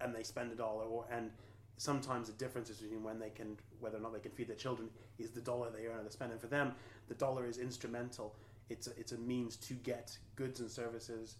and 0.00 0.14
they 0.14 0.22
spend 0.22 0.52
a 0.52 0.54
dollar 0.54 0.84
or 0.84 1.04
and 1.10 1.30
sometimes 1.76 2.28
the 2.28 2.32
difference 2.34 2.70
between 2.70 3.02
when 3.02 3.18
they 3.18 3.30
can, 3.30 3.56
whether 3.80 3.98
or 3.98 4.00
not 4.00 4.12
they 4.12 4.20
can 4.20 4.30
feed 4.30 4.48
their 4.48 4.56
children, 4.56 4.88
is 5.18 5.30
the 5.30 5.40
dollar 5.40 5.70
they 5.70 5.86
earn 5.86 5.98
or 5.98 6.02
they 6.02 6.10
spend. 6.10 6.32
And 6.32 6.40
for 6.40 6.46
them, 6.46 6.74
the 7.08 7.14
dollar 7.14 7.46
is 7.46 7.58
instrumental. 7.58 8.34
It's 8.70 8.86
a, 8.86 8.90
it's 8.98 9.12
a 9.12 9.18
means 9.18 9.56
to 9.56 9.74
get 9.74 10.16
goods 10.36 10.60
and 10.60 10.70
services, 10.70 11.36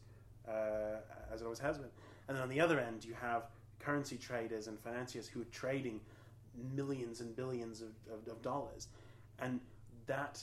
uh, 0.49 1.01
as 1.33 1.41
it 1.41 1.45
always 1.45 1.59
has 1.61 1.79
been. 1.79 1.91
And 2.29 2.37
then 2.37 2.43
on 2.43 2.49
the 2.49 2.61
other 2.61 2.81
end, 2.81 3.05
you 3.05 3.15
have 3.15 3.45
currency 3.79 4.17
traders 4.17 4.67
and 4.67 4.79
financiers 4.79 5.29
who 5.29 5.43
are 5.43 5.47
trading 5.53 6.01
millions 6.75 7.21
and 7.21 7.35
billions 7.35 7.81
of, 7.81 7.93
of, 8.13 8.27
of 8.29 8.43
dollars, 8.43 8.89
and 9.39 9.61
that 10.07 10.43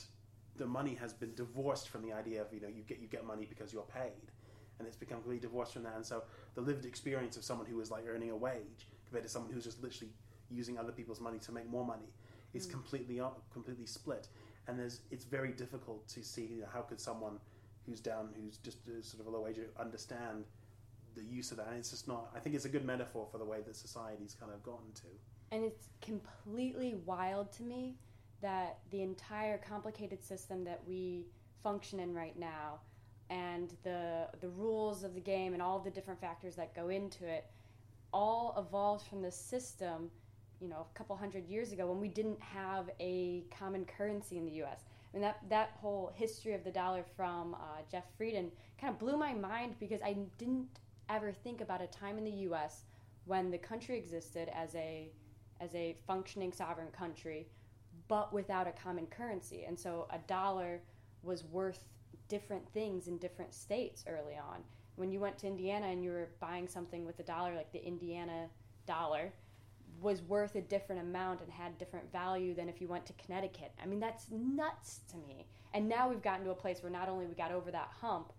the 0.56 0.66
money 0.66 0.94
has 0.94 1.12
been 1.12 1.34
divorced 1.34 1.88
from 1.88 2.02
the 2.02 2.12
idea 2.12 2.42
of 2.42 2.52
you 2.52 2.60
know 2.60 2.68
you 2.68 2.82
get 2.82 3.00
you 3.00 3.08
get 3.08 3.24
money 3.26 3.46
because 3.48 3.72
you're 3.72 3.82
paid, 3.82 4.30
and 4.78 4.86
it's 4.86 4.96
become 4.96 5.18
completely 5.18 5.40
divorced 5.40 5.72
from 5.72 5.82
that. 5.84 5.94
And 5.96 6.04
so 6.04 6.22
the 6.54 6.60
lived 6.60 6.84
experience 6.84 7.36
of 7.36 7.44
someone 7.44 7.66
who 7.66 7.80
is 7.80 7.90
like 7.90 8.04
earning 8.08 8.30
a 8.30 8.36
wage 8.36 8.88
compared 9.06 9.24
to 9.24 9.30
someone 9.30 9.52
who's 9.52 9.64
just 9.64 9.82
literally 9.82 10.12
using 10.50 10.78
other 10.78 10.92
people's 10.92 11.20
money 11.20 11.38
to 11.38 11.52
make 11.52 11.68
more 11.68 11.84
money. 11.84 12.12
It's 12.54 12.66
mm. 12.66 12.72
completely 12.72 13.20
completely 13.52 13.86
split, 13.86 14.28
and 14.66 14.78
there's 14.78 15.00
it's 15.10 15.24
very 15.24 15.52
difficult 15.52 16.06
to 16.08 16.22
see 16.22 16.46
you 16.46 16.60
know, 16.60 16.68
how 16.72 16.82
could 16.82 17.00
someone 17.00 17.38
who's 17.86 18.00
down, 18.00 18.28
who's 18.40 18.58
just 18.58 18.78
uh, 18.88 19.02
sort 19.02 19.20
of 19.20 19.26
a 19.26 19.30
low 19.30 19.42
wage, 19.42 19.58
understand 19.78 20.44
the 21.14 21.22
use 21.22 21.50
of 21.50 21.56
that. 21.58 21.68
And 21.68 21.78
it's 21.78 21.90
just 21.90 22.08
not. 22.08 22.30
I 22.34 22.38
think 22.38 22.54
it's 22.54 22.64
a 22.64 22.68
good 22.68 22.84
metaphor 22.84 23.26
for 23.30 23.38
the 23.38 23.44
way 23.44 23.58
that 23.66 23.76
society's 23.76 24.36
kind 24.38 24.52
of 24.52 24.62
gotten 24.62 24.92
to. 24.94 25.08
And 25.52 25.64
it's 25.64 25.90
completely 26.00 26.94
wild 27.04 27.52
to 27.52 27.62
me 27.62 27.94
that 28.40 28.78
the 28.90 29.02
entire 29.02 29.58
complicated 29.58 30.24
system 30.24 30.64
that 30.64 30.80
we 30.88 31.26
function 31.62 32.00
in 32.00 32.14
right 32.14 32.36
now 32.38 32.80
and 33.30 33.74
the 33.84 34.26
the 34.40 34.48
rules 34.48 35.04
of 35.04 35.14
the 35.14 35.20
game 35.20 35.52
and 35.52 35.62
all 35.62 35.78
the 35.78 35.90
different 35.90 36.20
factors 36.20 36.56
that 36.56 36.74
go 36.74 36.88
into 36.88 37.24
it 37.24 37.46
all 38.12 38.54
evolved 38.58 39.06
from 39.06 39.22
this 39.22 39.36
system 39.36 40.10
you 40.60 40.68
know 40.68 40.86
a 40.92 40.98
couple 40.98 41.14
hundred 41.14 41.46
years 41.46 41.70
ago 41.70 41.86
when 41.86 42.00
we 42.00 42.08
didn't 42.08 42.40
have 42.40 42.90
a 42.98 43.44
common 43.56 43.84
currency 43.84 44.38
in 44.38 44.44
the 44.44 44.62
US 44.64 44.80
I 45.12 45.16
mean 45.16 45.22
that 45.22 45.38
that 45.50 45.70
whole 45.80 46.12
history 46.16 46.54
of 46.54 46.64
the 46.64 46.70
dollar 46.72 47.04
from 47.16 47.54
uh, 47.54 47.82
Jeff 47.90 48.04
Frieden 48.18 48.50
kind 48.80 48.92
of 48.92 48.98
blew 48.98 49.16
my 49.16 49.32
mind 49.32 49.76
because 49.78 50.00
I 50.02 50.16
didn't 50.36 50.80
ever 51.08 51.30
think 51.30 51.60
about 51.60 51.80
a 51.80 51.86
time 51.86 52.18
in 52.18 52.24
the 52.24 52.48
US 52.48 52.82
when 53.24 53.50
the 53.50 53.58
country 53.58 53.96
existed 53.96 54.50
as 54.52 54.74
a 54.74 55.10
as 55.62 55.74
a 55.74 55.96
functioning 56.06 56.52
sovereign 56.52 56.90
country 56.90 57.46
but 58.08 58.32
without 58.32 58.66
a 58.66 58.72
common 58.72 59.06
currency. 59.06 59.64
And 59.66 59.78
so 59.78 60.06
a 60.10 60.18
dollar 60.26 60.80
was 61.22 61.44
worth 61.44 61.84
different 62.28 62.68
things 62.72 63.08
in 63.08 63.18
different 63.18 63.54
states 63.54 64.04
early 64.06 64.34
on. 64.34 64.60
When 64.96 65.10
you 65.10 65.20
went 65.20 65.38
to 65.38 65.46
Indiana 65.46 65.86
and 65.86 66.04
you 66.04 66.10
were 66.10 66.28
buying 66.40 66.68
something 66.68 67.06
with 67.06 67.18
a 67.20 67.22
dollar, 67.22 67.54
like 67.54 67.72
the 67.72 67.82
Indiana 67.82 68.48
dollar, 68.86 69.32
was 70.00 70.20
worth 70.22 70.56
a 70.56 70.60
different 70.60 71.00
amount 71.00 71.40
and 71.40 71.50
had 71.50 71.78
different 71.78 72.10
value 72.12 72.54
than 72.54 72.68
if 72.68 72.80
you 72.80 72.88
went 72.88 73.06
to 73.06 73.12
Connecticut. 73.14 73.72
I 73.82 73.86
mean, 73.86 74.00
that's 74.00 74.26
nuts 74.30 75.00
to 75.10 75.16
me. 75.16 75.46
And 75.74 75.88
now 75.88 76.08
we've 76.08 76.22
gotten 76.22 76.44
to 76.44 76.50
a 76.50 76.54
place 76.54 76.82
where 76.82 76.92
not 76.92 77.08
only 77.08 77.26
we 77.26 77.34
got 77.34 77.52
over 77.52 77.70
that 77.70 77.90
hump 78.00 78.32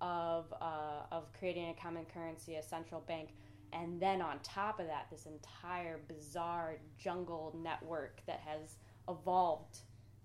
of 0.00 0.52
uh, 0.60 1.02
of 1.12 1.32
creating 1.38 1.68
a 1.68 1.74
common 1.74 2.06
currency, 2.06 2.56
a 2.56 2.62
central 2.62 3.02
bank, 3.02 3.28
and 3.72 4.00
then 4.00 4.20
on 4.20 4.38
top 4.42 4.80
of 4.80 4.86
that, 4.86 5.06
this 5.10 5.26
entire 5.26 6.00
bizarre 6.08 6.76
jungle 6.98 7.54
network 7.62 8.20
that 8.26 8.40
has 8.40 8.76
evolved 9.08 9.78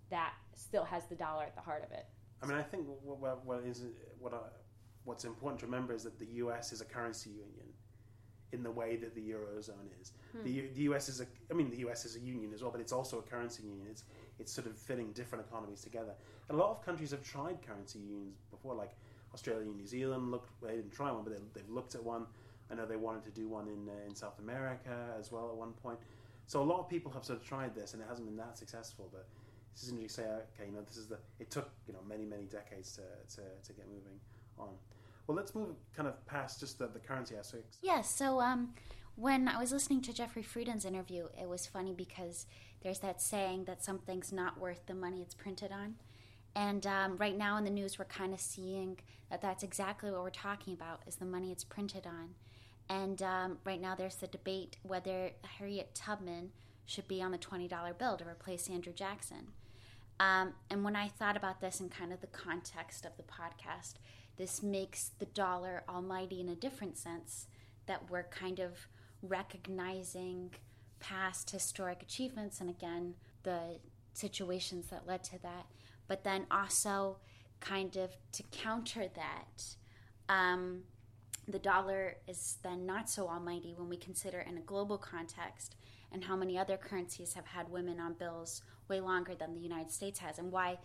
that 0.09 0.33
still 0.53 0.83
has 0.83 1.05
the 1.07 1.15
dollar 1.15 1.43
at 1.43 1.55
the 1.55 1.61
heart 1.61 1.83
of 1.83 1.91
it. 1.91 2.05
I 2.41 2.45
mean, 2.45 2.57
I 2.57 2.61
think 2.61 2.85
what, 3.03 3.19
what, 3.19 3.45
what 3.45 3.63
is 3.65 3.83
what 4.19 4.33
I, 4.33 4.37
what's 5.03 5.25
important 5.25 5.59
to 5.61 5.65
remember 5.65 5.93
is 5.93 6.03
that 6.03 6.19
the 6.19 6.27
U.S. 6.43 6.71
is 6.71 6.81
a 6.81 6.85
currency 6.85 7.29
union 7.29 7.67
in 8.51 8.63
the 8.63 8.71
way 8.71 8.95
that 8.95 9.15
the 9.15 9.21
eurozone 9.21 9.89
is. 9.99 10.13
Hmm. 10.31 10.43
The, 10.43 10.51
U- 10.51 10.69
the 10.73 10.81
U.S. 10.83 11.09
is 11.09 11.21
a 11.21 11.25
I 11.49 11.53
mean, 11.53 11.69
the 11.69 11.79
U.S. 11.79 12.05
is 12.05 12.15
a 12.15 12.19
union 12.19 12.53
as 12.53 12.61
well, 12.61 12.71
but 12.71 12.81
it's 12.81 12.91
also 12.91 13.19
a 13.19 13.21
currency 13.21 13.63
union. 13.63 13.87
It's 13.89 14.03
it's 14.39 14.51
sort 14.51 14.67
of 14.67 14.77
fitting 14.77 15.11
different 15.13 15.45
economies 15.47 15.81
together. 15.81 16.13
And 16.49 16.57
a 16.57 16.61
lot 16.61 16.69
of 16.71 16.85
countries 16.85 17.11
have 17.11 17.23
tried 17.23 17.65
currency 17.65 17.99
unions 17.99 18.35
before, 18.51 18.75
like 18.75 18.91
Australia 19.33 19.63
and 19.65 19.75
New 19.75 19.87
Zealand 19.87 20.31
looked. 20.31 20.49
They 20.61 20.75
didn't 20.75 20.91
try 20.91 21.11
one, 21.11 21.23
but 21.23 21.33
they, 21.33 21.39
they've 21.53 21.69
looked 21.69 21.95
at 21.95 22.03
one. 22.03 22.25
I 22.71 22.75
know 22.75 22.85
they 22.85 22.95
wanted 22.95 23.23
to 23.25 23.31
do 23.31 23.47
one 23.47 23.67
in 23.67 23.89
uh, 23.89 24.07
in 24.07 24.15
South 24.15 24.39
America 24.39 25.13
as 25.19 25.31
well 25.31 25.49
at 25.49 25.55
one 25.55 25.73
point. 25.73 25.99
So 26.47 26.61
a 26.61 26.63
lot 26.63 26.79
of 26.79 26.89
people 26.89 27.11
have 27.11 27.25
sort 27.25 27.39
of 27.39 27.45
tried 27.45 27.75
this, 27.75 27.93
and 27.93 28.01
it 28.01 28.07
hasn't 28.07 28.27
been 28.27 28.37
that 28.37 28.57
successful. 28.57 29.09
But 29.11 29.27
this 29.73 29.83
is 29.83 29.89
interesting 29.89 30.23
to 30.25 30.29
say, 30.29 30.35
okay, 30.53 30.69
you 30.69 30.75
know, 30.75 30.81
this 30.81 30.97
is 30.97 31.07
the. 31.07 31.17
It 31.39 31.51
took 31.51 31.69
you 31.87 31.93
know 31.93 31.99
many 32.07 32.25
many 32.25 32.45
decades 32.45 32.93
to 32.95 33.35
to, 33.35 33.41
to 33.41 33.73
get 33.73 33.87
moving 33.87 34.19
on. 34.57 34.69
Well, 35.27 35.35
let's 35.35 35.55
move 35.55 35.69
kind 35.95 36.07
of 36.07 36.23
past 36.27 36.59
just 36.59 36.77
the, 36.77 36.87
the 36.87 36.99
currency 36.99 37.35
aspects. 37.35 37.79
Yeah, 37.81 38.01
so 38.01 38.41
um, 38.41 38.75
when 39.15 39.47
I 39.47 39.57
was 39.59 39.71
listening 39.71 40.01
to 40.03 40.13
Jeffrey 40.13 40.43
Frieden's 40.43 40.85
interview, 40.85 41.29
it 41.39 41.49
was 41.49 41.65
funny 41.65 41.93
because 41.93 42.45
there's 42.83 42.99
that 42.99 43.21
saying 43.21 43.65
that 43.65 43.83
something's 43.83 44.31
not 44.31 44.59
worth 44.59 44.85
the 44.85 44.93
money 44.93 45.21
it's 45.21 45.33
printed 45.33 45.71
on. 45.71 45.95
And 46.55 46.85
um, 46.85 47.17
right 47.17 47.37
now 47.37 47.57
in 47.57 47.63
the 47.63 47.69
news, 47.69 47.97
we're 47.97 48.05
kind 48.05 48.33
of 48.33 48.39
seeing 48.39 48.99
that 49.29 49.41
that's 49.41 49.63
exactly 49.63 50.11
what 50.11 50.21
we're 50.21 50.29
talking 50.29 50.73
about 50.73 51.01
is 51.07 51.15
the 51.15 51.25
money 51.25 51.51
it's 51.51 51.63
printed 51.63 52.05
on. 52.05 52.35
And 52.89 53.21
um, 53.21 53.57
right 53.65 53.81
now 53.81 53.95
there's 53.95 54.15
the 54.15 54.27
debate 54.27 54.77
whether 54.83 55.31
Harriet 55.57 55.95
Tubman 55.95 56.51
should 56.85 57.07
be 57.07 57.21
on 57.21 57.31
the 57.31 57.37
$20 57.37 57.97
bill 57.97 58.17
to 58.17 58.27
replace 58.27 58.69
Andrew 58.69 58.93
Jackson. 58.93 59.47
Um, 60.19 60.53
and 60.69 60.83
when 60.83 60.95
I 60.95 61.07
thought 61.07 61.35
about 61.35 61.61
this 61.61 61.79
in 61.79 61.89
kind 61.89 62.13
of 62.13 62.21
the 62.21 62.27
context 62.27 63.05
of 63.05 63.17
the 63.17 63.23
podcast, 63.23 63.95
this 64.37 64.61
makes 64.61 65.11
the 65.19 65.25
dollar 65.25 65.83
almighty 65.89 66.39
in 66.39 66.49
a 66.49 66.55
different 66.55 66.97
sense 66.97 67.47
that 67.87 68.09
we're 68.09 68.23
kind 68.23 68.59
of 68.59 68.87
recognizing 69.21 70.51
past 70.99 71.51
historic 71.51 72.01
achievements 72.01 72.61
and 72.61 72.69
again 72.69 73.15
the 73.43 73.79
situations 74.13 74.87
that 74.87 75.05
led 75.05 75.23
to 75.23 75.41
that 75.41 75.65
but 76.07 76.23
then 76.23 76.45
also 76.49 77.17
kind 77.59 77.95
of 77.95 78.11
to 78.31 78.43
counter 78.51 79.07
that 79.15 79.75
um, 80.29 80.81
the 81.47 81.59
dollar 81.59 82.15
is 82.27 82.57
then 82.63 82.85
not 82.85 83.09
so 83.09 83.27
almighty 83.27 83.73
when 83.75 83.89
we 83.89 83.97
consider 83.97 84.39
in 84.39 84.57
a 84.57 84.61
global 84.61 84.97
context 84.97 85.75
and 86.11 86.23
how 86.23 86.35
many 86.35 86.57
other 86.57 86.77
currencies 86.77 87.33
have 87.33 87.45
had 87.45 87.69
women 87.69 87.99
on 87.99 88.13
bills 88.13 88.61
way 88.87 88.99
longer 88.99 89.35
than 89.35 89.53
the 89.53 89.59
United 89.59 89.91
States 89.91 90.19
has, 90.19 90.39
and 90.39 90.51
why 90.51 90.77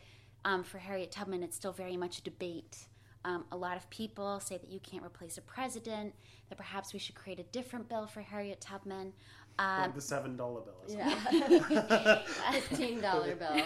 um, 0.45 0.63
for 0.63 0.79
Harriet 0.79 1.11
Tubman 1.13 1.43
it's 1.43 1.57
still 1.57 1.73
very 1.73 1.97
much 1.97 2.19
a 2.19 2.23
debate. 2.23 2.87
Um, 3.25 3.45
a 3.53 3.57
lot 3.57 3.77
of 3.77 3.89
people 3.91 4.41
say 4.41 4.57
that 4.57 4.71
you 4.71 4.81
can't 4.81 5.05
replace 5.05 5.37
a 5.37 5.43
president, 5.43 6.15
that 6.49 6.57
perhaps 6.57 6.93
we 6.95 6.99
should 6.99 7.15
create 7.15 7.39
a 7.39 7.43
different 7.45 7.89
bill 7.89 8.07
for 8.07 8.23
Harriet 8.23 8.61
Tubman. 8.61 9.13
Um, 9.59 9.83
like 9.83 9.95
the 9.95 10.01
seven 10.01 10.37
dollar 10.37 10.63
bill. 10.63 10.75
Or 10.89 10.95
Yeah. 10.97 12.23
Fifteen 12.53 13.01
dollar 13.01 13.35
bill. 13.37 13.63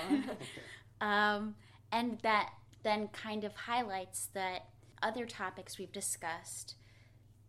um, 1.00 1.54
and 1.92 2.18
that 2.22 2.50
then 2.82 3.08
kind 3.08 3.44
of 3.44 3.54
highlights 3.54 4.28
that 4.34 4.66
other 5.02 5.24
topics 5.26 5.78
we've 5.78 5.92
discussed, 5.92 6.74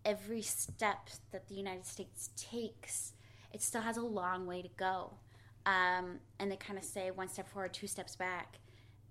every 0.06 0.42
step 0.42 1.10
that 1.32 1.48
the 1.48 1.56
United 1.56 1.86
States 1.86 2.30
takes, 2.38 3.14
it 3.52 3.62
still 3.62 3.82
has 3.82 3.98
a 3.98 4.02
long 4.04 4.46
way 4.46 4.62
to 4.62 4.70
go. 4.78 5.14
Um, 5.66 6.20
and 6.40 6.52
they 6.52 6.58
kind 6.58 6.78
of 6.78 6.86
say 6.86 7.10
one 7.10 7.28
step 7.28 7.50
forward, 7.50 7.74
two 7.74 7.88
steps 7.88 8.16
back, 8.16 8.60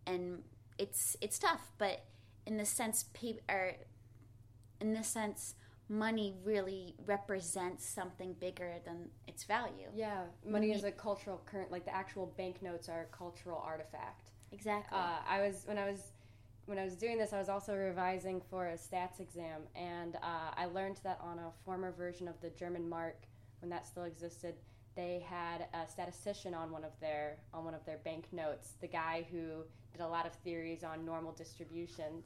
and 0.07 0.43
it's 0.79 1.17
it's 1.21 1.39
tough. 1.39 1.73
But 1.79 2.05
in 2.47 2.57
the 2.57 2.65
sense, 2.65 3.07
pe- 3.13 3.41
or 3.49 3.73
in 4.81 4.95
the 4.95 5.03
sense, 5.03 5.55
money 5.89 6.35
really 6.45 6.95
represents 7.07 7.85
something 7.85 8.35
bigger 8.35 8.75
than 8.85 9.09
its 9.27 9.45
value. 9.45 9.89
Yeah, 9.95 10.23
money 10.47 10.71
is 10.71 10.85
a 10.85 10.93
cultural 10.93 11.43
current. 11.45 11.73
Like 11.73 11.85
the 11.85 11.95
actual 11.95 12.33
banknotes 12.37 12.89
are 12.89 13.09
a 13.13 13.17
cultural 13.17 13.61
artifact. 13.65 14.31
Exactly. 14.53 14.97
Uh, 14.97 15.19
I 15.29 15.41
was 15.41 15.63
when 15.67 15.79
I 15.79 15.91
was 15.91 16.13
when 16.67 16.79
I 16.79 16.85
was 16.85 16.95
doing 16.95 17.19
this, 17.19 17.33
I 17.33 17.39
was 17.39 17.49
also 17.49 17.75
revising 17.75 18.41
for 18.51 18.67
a 18.69 18.75
stats 18.75 19.21
exam, 19.21 19.63
and 19.75 20.17
uh, 20.17 20.51
I 20.57 20.67
learned 20.67 21.01
that 21.05 21.21
on 21.23 21.39
a 21.39 21.51
former 21.65 21.93
version 21.93 22.29
of 22.29 22.41
the 22.41 22.51
German 22.51 22.89
mark, 22.89 23.17
when 23.61 23.71
that 23.71 23.87
still 23.87 24.05
existed, 24.05 24.55
they 24.97 25.25
had 25.29 25.67
a 25.75 25.89
statistician 25.91 26.55
on 26.55 26.71
one 26.71 26.85
of 26.85 26.93
their 27.01 27.39
on 27.53 27.65
one 27.65 27.75
of 27.75 27.85
their 27.85 27.99
banknotes. 28.05 28.75
The 28.81 28.87
guy 28.87 29.27
who 29.31 29.65
did 29.93 30.01
a 30.01 30.07
lot 30.09 30.27
of 30.27 30.33
theories 30.45 30.85
on 30.85 31.05
normal 31.05 31.33
distributions. 31.33 32.25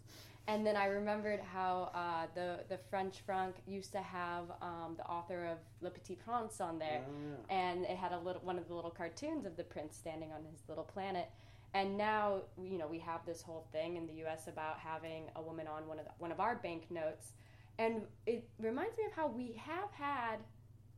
And 0.48 0.66
then 0.66 0.76
I 0.76 0.86
remembered 0.86 1.40
how 1.40 1.90
uh, 1.94 2.26
the 2.34 2.60
the 2.68 2.78
French 2.90 3.20
franc 3.26 3.56
used 3.66 3.92
to 3.92 4.00
have 4.00 4.44
um, 4.62 4.94
the 4.96 5.04
author 5.04 5.46
of 5.46 5.58
Le 5.82 5.90
Petit 5.90 6.16
Prince 6.16 6.60
on 6.60 6.78
there, 6.78 7.02
Ah. 7.06 7.52
and 7.52 7.84
it 7.84 7.96
had 7.96 8.12
a 8.12 8.18
little 8.18 8.40
one 8.42 8.58
of 8.58 8.66
the 8.68 8.74
little 8.74 8.90
cartoons 8.90 9.44
of 9.46 9.56
the 9.56 9.64
prince 9.64 9.96
standing 9.96 10.30
on 10.32 10.44
his 10.50 10.60
little 10.68 10.84
planet. 10.84 11.28
And 11.74 11.98
now, 11.98 12.42
you 12.62 12.78
know, 12.78 12.86
we 12.86 12.98
have 13.00 13.24
this 13.26 13.42
whole 13.42 13.66
thing 13.72 13.96
in 13.96 14.06
the 14.06 14.14
U.S. 14.24 14.48
about 14.48 14.78
having 14.78 15.24
a 15.36 15.42
woman 15.42 15.66
on 15.66 15.86
one 15.86 15.98
of 15.98 16.06
the, 16.06 16.10
one 16.18 16.32
of 16.32 16.40
our 16.40 16.56
banknotes, 16.56 17.32
and 17.78 18.02
it 18.26 18.48
reminds 18.58 18.96
me 18.96 19.04
of 19.04 19.12
how 19.12 19.28
we 19.28 19.52
have 19.64 19.90
had 19.92 20.38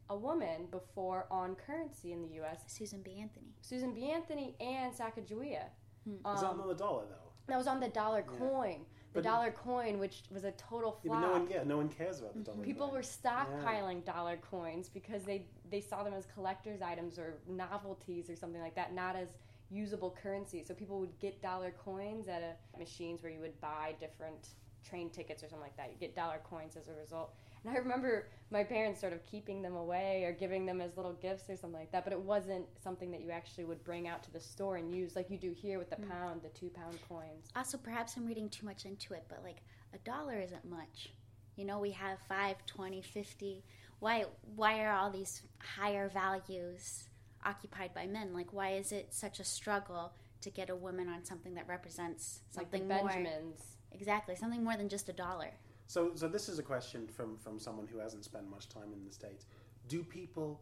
a 0.09 0.17
woman 0.17 0.67
before 0.71 1.27
on 1.31 1.55
currency 1.57 2.13
in 2.13 2.23
the 2.23 2.29
U.S. 2.37 2.61
Susan 2.69 3.03
B. 3.03 3.19
Anthony. 3.21 3.53
Susan 3.61 3.93
B. 3.93 4.11
Anthony 4.11 4.55
and 4.61 4.93
Sacagawea. 4.95 5.65
Is 6.07 6.41
that 6.41 6.45
on 6.47 6.67
the 6.67 6.75
dollar 6.75 7.05
though? 7.09 7.31
That 7.47 7.59
was 7.59 7.67
on 7.67 7.81
the 7.81 7.89
dollar 7.89 8.25
Yeah. 8.33 8.39
coin. 8.39 8.87
The 9.13 9.23
But- 9.23 9.25
dollar 9.25 9.51
coin, 9.51 9.99
which 9.99 10.23
was 10.31 10.45
a 10.45 10.53
total 10.53 11.01
Yeah, 11.03 11.11
flop. 11.11 11.23
no 11.23 11.33
one, 11.33 11.51
yeah, 11.51 11.63
no 11.65 11.77
one 11.77 11.89
cares 11.89 12.21
about 12.21 12.35
the 12.35 12.41
dollar. 12.41 12.63
People 12.63 12.87
bill. 12.87 12.97
were 12.97 13.03
stockpiling 13.03 14.05
dollar 14.05 14.37
coins 14.39 14.89
because 14.89 15.25
they 15.25 15.47
they 15.69 15.81
saw 15.81 16.03
them 16.03 16.15
as 16.15 16.27
collector's 16.27 16.81
items 16.81 17.19
or 17.19 17.39
novelties 17.47 18.31
or 18.31 18.37
something 18.37 18.61
like 18.61 18.75
that, 18.77 18.93
not 18.95 19.15
as 19.17 19.37
usable 19.71 20.17
currency. 20.23 20.65
So 20.67 20.75
people 20.75 20.99
would 21.01 21.19
get 21.21 21.41
dollar 21.41 21.73
coins 21.85 22.29
at 22.29 22.43
a 22.43 22.79
machines 22.79 23.23
where 23.23 23.33
you 23.33 23.41
would 23.41 23.61
buy 23.61 23.95
different 24.01 24.49
train 24.89 25.11
tickets 25.11 25.43
or 25.43 25.49
something 25.49 25.63
like 25.63 25.77
that. 25.77 25.91
You 25.93 25.99
get 25.99 26.15
dollar 26.15 26.41
coins 26.45 26.77
as 26.77 26.89
a 26.89 26.95
result. 26.95 27.35
And 27.63 27.75
I 27.75 27.79
remember 27.79 28.29
my 28.51 28.65
parents 28.65 29.01
sort 29.01 29.13
of 29.13 29.25
keeping 29.27 29.61
them 29.61 29.77
away 29.77 30.25
or 30.25 30.33
giving 30.33 30.65
them 30.65 30.81
as 30.81 30.97
little 30.97 31.13
gifts 31.13 31.51
or 31.51 31.57
something 31.57 31.79
like 31.79 31.93
that. 31.93 32.05
But 32.05 32.13
it 32.13 32.21
wasn't 32.21 32.65
something 32.83 33.11
that 33.11 33.21
you 33.21 33.31
actually 33.31 33.65
would 33.65 33.85
bring 33.85 34.09
out 34.09 34.23
to 34.25 34.33
the 34.33 34.41
store 34.41 34.77
and 34.77 34.95
use 34.95 35.15
like 35.15 35.31
you 35.31 35.37
do 35.37 35.53
here 35.53 35.79
with 35.79 35.91
the 35.91 35.97
mm. 35.97 36.09
pound, 36.09 36.41
the 36.43 36.49
two 36.49 36.71
pound 36.71 36.99
coins. 37.09 37.49
Also, 37.55 37.77
perhaps 37.77 38.17
I'm 38.17 38.27
reading 38.27 38.49
too 38.49 38.65
much 38.65 38.87
into 38.87 39.15
it, 39.15 39.25
but 39.29 39.43
like 39.45 39.59
a 39.95 39.99
dollar 39.99 40.41
isn't 40.41 40.65
much. 40.65 41.11
You 41.57 41.67
know, 41.67 41.79
we 41.79 41.91
have 41.91 42.19
5, 42.29 42.65
20, 42.67 43.03
50. 43.03 43.65
Why 43.99 44.25
why 44.57 44.83
are 44.83 44.93
all 44.93 45.11
these 45.11 45.43
higher 45.59 46.09
values 46.09 47.10
occupied 47.45 47.95
by 47.95 48.07
men? 48.07 48.33
Like 48.33 48.53
why 48.53 48.71
is 48.73 48.93
it 48.93 49.13
such 49.13 49.41
a 49.41 49.45
struggle 49.45 50.13
to 50.43 50.51
get 50.51 50.71
a 50.71 50.77
woman 50.77 51.09
on 51.09 51.25
something 51.25 51.55
that 51.55 51.69
represents 51.69 52.41
Like 52.57 52.71
the 52.71 52.79
something 52.79 52.89
more? 52.97 53.09
Benjamins. 53.09 53.63
Exactly, 53.93 54.37
something 54.37 54.63
more 54.63 54.77
than 54.77 54.89
just 54.89 55.09
a 55.09 55.13
dollar. 55.13 55.51
So, 55.87 56.13
so 56.15 56.29
this 56.29 56.49
is 56.49 56.59
a 56.59 56.63
question 56.63 57.09
from 57.09 57.37
from 57.37 57.59
someone 57.59 57.87
who 57.87 57.99
hasn't 57.99 58.25
spent 58.25 58.49
much 58.49 58.69
time 58.69 58.93
in 58.93 59.05
the 59.05 59.13
states. 59.13 59.47
Do 59.89 60.05
people 60.05 60.61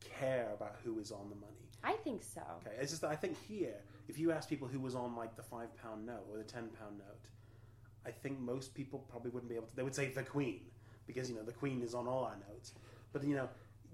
care 0.00 0.50
about 0.54 0.76
who 0.84 0.98
is 1.00 1.10
on 1.10 1.28
the 1.28 1.34
money? 1.34 1.68
I 1.82 1.94
think 1.94 2.22
so. 2.22 2.42
Okay, 2.64 2.76
it's 2.80 2.90
just 2.92 3.02
that 3.02 3.10
I 3.10 3.16
think 3.16 3.36
here, 3.48 3.74
if 4.08 4.18
you 4.18 4.30
ask 4.32 4.48
people 4.48 4.68
who 4.68 4.80
was 4.80 4.94
on 4.94 5.16
like 5.16 5.36
the 5.36 5.42
five 5.42 5.76
pound 5.82 6.06
note 6.06 6.26
or 6.30 6.38
the 6.38 6.44
ten 6.44 6.68
pound 6.78 6.98
note, 6.98 7.28
I 8.06 8.10
think 8.10 8.38
most 8.38 8.74
people 8.74 9.04
probably 9.10 9.30
wouldn't 9.30 9.50
be 9.50 9.56
able 9.56 9.66
to. 9.66 9.76
They 9.76 9.82
would 9.82 9.94
say 9.94 10.10
the 10.10 10.22
Queen 10.22 10.60
because 11.06 11.28
you 11.28 11.36
know 11.36 11.42
the 11.42 11.52
Queen 11.52 11.82
is 11.82 11.94
on 11.94 12.06
all 12.06 12.24
our 12.24 12.36
notes. 12.48 12.72
But 13.12 13.24
you 13.24 13.34
know, 13.34 13.48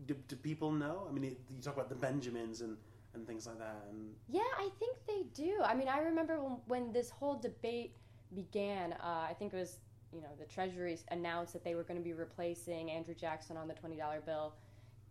do, 0.07 0.14
do 0.28 0.37
people 0.37 0.70
know? 0.70 1.07
I 1.09 1.12
mean, 1.12 1.24
you 1.24 1.62
talk 1.62 1.74
about 1.74 1.88
the 1.88 1.94
Benjamins 1.94 2.61
and 2.61 2.76
and 3.14 3.26
things 3.26 3.46
like 3.46 3.59
that, 3.59 3.85
and 3.90 4.12
Yeah, 4.28 4.40
I 4.59 4.68
think 4.80 4.96
they 5.07 5.22
do. 5.35 5.61
I 5.64 5.74
mean, 5.74 5.88
I 5.88 5.98
remember 6.00 6.42
when, 6.42 6.59
when 6.66 6.92
this 6.92 7.11
whole 7.11 7.37
debate 7.37 7.94
began. 8.35 8.92
Uh, 8.94 9.26
I 9.28 9.35
think 9.38 9.52
it 9.52 9.57
was 9.57 9.78
you 10.12 10.20
know 10.20 10.28
the 10.38 10.44
Treasury 10.44 10.98
announced 11.11 11.52
that 11.52 11.64
they 11.64 11.74
were 11.74 11.85
going 11.85 11.98
to 11.98 12.04
be 12.04 12.12
replacing 12.12 12.90
Andrew 12.90 13.14
Jackson 13.14 13.57
on 13.57 13.68
the 13.68 13.74
twenty 13.74 13.96
dollar 13.96 14.20
bill, 14.20 14.54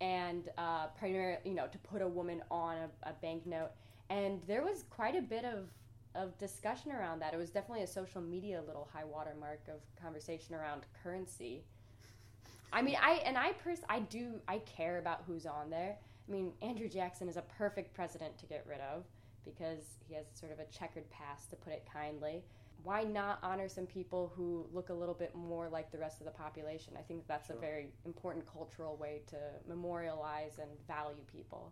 and 0.01 0.49
uh, 0.57 0.87
primarily 0.87 1.37
you 1.45 1.53
know 1.55 1.67
to 1.67 1.77
put 1.79 2.01
a 2.01 2.07
woman 2.07 2.41
on 2.51 2.77
a, 2.77 3.09
a 3.09 3.13
banknote. 3.21 3.71
And 4.09 4.41
there 4.47 4.63
was 4.63 4.83
quite 4.89 5.15
a 5.15 5.21
bit 5.21 5.45
of 5.45 5.69
of 6.15 6.37
discussion 6.37 6.91
around 6.91 7.19
that. 7.19 7.33
It 7.33 7.37
was 7.37 7.49
definitely 7.49 7.83
a 7.83 7.87
social 7.87 8.21
media 8.21 8.61
little 8.67 8.87
high 8.93 9.05
watermark 9.05 9.61
of 9.67 9.79
conversation 10.01 10.55
around 10.55 10.83
currency. 11.01 11.63
I 12.73 12.81
mean, 12.81 12.97
I 13.01 13.21
and 13.25 13.37
I 13.37 13.51
pers- 13.53 13.85
I 13.87 13.99
do 13.99 14.41
I 14.47 14.57
care 14.59 14.97
about 14.97 15.23
who's 15.27 15.45
on 15.45 15.69
there. 15.69 15.97
I 16.27 16.31
mean, 16.31 16.53
Andrew 16.61 16.89
Jackson 16.89 17.29
is 17.29 17.37
a 17.37 17.43
perfect 17.43 17.93
president 17.93 18.37
to 18.39 18.45
get 18.45 18.65
rid 18.67 18.79
of 18.79 19.03
because 19.45 19.97
he 20.07 20.15
has 20.15 20.25
sort 20.33 20.51
of 20.51 20.59
a 20.59 20.65
checkered 20.65 21.09
past, 21.09 21.49
to 21.51 21.55
put 21.55 21.73
it 21.73 21.85
kindly. 21.91 22.43
Why 22.83 23.03
not 23.03 23.39
honor 23.43 23.69
some 23.69 23.85
people 23.85 24.33
who 24.35 24.65
look 24.73 24.89
a 24.89 24.93
little 24.93 25.13
bit 25.13 25.33
more 25.35 25.69
like 25.69 25.91
the 25.91 25.97
rest 25.97 26.19
of 26.19 26.25
the 26.25 26.31
population? 26.31 26.93
I 26.97 27.01
think 27.01 27.27
that's 27.27 27.49
a 27.49 27.53
very 27.53 27.87
important 28.05 28.45
cultural 28.45 28.97
way 28.97 29.21
to 29.27 29.37
memorialize 29.67 30.59
and 30.59 30.69
value 30.87 31.23
people. 31.31 31.71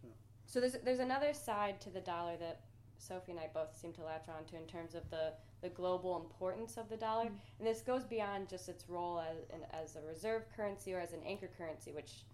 Sure. 0.00 0.10
So 0.46 0.60
there's 0.60 0.76
there's 0.84 0.98
another 0.98 1.32
side 1.32 1.80
to 1.82 1.90
the 1.90 2.00
dollar 2.00 2.36
that 2.38 2.62
Sophie 2.98 3.32
and 3.32 3.40
I 3.40 3.48
both 3.52 3.76
seem 3.76 3.92
to 3.94 4.02
latch 4.02 4.28
on 4.28 4.44
to 4.46 4.56
in 4.56 4.66
terms 4.66 4.94
of 4.94 5.08
the, 5.10 5.32
the 5.62 5.68
global 5.68 6.16
importance 6.16 6.76
of 6.76 6.88
the 6.88 6.96
dollar. 6.96 7.26
And 7.58 7.66
this 7.66 7.80
goes 7.80 8.04
beyond 8.04 8.48
just 8.48 8.68
its 8.68 8.88
role 8.88 9.20
as, 9.20 9.36
in, 9.54 9.60
as 9.72 9.96
a 9.96 10.02
reserve 10.06 10.42
currency 10.54 10.92
or 10.92 11.00
as 11.00 11.12
an 11.12 11.20
anchor 11.24 11.48
currency, 11.56 11.92
which 11.92 12.24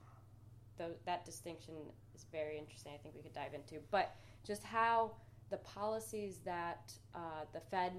tho- 0.79 0.97
that 1.07 1.25
distinction 1.25 1.75
is 2.15 2.27
very 2.33 2.59
interesting. 2.59 2.93
I 2.95 2.99
think 2.99 3.15
we 3.15 3.23
could 3.23 3.35
dive 3.35 3.55
into. 3.55 3.77
But 3.91 4.15
just 4.45 4.65
how 4.65 5.13
the 5.51 5.59
policies 5.59 6.39
that 6.45 6.93
uh, 7.15 7.45
the 7.53 7.61
Fed 7.61 7.93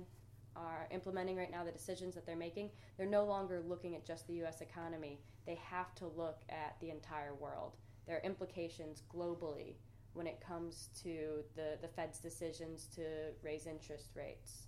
are 0.56 0.88
implementing 0.92 1.36
right 1.36 1.52
now, 1.52 1.64
the 1.64 1.72
decisions 1.72 2.16
that 2.16 2.26
they're 2.26 2.36
making, 2.36 2.70
they're 2.98 3.06
no 3.06 3.26
longer 3.26 3.62
looking 3.68 3.96
at 3.96 4.06
just 4.06 4.28
the 4.28 4.34
U.S. 4.36 4.62
economy. 4.62 5.20
They 5.46 5.56
have 5.56 5.94
to 5.96 6.08
look 6.08 6.42
at 6.50 6.76
the 6.80 6.90
entire 6.90 7.34
world. 7.36 7.76
There 8.08 8.18
are 8.18 8.22
implications 8.22 9.04
globally 9.14 9.76
when 10.16 10.28
it 10.28 10.40
comes 10.42 10.90
to 11.04 11.44
the, 11.56 11.78
the 11.82 11.88
Fed's 11.88 12.20
decisions 12.20 12.88
to 12.96 13.04
raise 13.44 13.68
interest 13.68 14.10
rates 14.16 14.68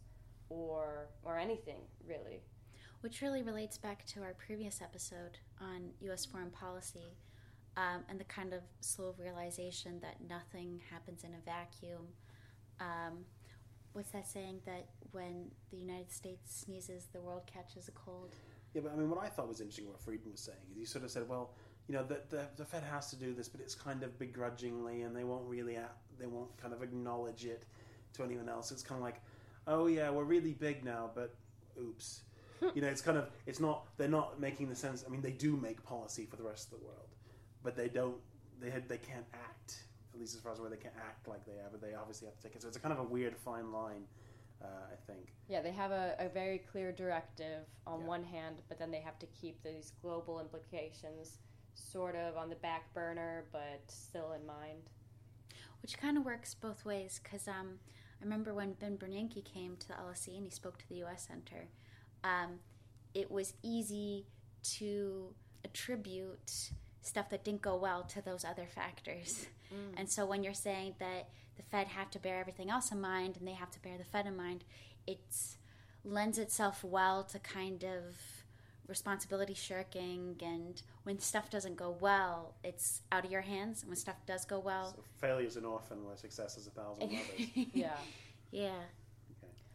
or 0.50 1.08
or 1.24 1.38
anything 1.38 1.82
really. 2.08 2.42
which 3.02 3.22
really 3.22 3.42
relates 3.44 3.78
back 3.78 4.06
to 4.08 4.22
our 4.24 4.34
previous 4.34 4.82
episode 4.82 5.38
on 5.62 5.90
U.S. 6.02 6.26
foreign 6.26 6.52
policy 6.52 7.18
um, 7.76 8.04
and 8.10 8.20
the 8.20 8.24
kind 8.26 8.54
of 8.54 8.62
slow 8.82 9.14
realization 9.20 10.00
that 10.02 10.16
nothing 10.28 10.82
happens 10.90 11.24
in 11.24 11.32
a 11.34 11.42
vacuum. 11.46 12.08
Um, 12.80 13.26
what's 13.94 14.10
that 14.12 14.28
saying 14.28 14.62
that 14.66 14.88
when 15.12 15.52
the 15.72 15.78
United 15.78 16.12
States 16.12 16.64
sneezes, 16.66 17.08
the 17.14 17.22
world 17.22 17.44
catches 17.52 17.88
a 17.88 17.92
cold? 17.92 18.34
Yeah, 18.74 18.82
but 18.84 18.94
I 18.94 18.96
mean, 18.96 19.10
what 19.10 19.20
I 19.24 19.30
thought 19.30 19.48
was 19.48 19.60
interesting, 19.62 19.88
what 19.88 20.00
Friedman 20.02 20.32
was 20.32 20.42
saying, 20.42 20.58
is 20.72 20.78
he 20.78 20.86
sort 20.86 21.04
of 21.06 21.12
said, 21.12 21.28
well, 21.30 21.52
you 21.88 21.96
know, 21.96 22.04
the, 22.04 22.22
the, 22.30 22.48
the 22.58 22.66
Fed 22.66 22.84
has 22.84 23.10
to 23.12 23.16
do 23.16 23.34
this, 23.34 23.48
but 23.48 23.62
it's 23.62 23.76
kind 23.76 24.04
of 24.04 24.18
begrudgingly, 24.20 25.04
and 25.04 25.16
they 25.16 25.24
won't 25.24 25.46
really, 25.48 25.78
they 26.20 26.28
won't 26.28 26.56
kind 26.58 26.74
of 26.74 26.84
acknowledge 26.84 27.46
it 27.46 27.64
to 28.14 28.24
anyone 28.24 28.50
else. 28.50 28.72
It's 28.72 28.84
kind 28.84 29.00
of 29.00 29.04
like, 29.04 29.22
oh 29.68 29.88
yeah, 29.88 30.10
we're 30.10 30.24
really 30.24 30.54
big 30.54 30.84
now, 30.84 31.12
but 31.16 31.36
oops. 31.80 32.22
you 32.74 32.82
know, 32.82 32.88
it's 32.88 33.02
kind 33.02 33.18
of, 33.18 33.30
it's 33.46 33.60
not, 33.60 33.86
they're 33.98 34.08
not 34.08 34.40
making 34.40 34.68
the 34.70 34.76
sense. 34.76 35.04
I 35.08 35.10
mean, 35.10 35.22
they 35.22 35.32
do 35.32 35.56
make 35.56 35.84
policy 35.84 36.26
for 36.26 36.36
the 36.36 36.44
rest 36.44 36.72
of 36.72 36.80
the 36.80 36.86
world, 36.86 37.10
but 37.64 37.76
they 37.76 37.88
don't, 37.88 38.18
they 38.60 38.70
they 38.70 38.98
can't 38.98 39.26
act. 39.34 39.84
At 40.14 40.20
least 40.20 40.34
as 40.34 40.42
far 40.42 40.52
as 40.52 40.60
where 40.60 40.70
they 40.70 40.78
can 40.78 40.90
act 40.98 41.28
like 41.28 41.46
they 41.46 41.54
are, 41.54 41.70
but 41.72 41.80
they 41.80 41.94
obviously 41.94 42.26
have 42.26 42.36
to 42.38 42.42
take 42.42 42.56
it. 42.56 42.64
So 42.64 42.68
it's 42.68 42.78
a 42.78 42.80
kind 42.80 42.92
of 42.92 43.00
a 43.00 43.04
weird 43.04 43.38
fine 43.38 43.72
line, 43.72 44.06
uh, 44.64 44.66
I 44.92 44.96
think. 45.06 45.36
Yeah, 45.48 45.62
they 45.62 45.72
have 45.72 45.92
a, 45.92 46.16
a 46.18 46.28
very 46.28 46.58
clear 46.58 46.92
directive 46.92 47.68
on 47.86 48.02
Yeah. 48.02 48.08
one 48.08 48.24
hand, 48.24 48.64
but 48.68 48.80
then 48.80 48.90
they 48.90 49.00
have 49.00 49.20
to 49.20 49.28
keep 49.28 49.62
these 49.62 49.94
global 50.02 50.40
implications 50.40 51.38
sort 51.78 52.16
of 52.16 52.38
on 52.38 52.50
the 52.50 52.56
back 52.56 52.94
burner, 52.94 53.46
but 53.52 53.82
still 53.88 54.34
in 54.34 54.46
mind. 54.46 54.92
Which 55.82 55.98
kind 55.98 56.18
of 56.18 56.26
works 56.26 56.54
both 56.56 56.84
ways 56.86 57.20
because 57.24 57.48
um, 57.48 57.80
I 58.20 58.24
remember 58.24 58.54
when 58.54 58.74
Ben 58.74 58.98
Bernanke 58.98 59.44
came 59.46 59.78
to 59.78 59.88
the 59.88 59.94
LSE 59.94 60.36
and 60.36 60.44
he 60.46 60.50
spoke 60.50 60.78
to 60.80 60.90
the 60.90 60.96
U.S. 60.96 61.28
Center, 61.28 61.68
um, 62.24 62.60
it 63.14 63.30
was 63.30 63.54
easy 63.64 64.26
to 64.78 65.34
attribute 65.64 66.72
stuff 67.02 67.30
that 67.30 67.44
didn't 67.44 67.62
go 67.62 67.76
well 67.76 68.04
to 68.04 68.22
those 68.22 68.44
other 68.44 68.66
factors. 68.68 69.46
And 69.98 70.10
so 70.10 70.26
when 70.26 70.44
you're 70.44 70.54
saying 70.54 70.96
that 71.00 71.30
the 71.56 71.64
Fed 71.64 71.88
have 71.88 72.10
to 72.12 72.20
bear 72.20 72.40
everything 72.40 72.70
else 72.70 72.92
in 72.92 73.02
mind 73.02 73.38
and 73.38 73.48
they 73.48 73.54
have 73.54 73.72
to 73.72 73.82
bear 73.82 73.98
the 73.98 74.04
Fed 74.04 74.26
in 74.26 74.36
mind, 74.36 74.64
it 75.06 75.20
lends 76.04 76.38
itself 76.38 76.84
well 76.84 77.24
to 77.26 77.40
kind 77.40 77.84
of 77.84 78.16
responsibility 78.88 79.54
shirking 79.54 80.36
and 80.42 80.82
when 81.04 81.20
stuff 81.20 81.50
doesn't 81.50 81.76
go 81.76 81.96
well 82.00 82.56
it's 82.64 83.02
out 83.12 83.26
of 83.26 83.32
your 83.32 83.42
hands 83.42 83.82
and 83.82 83.90
when 83.90 83.98
stuff 83.98 84.16
does 84.26 84.46
go 84.46 84.60
well 84.60 84.94
So 84.96 85.04
failure's 85.20 85.58
an 85.58 85.66
orphan 85.66 86.06
where 86.06 86.16
success 86.16 86.58
is 86.58 86.68
a 86.68 86.72
thousand 86.72 87.04
others. 87.10 87.68
Yeah. 87.74 87.92
yeah 88.52 88.82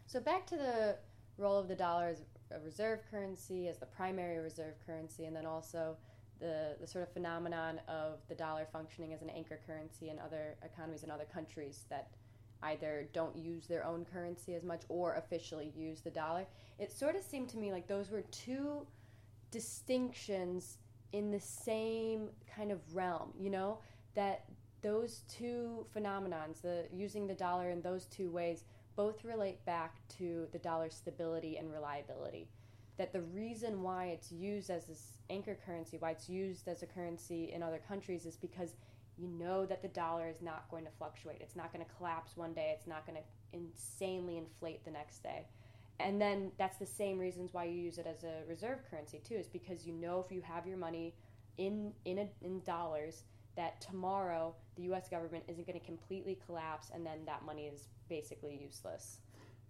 So 0.06 0.20
back 0.20 0.46
to 0.46 0.56
the 0.56 0.96
role 1.38 1.58
of 1.58 1.68
the 1.68 1.74
dollar 1.74 2.08
as 2.08 2.22
a 2.54 2.60
reserve 2.60 3.00
currency, 3.10 3.68
as 3.68 3.78
the 3.78 3.86
primary 3.86 4.38
reserve 4.38 4.74
currency, 4.86 5.24
and 5.24 5.34
then 5.34 5.46
also 5.46 5.96
the, 6.38 6.76
the 6.80 6.86
sort 6.86 7.02
of 7.02 7.12
phenomenon 7.12 7.80
of 7.88 8.18
the 8.28 8.34
dollar 8.34 8.66
functioning 8.72 9.12
as 9.14 9.22
an 9.22 9.30
anchor 9.30 9.58
currency 9.66 10.10
in 10.10 10.18
other 10.18 10.56
economies 10.64 11.02
in 11.02 11.10
other 11.10 11.24
countries 11.32 11.84
that 11.88 12.08
either 12.64 13.08
don't 13.12 13.36
use 13.36 13.66
their 13.66 13.84
own 13.84 14.04
currency 14.04 14.54
as 14.54 14.62
much 14.62 14.82
or 14.88 15.14
officially 15.14 15.72
use 15.76 16.00
the 16.00 16.10
dollar. 16.10 16.46
It 16.78 16.92
sort 16.92 17.16
of 17.16 17.22
seemed 17.22 17.48
to 17.50 17.58
me 17.58 17.72
like 17.72 17.86
those 17.88 18.10
were 18.10 18.22
two 18.30 18.86
distinctions 19.52 20.78
in 21.12 21.30
the 21.30 21.38
same 21.38 22.30
kind 22.56 22.72
of 22.72 22.80
realm, 22.92 23.32
you 23.38 23.50
know, 23.50 23.78
that 24.14 24.46
those 24.82 25.22
two 25.28 25.86
phenomenons, 25.94 26.60
the 26.60 26.86
using 26.92 27.28
the 27.28 27.34
dollar 27.34 27.70
in 27.70 27.80
those 27.82 28.06
two 28.06 28.30
ways, 28.30 28.64
both 28.96 29.24
relate 29.24 29.64
back 29.64 29.96
to 30.18 30.48
the 30.52 30.58
dollar's 30.58 30.94
stability 30.94 31.56
and 31.56 31.72
reliability. 31.72 32.48
That 32.98 33.12
the 33.12 33.22
reason 33.22 33.82
why 33.82 34.06
it's 34.06 34.32
used 34.32 34.70
as 34.70 34.86
this 34.86 35.12
anchor 35.30 35.56
currency, 35.64 35.96
why 35.98 36.10
it's 36.10 36.28
used 36.28 36.66
as 36.66 36.82
a 36.82 36.86
currency 36.86 37.52
in 37.52 37.62
other 37.62 37.80
countries, 37.86 38.26
is 38.26 38.36
because 38.36 38.74
you 39.16 39.28
know 39.28 39.64
that 39.66 39.82
the 39.82 39.88
dollar 39.88 40.28
is 40.28 40.42
not 40.42 40.68
going 40.70 40.84
to 40.84 40.90
fluctuate. 40.98 41.38
It's 41.40 41.56
not 41.56 41.72
going 41.72 41.84
to 41.84 41.90
collapse 41.96 42.36
one 42.36 42.52
day. 42.52 42.74
It's 42.76 42.86
not 42.86 43.06
going 43.06 43.18
to 43.18 43.56
insanely 43.56 44.36
inflate 44.36 44.84
the 44.84 44.90
next 44.90 45.22
day. 45.22 45.46
And 46.00 46.20
then 46.20 46.50
that's 46.58 46.78
the 46.78 46.86
same 46.86 47.18
reasons 47.18 47.52
why 47.54 47.64
you 47.64 47.74
use 47.80 47.98
it 47.98 48.06
as 48.06 48.24
a 48.24 48.42
reserve 48.48 48.78
currency 48.90 49.20
too, 49.26 49.34
is 49.34 49.46
because 49.46 49.86
you 49.86 49.92
know 49.92 50.20
if 50.24 50.32
you 50.32 50.40
have 50.42 50.66
your 50.66 50.76
money 50.76 51.14
in 51.58 51.92
in 52.04 52.18
a, 52.18 52.28
in 52.42 52.60
dollars 52.62 53.24
that 53.56 53.80
tomorrow 53.80 54.54
the 54.76 54.82
U.S. 54.84 55.08
government 55.08 55.44
isn't 55.48 55.66
going 55.66 55.78
to 55.78 55.84
completely 55.84 56.38
collapse, 56.46 56.90
and 56.94 57.04
then 57.04 57.18
that 57.26 57.44
money 57.44 57.66
is 57.66 57.88
basically 58.08 58.58
useless. 58.62 59.18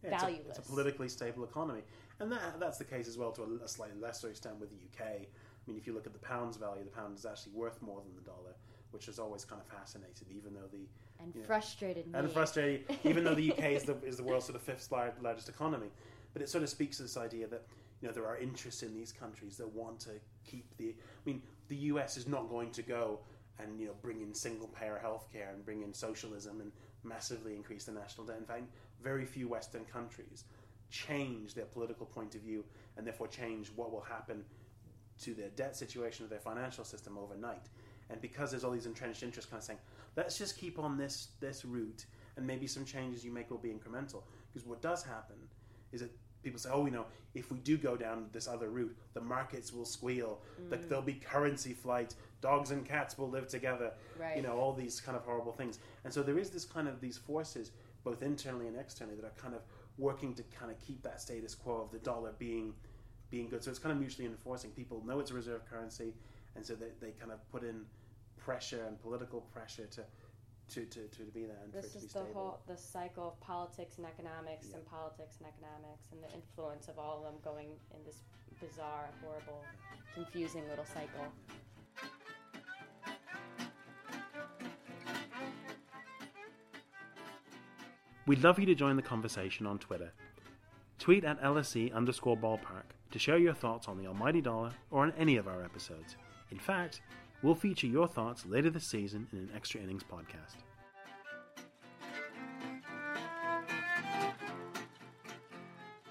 Yeah, 0.02 0.11
it's 0.14 0.22
a- 0.22 0.26
Valueless. 0.26 0.58
It's 0.58 0.68
a, 0.68 0.70
politically 0.70 1.08
stable 1.08 1.44
economy, 1.44 1.82
and 2.20 2.30
that 2.32 2.58
that's 2.61 2.78
the 2.78 2.85
case 2.85 3.08
as 3.08 3.18
well 3.18 3.32
to 3.32 3.42
a, 3.42 3.64
a 3.64 3.68
slightly 3.68 4.00
lesser 4.00 4.28
extent 4.30 4.58
with 4.61 4.70
the 4.70 4.76
UK. 4.76 5.06
I 5.22 5.26
mean, 5.66 5.76
if 5.76 5.87
you 5.87 5.92
look 5.92 6.06
at 6.06 6.12
the 6.12 6.18
pound's 6.20 6.56
value, 6.56 6.82
the 6.85 6.90
pound 6.90 7.16
is 7.16 7.24
actually 7.26 7.52
worth 7.52 7.80
more 7.82 8.00
than 8.00 8.14
the 8.16 8.22
dollar, 8.22 8.54
which 8.90 9.06
has 9.06 9.18
always 9.18 9.44
kind 9.44 9.61
of 9.61 9.66
fascinated, 9.66 10.26
even 10.30 10.54
though 10.54 10.68
the 10.72 10.87
And 11.20 11.32
Yeah. 11.37 11.44
frustrated 11.46 12.06
me. 12.08 12.18
and 12.18 12.30
frustrating, 12.30 12.85
even 13.04 13.22
though 13.24 13.35
the 13.35 13.52
UK 13.52 13.64
is 13.72 13.85
the 13.85 13.96
is 14.04 14.16
the 14.16 14.24
world's 14.24 14.46
sort 14.46 14.56
of 14.56 14.62
fifth 14.62 14.90
largest 14.90 15.48
economy, 15.48 15.90
but 16.33 16.42
it 16.42 16.49
sort 16.49 16.62
of 16.62 16.71
speaks 16.71 16.97
to 16.99 17.03
this 17.03 17.16
idea 17.16 17.47
that 17.49 17.66
you 18.01 18.09
know 18.09 18.14
there 18.14 18.27
are 18.27 18.38
interests 18.38 18.83
in 18.83 18.95
these 18.95 19.12
countries 19.12 19.57
that 19.57 19.68
want 19.68 20.01
to 20.01 20.11
keep 20.45 20.77
the. 20.77 20.90
I 20.90 21.25
mean, 21.25 21.42
the 21.68 21.77
US 21.77 22.16
is 22.16 22.27
not 22.27 22.49
going 22.49 22.71
to 22.73 22.83
go 22.83 23.21
and 23.59 23.81
you 23.81 23.87
know 23.87 23.95
bring 24.03 24.21
in 24.21 24.35
single 24.35 24.68
payer 24.68 25.01
healthcare 25.03 25.53
and 25.53 25.64
bring 25.64 25.83
in 25.83 25.92
socialism 25.92 26.61
and 26.61 26.73
massively 27.05 27.55
increase 27.55 27.85
the 27.85 27.92
national 27.92 28.27
debt. 28.27 28.38
In 28.38 28.45
fact, 28.45 28.62
very 29.03 29.25
few 29.25 29.49
Western 29.49 29.85
countries 29.85 30.45
change 30.90 31.55
their 31.55 31.64
political 31.64 32.07
point 32.07 32.35
of 32.35 32.42
view 32.42 32.64
and 32.97 33.07
therefore 33.07 33.27
change 33.27 33.71
what 33.75 33.90
will 33.90 34.03
happen 34.03 34.45
to 35.23 35.35
their 35.35 35.49
debt 35.51 35.77
situation 35.77 36.27
or 36.27 36.29
their 36.29 36.38
financial 36.38 36.85
system 36.85 37.16
overnight. 37.16 37.68
And 38.11 38.21
because 38.21 38.51
there's 38.51 38.64
all 38.64 38.73
these 38.73 38.87
entrenched 38.87 39.23
interests 39.23 39.51
kind 39.51 39.61
of 39.61 39.64
saying, 39.64 39.79
let's 40.16 40.37
just 40.37 40.59
keep 40.59 40.79
on 40.79 40.99
this 40.99 41.29
this 41.40 41.64
route 41.64 42.05
and 42.37 42.47
maybe 42.47 42.66
some 42.66 42.85
changes 42.85 43.25
you 43.25 43.33
make 43.33 43.51
will 43.51 43.59
be 43.59 43.71
incremental. 43.71 44.23
Because 44.53 44.66
what 44.66 44.83
does 44.83 45.03
happen 45.03 45.37
is 45.92 46.00
that 46.00 46.11
people 46.42 46.59
say, 46.59 46.70
oh, 46.72 46.85
you 46.85 46.90
know, 46.90 47.07
if 47.35 47.50
we 47.52 47.59
do 47.59 47.78
go 47.78 47.96
down 47.96 48.26
this 48.33 48.48
other 48.48 48.68
route, 48.68 48.96
the 49.14 49.20
markets 49.20 49.72
will 49.72 49.85
squeal, 49.85 50.40
Mm. 50.61 50.70
like 50.70 50.88
there'll 50.88 51.02
be 51.05 51.14
currency 51.14 51.72
flight, 51.72 52.14
dogs 52.40 52.72
and 52.72 52.85
cats 52.85 53.16
will 53.16 53.31
live 53.31 53.46
together, 53.48 53.92
Right. 54.18 54.37
you 54.37 54.42
know, 54.42 54.59
all 54.59 54.72
these 54.72 55.00
kind 55.00 55.16
of 55.16 55.22
horrible 55.24 55.52
things. 55.52 55.78
And 56.05 56.12
so 56.12 56.22
there 56.22 56.38
is 56.38 56.50
this 56.50 56.64
kind 56.64 56.88
of 56.88 57.00
these 57.00 57.16
forces, 57.16 57.70
both 58.05 58.22
internally 58.22 58.66
and 58.66 58.76
externally, 58.76 59.16
that 59.16 59.24
are 59.24 59.31
kind 59.40 59.55
of 59.55 59.62
working 59.98 60.35
to 60.35 60.42
kind 60.44 60.70
of 60.72 60.78
keep 60.81 61.02
that 61.02 61.20
status 61.20 61.55
quo 61.55 61.81
of 61.81 61.90
the 61.92 61.98
dollar 61.98 62.33
being 62.38 62.74
being 63.31 63.48
good. 63.48 63.64
So 63.64 63.70
it's 63.70 63.78
kind 63.78 63.92
of 63.94 63.98
mutually 63.98 64.26
enforcing. 64.26 64.70
People 64.72 65.02
know 65.07 65.18
it's 65.18 65.31
a 65.31 65.35
reserve 65.35 65.64
currency, 65.64 66.12
and 66.55 66.66
so 66.66 66.74
they, 66.74 66.88
they 67.00 67.12
kind 67.12 67.33
of 67.33 67.38
put 67.50 67.62
in 67.64 67.87
pressure 68.37 68.85
and 68.85 69.00
political 69.00 69.40
pressure 69.40 69.87
to 69.87 70.05
to, 70.70 70.85
to, 70.87 71.01
to 71.09 71.22
be 71.35 71.44
there 71.44 71.57
and 71.62 71.72
for 71.72 71.79
it 71.79 71.83
This 71.83 71.92
to 71.92 71.98
be 71.98 72.07
is 72.07 72.12
the 72.12 72.25
whole 72.33 72.61
the 72.66 72.77
cycle 72.77 73.29
of 73.29 73.40
politics 73.40 73.98
and 73.98 74.07
economics 74.07 74.68
Yeah. 74.70 74.77
and 74.77 74.87
politics 74.87 75.37
and 75.38 75.46
economics 75.48 76.09
and 76.12 76.22
the 76.22 76.33
influence 76.35 76.88
of 76.88 76.98
all 76.98 77.18
of 77.18 77.25
them 77.25 77.40
going 77.44 77.68
in 77.94 78.01
this 78.05 78.22
bizarre, 78.61 79.09
horrible, 79.22 79.62
confusing 80.14 80.62
little 80.68 80.85
cycle. 80.87 81.27
We'd 88.27 88.42
love 88.42 88.59
you 88.59 88.66
to 88.66 88.75
join 88.75 88.96
the 88.96 89.03
conversation 89.03 89.66
on 89.66 89.79
Twitter. 89.79 90.12
Tweet 90.98 91.25
at 91.25 91.42
LSE 91.42 91.92
underscore 91.92 92.37
ballpark 92.37 92.85
to 93.11 93.18
share 93.18 93.38
your 93.38 93.55
thoughts 93.55 93.88
on 93.88 93.98
the 93.98 94.07
almighty 94.07 94.40
dollar 94.40 94.70
or 94.90 95.03
on 95.03 95.12
any 95.18 95.37
of 95.37 95.48
our 95.48 95.64
episodes. 95.64 96.16
In 96.51 96.59
fact, 96.59 97.01
we'll 97.42 97.55
feature 97.55 97.87
your 97.87 98.07
thoughts 98.07 98.46
later 98.46 98.70
this 98.70 98.87
season 98.87 99.26
in 99.33 99.38
an 99.38 99.50
Extra 99.55 99.81
Innings 99.81 100.05
podcast. 100.05 100.57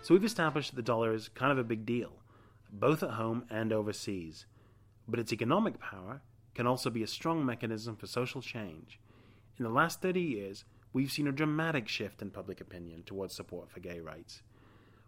So 0.02 0.13
we've 0.13 0.26
established 0.26 0.72
that 0.72 0.76
the 0.76 0.82
dollar 0.82 1.13
is 1.13 1.30
kind 1.30 1.52
of 1.52 1.58
a 1.58 1.63
big 1.63 1.86
deal, 1.86 2.12
both 2.72 3.04
at 3.04 3.12
home 3.12 3.46
and 3.50 3.72
overseas. 3.72 4.46
But 5.08 5.20
its 5.20 5.32
economic 5.32 5.80
power 5.80 6.22
can 6.54 6.67
also 6.67 6.89
be 6.89 7.04
a 7.04 7.08
strong 7.08 7.46
mechanism 7.46 7.96
for 7.96 8.08
social 8.08 8.41
change. 8.41 9.00
In 9.58 9.63
the 9.63 9.70
last 9.70 10.02
30 10.02 10.20
years, 10.20 10.65
we've 10.91 11.12
seen 11.12 11.28
a 11.28 11.32
dramatic 11.32 11.88
shift 11.88 12.22
in 12.22 12.32
public 12.32 12.60
opinion 12.60 13.04
towards 13.04 13.36
support 13.36 13.70
for 13.70 13.80
gay 13.80 14.00
rights. 14.00 14.41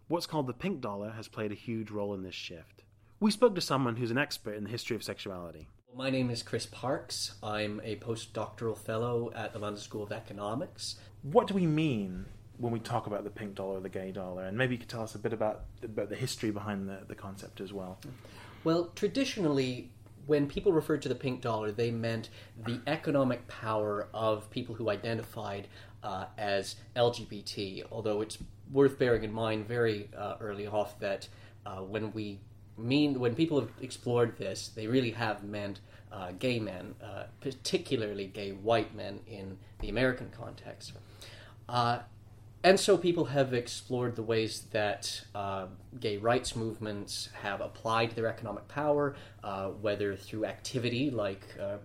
What's 0.06 0.26
called 0.26 0.46
the 0.46 0.52
pink 0.52 0.80
dollar 0.80 1.10
has 1.10 1.28
played 1.28 1.52
a 1.52 1.56
huge 1.56 1.90
role 1.90 2.14
in 2.14 2.22
this 2.22 2.34
shift. 2.34 2.84
We 3.20 3.30
spoke 3.30 3.54
to 3.56 3.60
someone 3.60 3.96
who's 3.96 4.10
an 4.10 4.18
expert 4.18 4.54
in 4.54 4.64
the 4.64 4.70
history 4.70 4.96
of 4.96 5.02
sexuality. 5.02 5.68
My 5.96 6.10
name 6.10 6.28
is 6.28 6.42
Chris 6.42 6.66
Parkes. 6.66 7.34
I'm 7.40 7.80
a 7.84 7.94
postdoctoral 7.94 8.76
fellow 8.76 9.30
at 9.32 9.52
the 9.52 9.60
London 9.60 9.80
School 9.80 10.02
of 10.02 10.10
Economics. 10.10 10.96
What 11.22 11.46
do 11.46 11.54
we 11.54 11.66
mean 11.66 12.26
when 12.58 12.72
we 12.72 12.80
talk 12.80 13.06
about 13.06 13.22
the 13.22 13.30
pink 13.30 13.54
dollar 13.54 13.76
or 13.76 13.80
the 13.80 13.88
gay 13.88 14.10
dollar? 14.10 14.42
And 14.42 14.58
maybe 14.58 14.74
you 14.74 14.80
could 14.80 14.88
tell 14.88 15.04
us 15.04 15.14
a 15.14 15.20
bit 15.20 15.32
about, 15.32 15.66
about 15.84 16.08
the 16.08 16.16
history 16.16 16.50
behind 16.50 16.88
the, 16.88 16.98
the 17.06 17.14
concept 17.14 17.60
as 17.60 17.72
well. 17.72 18.00
Well, 18.64 18.90
traditionally, 18.96 19.92
when 20.26 20.48
people 20.48 20.72
referred 20.72 21.00
to 21.02 21.08
the 21.08 21.14
pink 21.14 21.42
dollar, 21.42 21.70
they 21.70 21.92
meant 21.92 22.28
the 22.66 22.80
economic 22.88 23.46
power 23.46 24.08
of 24.12 24.50
people 24.50 24.74
who 24.74 24.90
identified 24.90 25.68
uh, 26.02 26.24
as 26.36 26.74
LGBT. 26.96 27.84
Although 27.92 28.20
it's 28.20 28.38
worth 28.72 28.98
bearing 28.98 29.22
in 29.22 29.32
mind 29.32 29.68
very 29.68 30.08
uh, 30.18 30.34
early 30.40 30.66
off 30.66 30.98
that 30.98 31.28
uh, 31.64 31.76
when 31.76 32.12
we 32.12 32.40
mean 32.76 33.20
when 33.20 33.34
people 33.34 33.60
have 33.60 33.70
explored 33.80 34.36
this, 34.38 34.68
they 34.68 34.86
really 34.86 35.12
have 35.12 35.44
meant 35.44 35.80
uh, 36.12 36.32
gay 36.38 36.60
men, 36.60 36.94
uh, 37.02 37.24
particularly 37.40 38.26
gay 38.26 38.50
white 38.50 38.94
men 38.94 39.20
in 39.26 39.58
the 39.80 39.88
American 39.88 40.30
context. 40.36 40.92
Uh, 41.68 42.00
and 42.64 42.80
so 42.80 42.96
people 42.96 43.26
have 43.26 43.52
explored 43.52 44.16
the 44.16 44.22
ways 44.22 44.66
that 44.70 45.24
uh, 45.34 45.66
gay 46.00 46.16
rights 46.16 46.56
movements 46.56 47.28
have 47.42 47.60
applied 47.60 48.12
their 48.12 48.26
economic 48.26 48.66
power, 48.68 49.16
uh, 49.42 49.68
whether 49.68 50.16
through 50.16 50.46
activity 50.46 51.10
like 51.10 51.42
uh, 51.60 51.76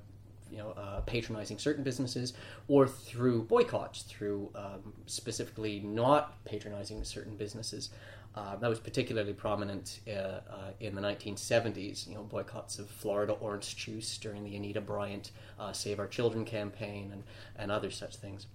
you 0.49 0.57
know 0.57 0.69
uh, 0.71 1.01
patronizing 1.01 1.57
certain 1.57 1.83
businesses, 1.83 2.33
or 2.69 2.87
through 2.87 3.43
boycotts, 3.43 4.03
through 4.03 4.49
um, 4.55 4.93
specifically 5.05 5.81
not 5.81 6.43
patronizing 6.45 7.03
certain 7.03 7.35
businesses. 7.35 7.89
Uh, 8.35 8.55
that 8.57 8.69
was 8.69 8.79
particularly 8.79 9.33
prominent 9.33 9.99
uh, 10.07 10.11
uh, 10.11 10.41
in 10.79 10.93
the 10.93 11.01
1970s. 11.01 12.07
You 12.07 12.15
know, 12.15 12.23
boycotts 12.23 12.77
of 12.77 12.87
Florida 12.89 13.33
orange 13.33 13.75
juice 13.75 14.17
during 14.17 14.43
the 14.43 14.55
Anita 14.55 14.81
Bryant 14.81 15.31
uh, 15.59 15.71
"Save 15.73 15.99
Our 15.99 16.07
Children" 16.07 16.45
campaign, 16.45 17.09
and 17.11 17.23
and 17.57 17.71
other 17.71 17.89
such 17.89 18.15
things. 18.17 18.45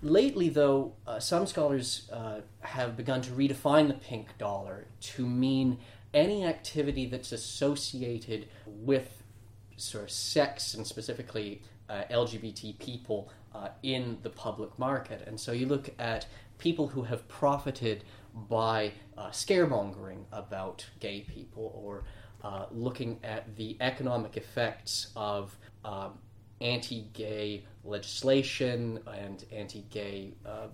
Lately, 0.00 0.48
though, 0.48 0.92
uh, 1.06 1.18
some 1.18 1.46
scholars 1.46 2.08
uh, 2.12 2.40
have 2.60 2.96
begun 2.96 3.20
to 3.22 3.30
redefine 3.32 3.88
the 3.88 3.94
pink 3.94 4.38
dollar 4.38 4.86
to 5.00 5.26
mean 5.26 5.78
any 6.14 6.44
activity 6.44 7.04
that's 7.06 7.32
associated 7.32 8.46
with 8.66 9.24
sort 9.76 10.04
of 10.04 10.10
sex 10.10 10.74
and 10.74 10.86
specifically 10.86 11.62
LGBT 11.90 12.78
people 12.78 13.30
in 13.82 14.18
the 14.22 14.30
public 14.30 14.78
market. 14.78 15.24
And 15.26 15.40
so 15.40 15.52
you 15.52 15.66
look 15.66 15.90
at 15.98 16.26
people 16.58 16.88
who 16.88 17.02
have 17.02 17.26
profited 17.28 18.04
by 18.48 18.92
uh, 19.16 19.28
scaremongering 19.28 20.24
about 20.32 20.86
gay 21.00 21.20
people 21.20 21.72
or 21.74 22.04
uh, 22.42 22.66
looking 22.70 23.18
at 23.24 23.56
the 23.56 23.76
economic 23.80 24.36
effects 24.36 25.08
of 25.16 25.56
um, 25.84 26.18
anti-gay 26.60 27.64
legislation 27.84 29.00
and 29.06 29.44
anti-gay 29.52 30.34
um, 30.46 30.70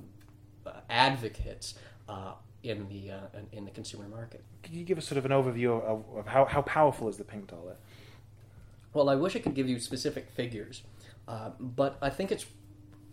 uh, 0.67 0.73
advocates 0.91 1.75
uh, 2.09 2.33
in 2.63 2.89
the 2.89 3.11
uh, 3.11 3.19
in 3.53 3.65
the 3.65 3.71
consumer 3.71 4.09
market. 4.09 4.43
Could 4.63 4.75
you 4.75 4.85
give 4.85 4.99
us 4.99 5.07
sort 5.07 5.19
of 5.19 5.27
an 5.27 5.33
overview 5.33 5.83
of, 5.83 6.05
of 6.17 6.27
how, 6.27 6.47
how 6.47 6.63
powerful 6.63 7.09
is 7.09 7.17
the 7.17 7.25
pink 7.25 7.49
dollar? 7.49 7.77
Well, 8.95 9.09
I 9.09 9.17
wish 9.17 9.37
I 9.37 9.41
could 9.41 9.55
give 9.55 9.69
you 9.69 9.79
specific 9.79 10.31
figures, 10.31 10.83
uh, 11.29 11.51
but 11.59 11.99
I 12.01 12.11
think 12.11 12.33
it's 12.33 12.47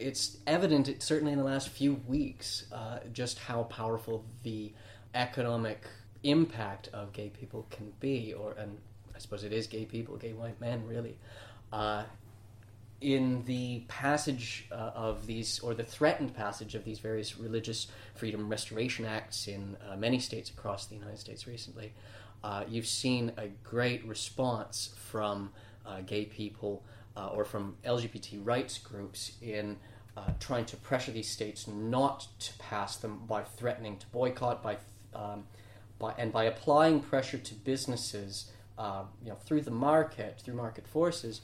it's 0.02 0.38
evident, 0.48 1.02
certainly 1.02 1.32
in 1.32 1.38
the 1.38 1.46
last 1.46 1.70
few 1.70 1.96
weeks, 2.08 2.66
uh, 2.72 3.00
just 3.14 3.40
how 3.40 3.64
powerful 3.64 4.26
the 4.44 4.74
economic 5.14 5.86
impact 6.24 6.90
of 6.94 7.14
gay 7.14 7.30
people 7.30 7.68
can 7.70 7.92
be, 8.00 8.34
or 8.34 8.54
and 8.54 8.78
I 9.16 9.20
suppose 9.20 9.44
it 9.44 9.54
is 9.54 9.68
gay 9.68 9.86
people, 9.86 10.18
gay 10.18 10.34
white 10.34 10.60
men, 10.60 10.88
really. 10.88 11.18
Uh, 11.72 12.04
in 13.02 13.44
the 13.46 13.80
passage 13.88 14.68
uh, 14.72 14.92
of 14.94 15.26
these, 15.26 15.60
or 15.60 15.74
the 15.74 15.84
threatened 15.84 16.36
passage 16.36 16.76
of 16.76 16.84
these 16.84 17.00
various 17.00 17.38
religious 17.38 17.88
freedom 18.14 18.48
restoration 18.48 19.06
acts 19.06 19.48
in 19.48 19.76
uh, 19.90 19.96
many 19.96 20.20
states 20.20 20.52
across 20.52 20.86
the 20.86 20.96
United 20.96 21.18
States 21.18 21.48
recently, 21.48 21.94
uh, 22.44 22.64
you've 22.68 22.88
seen 22.88 23.32
a 23.38 23.48
great 23.64 24.06
response 24.06 24.94
from 25.10 25.52
uh, 25.86 26.02
gay 26.02 26.26
people 26.26 26.84
uh, 27.18 27.28
or 27.28 27.44
from 27.44 27.76
LGBT 27.84 28.40
rights 28.44 28.78
groups 28.78 29.34
in 29.42 29.78
uh, 30.18 30.32
trying 30.40 30.66
to 30.66 30.78
pressure 30.78 31.12
these 31.12 31.30
states 31.30 31.68
not 31.68 32.28
to 32.40 32.54
pass 32.58 32.98
them 32.98 33.22
by 33.28 33.44
threatening 33.44 33.98
to 33.98 34.06
boycott, 34.08 34.62
by, 34.62 34.78
um, 35.14 35.44
by 36.00 36.14
and 36.18 36.34
by 36.34 36.46
applying 36.46 37.00
pressure 37.00 37.38
to 37.38 37.54
businesses, 37.54 38.52
uh, 38.78 39.04
you 39.24 39.30
know, 39.30 39.36
through 39.36 39.62
the 39.62 39.72
market, 39.72 40.42
through 40.44 40.56
market 40.56 40.88
forces, 40.88 41.42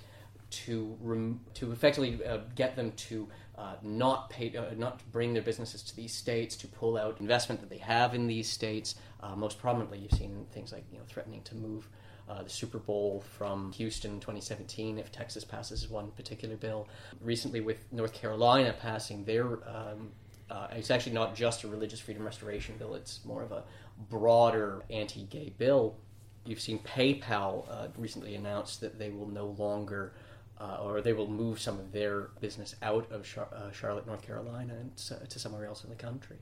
to 0.50 0.98
rem- 1.02 1.42
to 1.54 1.72
effectively 1.72 2.24
uh, 2.26 2.40
get 2.56 2.76
them 2.76 2.92
to 2.94 3.28
uh, 3.58 3.76
not 3.82 4.30
pay, 4.30 4.56
uh, 4.56 4.74
not 4.76 5.02
bring 5.12 5.34
their 5.34 5.42
businesses 5.42 5.82
to 5.84 5.96
these 5.96 6.14
states, 6.14 6.56
to 6.56 6.68
pull 6.68 6.98
out 6.98 7.20
investment 7.20 7.60
that 7.60 7.70
they 7.70 7.78
have 7.78 8.14
in 8.14 8.28
these 8.28 8.50
states. 8.50 8.96
Uh, 9.22 9.36
most 9.36 9.60
prominently, 9.60 9.98
you've 9.98 10.12
seen 10.12 10.46
things 10.52 10.72
like 10.72 10.86
you 10.92 10.98
know 10.98 11.06
threatening 11.08 11.42
to 11.44 11.56
move 11.56 11.88
uh, 12.30 12.44
the 12.44 12.50
Super 12.50 12.78
Bowl 12.78 13.24
from 13.38 13.72
Houston 13.74 14.12
in 14.12 14.20
2017 14.20 14.98
if 14.98 15.12
Texas 15.12 15.44
passes 15.44 15.88
one 15.90 16.12
particular 16.12 16.56
bill. 16.56 16.88
Recently, 17.22 17.62
with 17.62 17.92
North 17.92 18.14
Carolina 18.14 18.74
passing 18.80 19.24
their 19.24 19.46
um, 19.68 20.12
uh, 20.50 20.68
it's 20.72 20.92
actually 20.92 21.12
not 21.12 21.36
just 21.36 21.64
a 21.64 21.68
religious 21.68 22.00
freedom 22.00 22.24
restoration 22.24 22.76
bill; 22.78 22.96
it's 22.96 23.24
more 23.26 23.44
of 23.44 23.52
a 23.52 23.64
broader 24.10 24.84
anti-gay 24.90 25.54
bill. 25.58 25.98
You've 26.46 26.62
seen 26.62 26.80
PayPal 26.80 27.70
uh, 27.70 27.88
recently 27.98 28.36
announced 28.36 28.80
that 28.82 28.98
they 28.98 29.10
will 29.10 29.28
no 29.28 29.48
longer, 29.58 30.14
uh, 30.60 30.78
or 30.82 31.02
they 31.02 31.12
will 31.12 31.30
move 31.30 31.60
some 31.60 31.78
of 31.78 31.92
their 31.92 32.30
business 32.40 32.76
out 32.82 33.12
of 33.12 33.26
Char- 33.26 33.50
uh, 33.54 33.72
Charlotte, 33.72 34.08
North 34.08 34.22
Carolina, 34.22 34.76
and 34.80 34.96
to, 34.96 35.28
to 35.28 35.40
somewhere 35.40 35.66
else 35.66 35.84
in 35.84 35.90
the 35.90 35.96
country. 35.98 36.38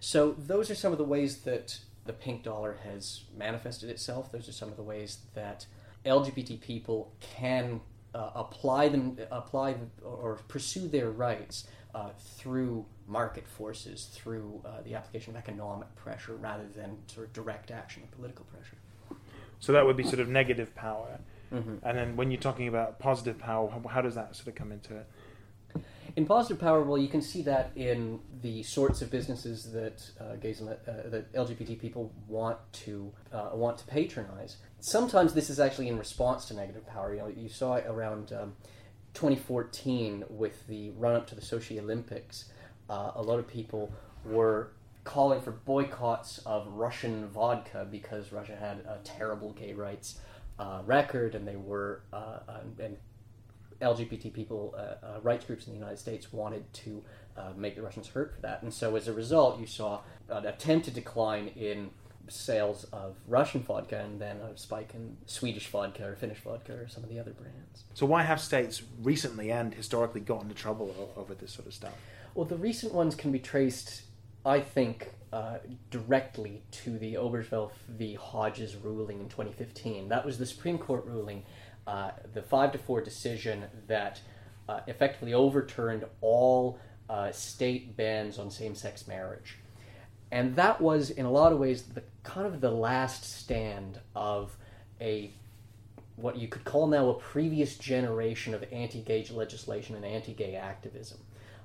So 0.00 0.32
those 0.32 0.70
are 0.70 0.74
some 0.74 0.92
of 0.92 0.98
the 0.98 1.04
ways 1.04 1.38
that 1.38 1.78
the 2.06 2.12
pink 2.12 2.42
dollar 2.42 2.78
has 2.84 3.22
manifested 3.36 3.90
itself. 3.90 4.32
Those 4.32 4.48
are 4.48 4.52
some 4.52 4.68
of 4.68 4.76
the 4.76 4.82
ways 4.82 5.18
that 5.34 5.66
LGBT 6.04 6.60
people 6.60 7.12
can 7.20 7.80
uh, 8.14 8.30
apply 8.34 8.88
them, 8.88 9.18
apply 9.30 9.76
or 10.02 10.38
pursue 10.48 10.88
their 10.88 11.10
rights 11.10 11.66
uh, 11.94 12.10
through 12.18 12.86
market 13.06 13.46
forces, 13.46 14.08
through 14.12 14.62
uh, 14.64 14.80
the 14.82 14.94
application 14.94 15.34
of 15.34 15.38
economic 15.38 15.94
pressure, 15.96 16.34
rather 16.36 16.66
than 16.74 16.96
sort 17.06 17.26
of 17.26 17.32
direct 17.32 17.70
action 17.70 18.02
or 18.02 18.06
political 18.16 18.44
pressure. 18.46 18.76
So 19.58 19.72
that 19.72 19.84
would 19.84 19.96
be 19.96 20.04
sort 20.04 20.20
of 20.20 20.28
negative 20.28 20.74
power. 20.74 21.18
And 21.82 21.98
then 21.98 22.16
when 22.16 22.30
you're 22.30 22.40
talking 22.40 22.68
about 22.68 22.98
positive 23.00 23.38
power, 23.38 23.68
how, 23.70 23.82
how 23.88 24.00
does 24.00 24.14
that 24.14 24.36
sort 24.36 24.48
of 24.48 24.54
come 24.54 24.72
into 24.72 24.96
it? 24.96 25.06
In 26.16 26.26
positive 26.26 26.58
power, 26.58 26.82
well, 26.82 26.98
you 26.98 27.08
can 27.08 27.22
see 27.22 27.42
that 27.42 27.70
in 27.76 28.20
the 28.42 28.62
sorts 28.62 29.02
of 29.02 29.10
businesses 29.10 29.70
that 29.72 30.02
uh, 30.20 30.36
gays 30.36 30.60
and 30.60 30.70
uh, 30.70 30.74
that 31.06 31.32
LGBT 31.34 31.78
people 31.78 32.12
want 32.26 32.58
to 32.72 33.12
uh, 33.32 33.50
want 33.52 33.78
to 33.78 33.84
patronize. 33.84 34.56
Sometimes 34.80 35.34
this 35.34 35.50
is 35.50 35.60
actually 35.60 35.88
in 35.88 35.98
response 35.98 36.46
to 36.46 36.54
negative 36.54 36.86
power. 36.86 37.14
You 37.14 37.20
know, 37.20 37.28
you 37.28 37.48
saw 37.48 37.74
it 37.74 37.86
around 37.88 38.32
um, 38.32 38.54
2014 39.14 40.24
with 40.28 40.66
the 40.66 40.90
run 40.90 41.14
up 41.14 41.26
to 41.28 41.34
the 41.34 41.40
Sochi 41.40 41.78
Olympics. 41.78 42.46
Uh, 42.88 43.12
a 43.14 43.22
lot 43.22 43.38
of 43.38 43.46
people 43.46 43.92
were 44.24 44.72
calling 45.04 45.40
for 45.40 45.52
boycotts 45.52 46.38
of 46.38 46.66
Russian 46.74 47.28
vodka 47.28 47.86
because 47.90 48.32
Russia 48.32 48.56
had 48.56 48.78
a 48.80 48.98
terrible 49.04 49.52
gay 49.52 49.72
rights 49.72 50.18
uh, 50.58 50.82
record, 50.84 51.34
and 51.34 51.46
they 51.46 51.56
were 51.56 52.02
uh, 52.12 52.38
and 52.78 52.96
LGBT 53.80 54.32
people, 54.32 54.74
uh, 54.76 55.04
uh, 55.04 55.20
rights 55.22 55.44
groups 55.44 55.66
in 55.66 55.72
the 55.72 55.78
United 55.78 55.98
States 55.98 56.32
wanted 56.32 56.72
to 56.74 57.02
uh, 57.36 57.52
make 57.56 57.76
the 57.76 57.82
Russians 57.82 58.08
hurt 58.08 58.34
for 58.34 58.40
that. 58.42 58.62
And 58.62 58.72
so 58.72 58.96
as 58.96 59.08
a 59.08 59.12
result, 59.12 59.58
you 59.58 59.66
saw 59.66 60.00
an 60.28 60.46
attempted 60.46 60.94
decline 60.94 61.48
in 61.48 61.90
sales 62.28 62.84
of 62.92 63.16
Russian 63.26 63.62
vodka 63.62 63.98
and 63.98 64.20
then 64.20 64.36
a 64.38 64.56
spike 64.56 64.92
in 64.94 65.16
Swedish 65.26 65.68
vodka 65.68 66.06
or 66.06 66.16
Finnish 66.16 66.38
vodka 66.38 66.74
or 66.74 66.88
some 66.88 67.02
of 67.02 67.10
the 67.10 67.18
other 67.18 67.32
brands. 67.32 67.84
So 67.94 68.06
why 68.06 68.22
have 68.22 68.40
states 68.40 68.82
recently 69.02 69.50
and 69.50 69.74
historically 69.74 70.20
got 70.20 70.42
into 70.42 70.54
trouble 70.54 71.12
over 71.16 71.34
this 71.34 71.52
sort 71.52 71.66
of 71.66 71.74
stuff? 71.74 71.94
Well, 72.34 72.44
the 72.44 72.56
recent 72.56 72.94
ones 72.94 73.14
can 73.14 73.32
be 73.32 73.40
traced, 73.40 74.02
I 74.44 74.60
think, 74.60 75.10
uh, 75.32 75.58
directly 75.90 76.62
to 76.70 76.98
the 76.98 77.14
Obergefell 77.14 77.70
v. 77.88 78.14
Hodges 78.14 78.76
ruling 78.76 79.20
in 79.20 79.28
2015. 79.28 80.08
That 80.08 80.24
was 80.24 80.38
the 80.38 80.46
Supreme 80.46 80.78
Court 80.78 81.04
ruling 81.06 81.44
uh, 81.86 82.10
the 82.34 82.42
five 82.42 82.72
to 82.72 82.78
four 82.78 83.00
decision 83.00 83.64
that 83.86 84.20
uh, 84.68 84.80
effectively 84.86 85.34
overturned 85.34 86.04
all 86.20 86.78
uh, 87.08 87.32
state 87.32 87.96
bans 87.96 88.38
on 88.38 88.50
same-sex 88.50 89.08
marriage, 89.08 89.58
and 90.30 90.54
that 90.56 90.80
was 90.80 91.10
in 91.10 91.26
a 91.26 91.30
lot 91.30 91.52
of 91.52 91.58
ways 91.58 91.82
the 91.82 92.02
kind 92.22 92.46
of 92.46 92.60
the 92.60 92.70
last 92.70 93.24
stand 93.24 93.98
of 94.14 94.56
a 95.00 95.30
what 96.16 96.36
you 96.36 96.48
could 96.48 96.64
call 96.64 96.86
now 96.86 97.08
a 97.08 97.14
previous 97.14 97.78
generation 97.78 98.54
of 98.54 98.64
anti-gay 98.70 99.26
legislation 99.32 99.96
and 99.96 100.04
anti-gay 100.04 100.54
activism. 100.54 101.18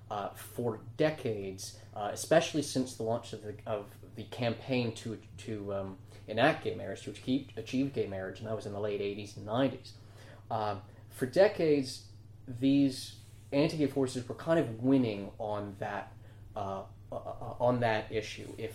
Uh, 0.10 0.30
for 0.36 0.80
decades, 0.98 1.80
uh, 1.96 2.10
especially 2.14 2.62
since 2.62 2.94
the 2.94 3.02
launch 3.02 3.34
of 3.34 3.42
the, 3.42 3.56
of 3.66 3.88
the 4.16 4.24
campaign 4.26 4.92
to 4.94 5.18
to 5.36 5.74
um, 5.74 5.98
enact 6.28 6.64
gay 6.64 6.76
marriage, 6.76 7.02
to 7.04 7.12
achieve, 7.12 7.50
achieve 7.58 7.94
gay 7.94 8.08
marriage, 8.08 8.40
and 8.40 8.48
that 8.48 8.56
was 8.56 8.66
in 8.66 8.74
the 8.74 8.80
late 8.80 9.02
80s 9.02 9.38
and 9.38 9.48
90s. 9.48 9.92
Uh, 10.50 10.76
for 11.10 11.26
decades, 11.26 12.04
these 12.60 13.16
anti-gay 13.52 13.88
forces 13.88 14.28
were 14.28 14.36
kind 14.36 14.60
of 14.60 14.84
winning 14.84 15.32
on 15.40 15.76
that 15.80 16.12
uh, 16.56 16.82
uh, 17.12 17.16
uh, 17.16 17.54
on 17.60 17.80
that 17.80 18.12
issue. 18.12 18.48
If 18.58 18.74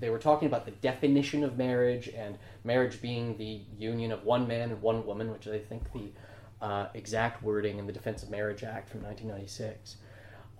they 0.00 0.10
were 0.10 0.18
talking 0.18 0.48
about 0.48 0.64
the 0.64 0.72
definition 0.72 1.44
of 1.44 1.56
marriage 1.56 2.08
and 2.08 2.38
marriage 2.64 3.00
being 3.00 3.36
the 3.38 3.60
union 3.78 4.12
of 4.12 4.24
one 4.24 4.46
man 4.46 4.70
and 4.70 4.82
one 4.82 5.06
woman, 5.06 5.32
which 5.32 5.46
I 5.46 5.58
think 5.58 5.92
the 5.92 6.10
uh, 6.60 6.88
exact 6.94 7.42
wording 7.42 7.78
in 7.78 7.86
the 7.86 7.92
Defense 7.92 8.22
of 8.22 8.30
Marriage 8.30 8.62
Act 8.64 8.88
from 8.88 9.02
1996. 9.02 9.96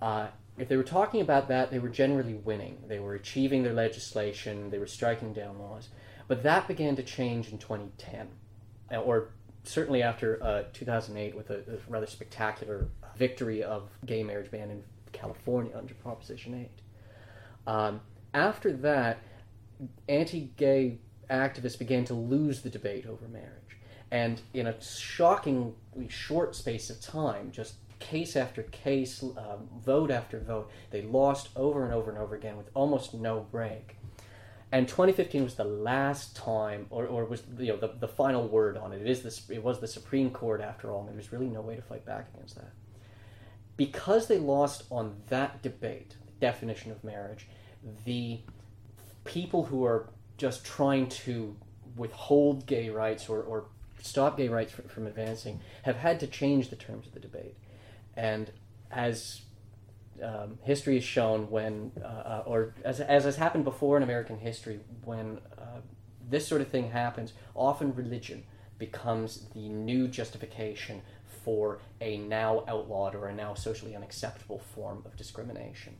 Uh, 0.01 0.27
if 0.57 0.67
they 0.67 0.77
were 0.77 0.83
talking 0.83 1.21
about 1.21 1.47
that, 1.49 1.69
they 1.69 1.79
were 1.79 1.89
generally 1.89 2.35
winning. 2.35 2.83
They 2.87 2.99
were 2.99 3.15
achieving 3.15 3.63
their 3.63 3.73
legislation. 3.73 4.69
They 4.69 4.79
were 4.79 4.87
striking 4.87 5.33
down 5.33 5.59
laws. 5.59 5.89
But 6.27 6.43
that 6.43 6.67
began 6.67 6.95
to 6.95 7.03
change 7.03 7.51
in 7.51 7.57
2010, 7.57 8.27
or 8.99 9.29
certainly 9.67 10.01
after 10.01 10.41
uh, 10.43 10.63
2008 10.73 11.35
with 11.35 11.49
a, 11.49 11.57
a, 11.57 11.77
rather 11.89 12.07
spectacular 12.07 12.87
victory 13.15 13.63
of 13.63 13.89
gay 14.05 14.23
marriage 14.23 14.49
ban 14.51 14.69
in 14.71 14.83
California 15.11 15.71
under 15.77 15.93
Proposition 15.95 16.69
8. 17.67 17.71
Um, 17.71 18.01
after 18.33 18.71
that, 18.71 19.19
anti-gay 20.07 20.99
activists 21.29 21.77
began 21.77 22.05
to 22.05 22.13
lose 22.13 22.61
the 22.61 22.69
debate 22.69 23.05
over 23.05 23.27
marriage. 23.27 23.77
And 24.11 24.41
in 24.53 24.67
a 24.67 24.81
shockingly 24.81 25.73
short 26.07 26.55
space 26.55 26.89
of 26.89 27.01
time, 27.01 27.51
just 27.51 27.75
case 27.99 28.35
after 28.35 28.63
case, 28.63 29.21
um, 29.23 29.67
vote 29.83 30.11
after 30.11 30.39
vote, 30.39 30.71
they 30.91 31.01
lost 31.01 31.49
over 31.55 31.83
and 31.83 31.93
over 31.93 32.09
and 32.09 32.19
over 32.19 32.35
again 32.35 32.57
with 32.57 32.69
almost 32.73 33.13
no 33.13 33.45
break. 33.51 33.96
And 34.71 34.87
2015 34.87 35.43
was 35.43 35.55
the 35.55 35.63
last 35.63 36.35
time, 36.35 36.87
or, 36.89 37.05
or 37.05 37.23
was 37.25 37.43
you 37.57 37.67
know 37.67 37.77
the, 37.77 37.93
the 37.99 38.07
final 38.07 38.47
word 38.47 38.75
on 38.77 38.91
it. 38.91 39.01
It 39.01 39.07
is 39.07 39.23
this. 39.23 39.49
It 39.49 39.63
was 39.63 39.79
the 39.79 39.87
Supreme 39.87 40.29
Court 40.29 40.59
after 40.59 40.91
all, 40.91 40.99
and 41.01 41.09
there 41.09 41.15
was 41.15 41.31
really 41.31 41.47
no 41.47 41.61
way 41.61 41.75
to 41.75 41.81
fight 41.81 42.05
back 42.05 42.27
against 42.33 42.55
that. 42.55 42.71
Because 43.77 44.27
they 44.27 44.39
lost 44.39 44.83
on 44.91 45.15
that 45.29 45.61
debate, 45.61 46.15
the 46.25 46.31
definition 46.45 46.91
of 46.91 47.03
marriage, 47.03 47.47
the 48.03 48.39
people 49.23 49.63
who 49.65 49.85
are 49.85 50.09
just 50.37 50.65
trying 50.65 51.07
to 51.09 51.55
withhold 51.95 52.65
gay 52.65 52.89
rights 52.89 53.29
or, 53.29 53.41
or 53.41 53.65
stop 54.01 54.37
gay 54.37 54.49
rights 54.49 54.71
from, 54.71 54.87
from 54.87 55.07
advancing 55.07 55.59
have 55.83 55.95
had 55.95 56.19
to 56.19 56.27
change 56.27 56.69
the 56.69 56.75
terms 56.75 57.07
of 57.07 57.13
the 57.13 57.19
debate. 57.19 57.55
And 58.15 58.51
as 58.91 59.41
um, 60.23 60.57
history 60.63 60.95
has 60.95 61.03
shown 61.03 61.49
when, 61.49 61.91
uh, 62.01 62.07
uh, 62.07 62.43
or 62.45 62.73
as, 62.83 62.99
as 62.99 63.23
has 63.25 63.35
happened 63.35 63.63
before 63.63 63.97
in 63.97 64.03
American 64.03 64.37
history, 64.37 64.79
when 65.03 65.39
uh, 65.57 65.81
this 66.29 66.47
sort 66.47 66.61
of 66.61 66.67
thing 66.67 66.91
happens, 66.91 67.33
often 67.55 67.93
religion 67.95 68.43
becomes 68.77 69.47
the 69.53 69.69
new 69.69 70.07
justification 70.07 71.01
for 71.43 71.79
a 72.01 72.17
now 72.17 72.63
outlawed 72.67 73.15
or 73.15 73.27
a 73.27 73.33
now 73.33 73.53
socially 73.53 73.95
unacceptable 73.95 74.59
form 74.59 75.01
of 75.05 75.15
discrimination. 75.15 75.95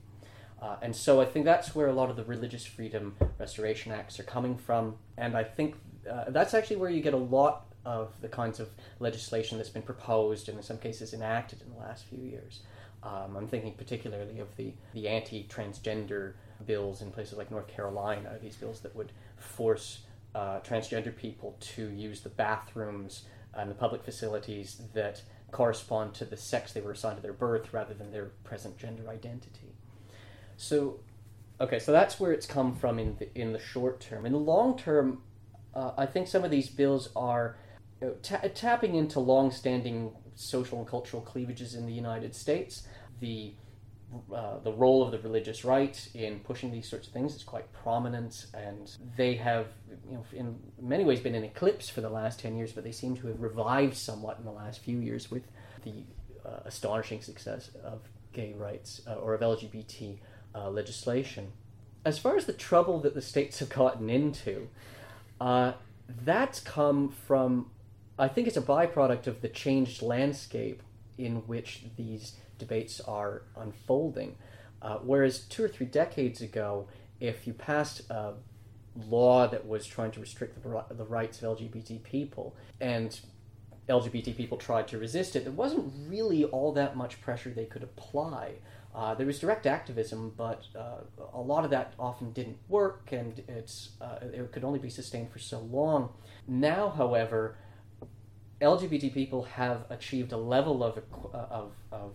Uh, 0.62 0.76
and 0.82 0.96
so 0.96 1.22
I 1.22 1.26
think 1.26 1.46
that's 1.46 1.76
where 1.76 1.88
a 1.88 1.94
lot 1.94 2.10
of 2.10 2.16
the 2.16 2.24
religious 2.24 2.66
freedom 2.66 3.16
restoration 3.38 3.92
acts 3.92 4.20
are 4.20 4.24
coming 4.24 4.58
from. 4.58 4.96
And 5.18 5.38
I 5.38 5.44
think 5.44 5.76
uh, 6.10 6.26
that's 6.30 6.54
actually 6.54 6.78
where 6.78 6.90
you 6.90 7.02
get 7.02 7.14
a 7.14 7.18
lot 7.18 7.66
of 7.86 8.20
the 8.22 8.28
kinds 8.28 8.60
of 8.60 8.70
legislation 9.00 9.58
that's 9.58 9.70
been 9.70 9.82
proposed 9.84 10.50
and 10.50 10.58
in 10.58 10.64
some 10.64 10.78
cases 10.78 11.14
enacted 11.14 11.62
in 11.62 11.72
the 11.72 11.80
last 11.80 12.06
few 12.06 12.20
years. 12.20 12.62
Um, 13.04 13.38
I'm 13.38 13.48
thinking 13.48 13.74
particularly 13.74 14.40
of 14.40 14.56
the, 14.56 14.74
the 14.94 15.08
anti 15.08 15.46
transgender 15.50 16.34
bills 16.66 17.02
in 17.02 17.12
places 17.12 17.38
like 17.38 17.52
North 17.52 17.68
Carolina, 17.68 18.38
these 18.42 18.56
bills 18.56 18.80
that 18.82 18.96
would 18.96 19.12
force 19.38 20.02
uh, 20.34 20.60
transgender 20.60 21.16
people 21.16 21.56
to 21.60 21.90
use 21.90 22.22
the 22.22 22.30
bathrooms 22.30 23.24
and 23.54 23.70
the 23.70 23.76
public 23.76 24.04
facilities 24.04 24.82
that 24.94 25.22
correspond 25.52 26.14
to 26.14 26.26
the 26.26 26.38
sex 26.38 26.74
they 26.74 26.82
were 26.82 26.92
assigned 26.92 27.18
at 27.18 27.24
their 27.24 27.34
birth 27.34 27.74
rather 27.74 27.94
than 27.94 28.12
their 28.12 28.26
present 28.44 28.78
gender 28.78 29.10
identity. 29.10 29.74
So, 30.58 31.00
okay, 31.62 31.80
so 31.80 31.92
that's 31.92 32.20
where 32.20 32.32
it's 32.32 32.46
come 32.46 32.76
from 32.76 33.00
in 33.00 33.16
the, 33.18 33.40
in 33.40 33.54
the 33.54 33.60
short 33.60 34.00
term. 34.00 34.26
In 34.26 34.34
the 34.34 34.40
long 34.40 34.78
term, 34.78 35.22
uh, 35.74 35.92
I 35.98 36.06
think 36.06 36.28
some 36.28 36.44
of 36.44 36.52
these 36.52 36.70
bills 36.70 37.10
are 37.16 37.58
you 38.02 38.08
know, 38.08 38.14
ta- 38.22 38.42
tapping 38.54 38.96
into 38.96 39.20
long-standing 39.20 40.12
social 40.36 40.78
and 40.80 40.88
cultural 40.88 41.22
cleavages 41.22 41.76
in 41.76 41.86
the 41.86 41.94
United 41.94 42.36
States. 42.36 42.88
The 43.20 43.54
uh, 44.34 44.60
the 44.60 44.72
role 44.72 45.04
of 45.04 45.12
the 45.12 45.20
religious 45.20 45.66
right 45.66 46.08
in 46.14 46.40
pushing 46.40 46.72
these 46.72 46.88
sorts 46.88 47.08
of 47.08 47.14
things 47.14 47.36
is 47.36 47.44
quite 47.44 47.72
prominent, 47.74 48.46
and 48.54 48.96
they 49.18 49.36
have, 49.36 49.68
you 50.10 50.16
know, 50.16 50.26
in 50.32 50.58
many 50.82 51.04
ways 51.04 51.20
been 51.20 51.36
in 51.36 51.44
eclipse 51.44 51.90
for 51.90 52.00
the 52.00 52.10
last 52.10 52.40
ten 52.40 52.56
years, 52.56 52.72
but 52.72 52.86
they 52.86 52.92
seem 52.94 53.18
to 53.18 53.28
have 53.28 53.42
revived 53.42 53.98
somewhat 53.98 54.38
in 54.40 54.46
the 54.46 54.52
last 54.52 54.82
few 54.82 55.00
years 55.00 55.30
with 55.30 55.44
the 55.84 56.06
uh, 56.46 56.60
astonishing 56.64 57.22
success 57.22 57.70
of 57.84 58.00
gay 58.32 58.54
rights 58.54 59.02
uh, 59.08 59.16
or 59.16 59.34
of 59.34 59.42
LGBT 59.42 60.20
uh, 60.56 60.70
legislation. 60.70 61.52
As 62.06 62.18
far 62.18 62.38
as 62.38 62.46
the 62.46 62.54
trouble 62.54 63.02
that 63.02 63.14
the 63.14 63.22
states 63.22 63.60
have 63.60 63.70
gotten 63.70 64.10
into, 64.10 64.70
uh, 65.42 65.74
that's 66.24 66.62
come 66.62 67.10
from 67.10 67.72
I 68.20 68.28
think 68.28 68.48
it's 68.48 68.58
a 68.58 68.62
byproduct 68.62 69.28
of 69.28 69.42
the 69.42 69.50
changed 69.50 70.02
landscape 70.02 70.82
in 71.18 71.38
which 71.48 71.84
these 71.96 72.34
debates 72.58 73.00
are 73.02 73.44
unfolding. 73.56 74.36
Uh, 74.82 74.98
whereas 74.98 75.40
two 75.40 75.64
or 75.64 75.68
three 75.68 75.86
decades 75.86 76.42
ago, 76.42 76.88
if 77.20 77.48
you 77.48 77.54
passed 77.54 78.10
a 78.10 78.34
law 79.08 79.48
that 79.48 79.68
was 79.68 79.86
trying 79.86 80.12
to 80.12 80.20
restrict 80.20 80.62
the, 80.62 80.96
the 80.96 81.06
rights 81.06 81.42
of 81.42 81.58
LGBT 81.58 82.02
people 82.04 82.56
and 82.80 83.20
LGBT 83.90 84.36
people 84.36 84.58
tried 84.58 84.88
to 84.90 84.98
resist 84.98 85.36
it, 85.36 85.44
there 85.44 85.54
wasn't 85.54 85.92
really 86.08 86.44
all 86.46 86.72
that 86.74 86.96
much 86.96 87.22
pressure 87.22 87.50
they 87.50 87.66
could 87.66 87.84
apply. 87.84 88.54
Uh, 88.94 89.14
there 89.14 89.28
was 89.28 89.40
direct 89.40 89.66
activism, 89.68 90.34
but 90.36 90.64
uh, 90.76 90.98
a 91.34 91.40
lot 91.40 91.64
of 91.64 91.70
that 91.70 91.94
often 92.00 92.32
didn't 92.32 92.58
work, 92.68 93.10
and 93.12 93.44
it's 93.48 93.90
uh, 94.02 94.18
it 94.22 94.52
could 94.52 94.64
only 94.64 94.80
be 94.80 94.90
sustained 94.90 95.32
for 95.32 95.40
so 95.40 95.60
long. 95.60 96.10
Now, 96.48 96.90
however, 96.90 97.58
LGBT 98.62 99.14
people 99.14 99.44
have 99.44 99.86
achieved 99.90 100.32
a 100.32 100.38
level 100.38 100.84
of, 100.84 100.98
uh, 101.34 101.38
of, 101.38 101.72
of 101.92 102.14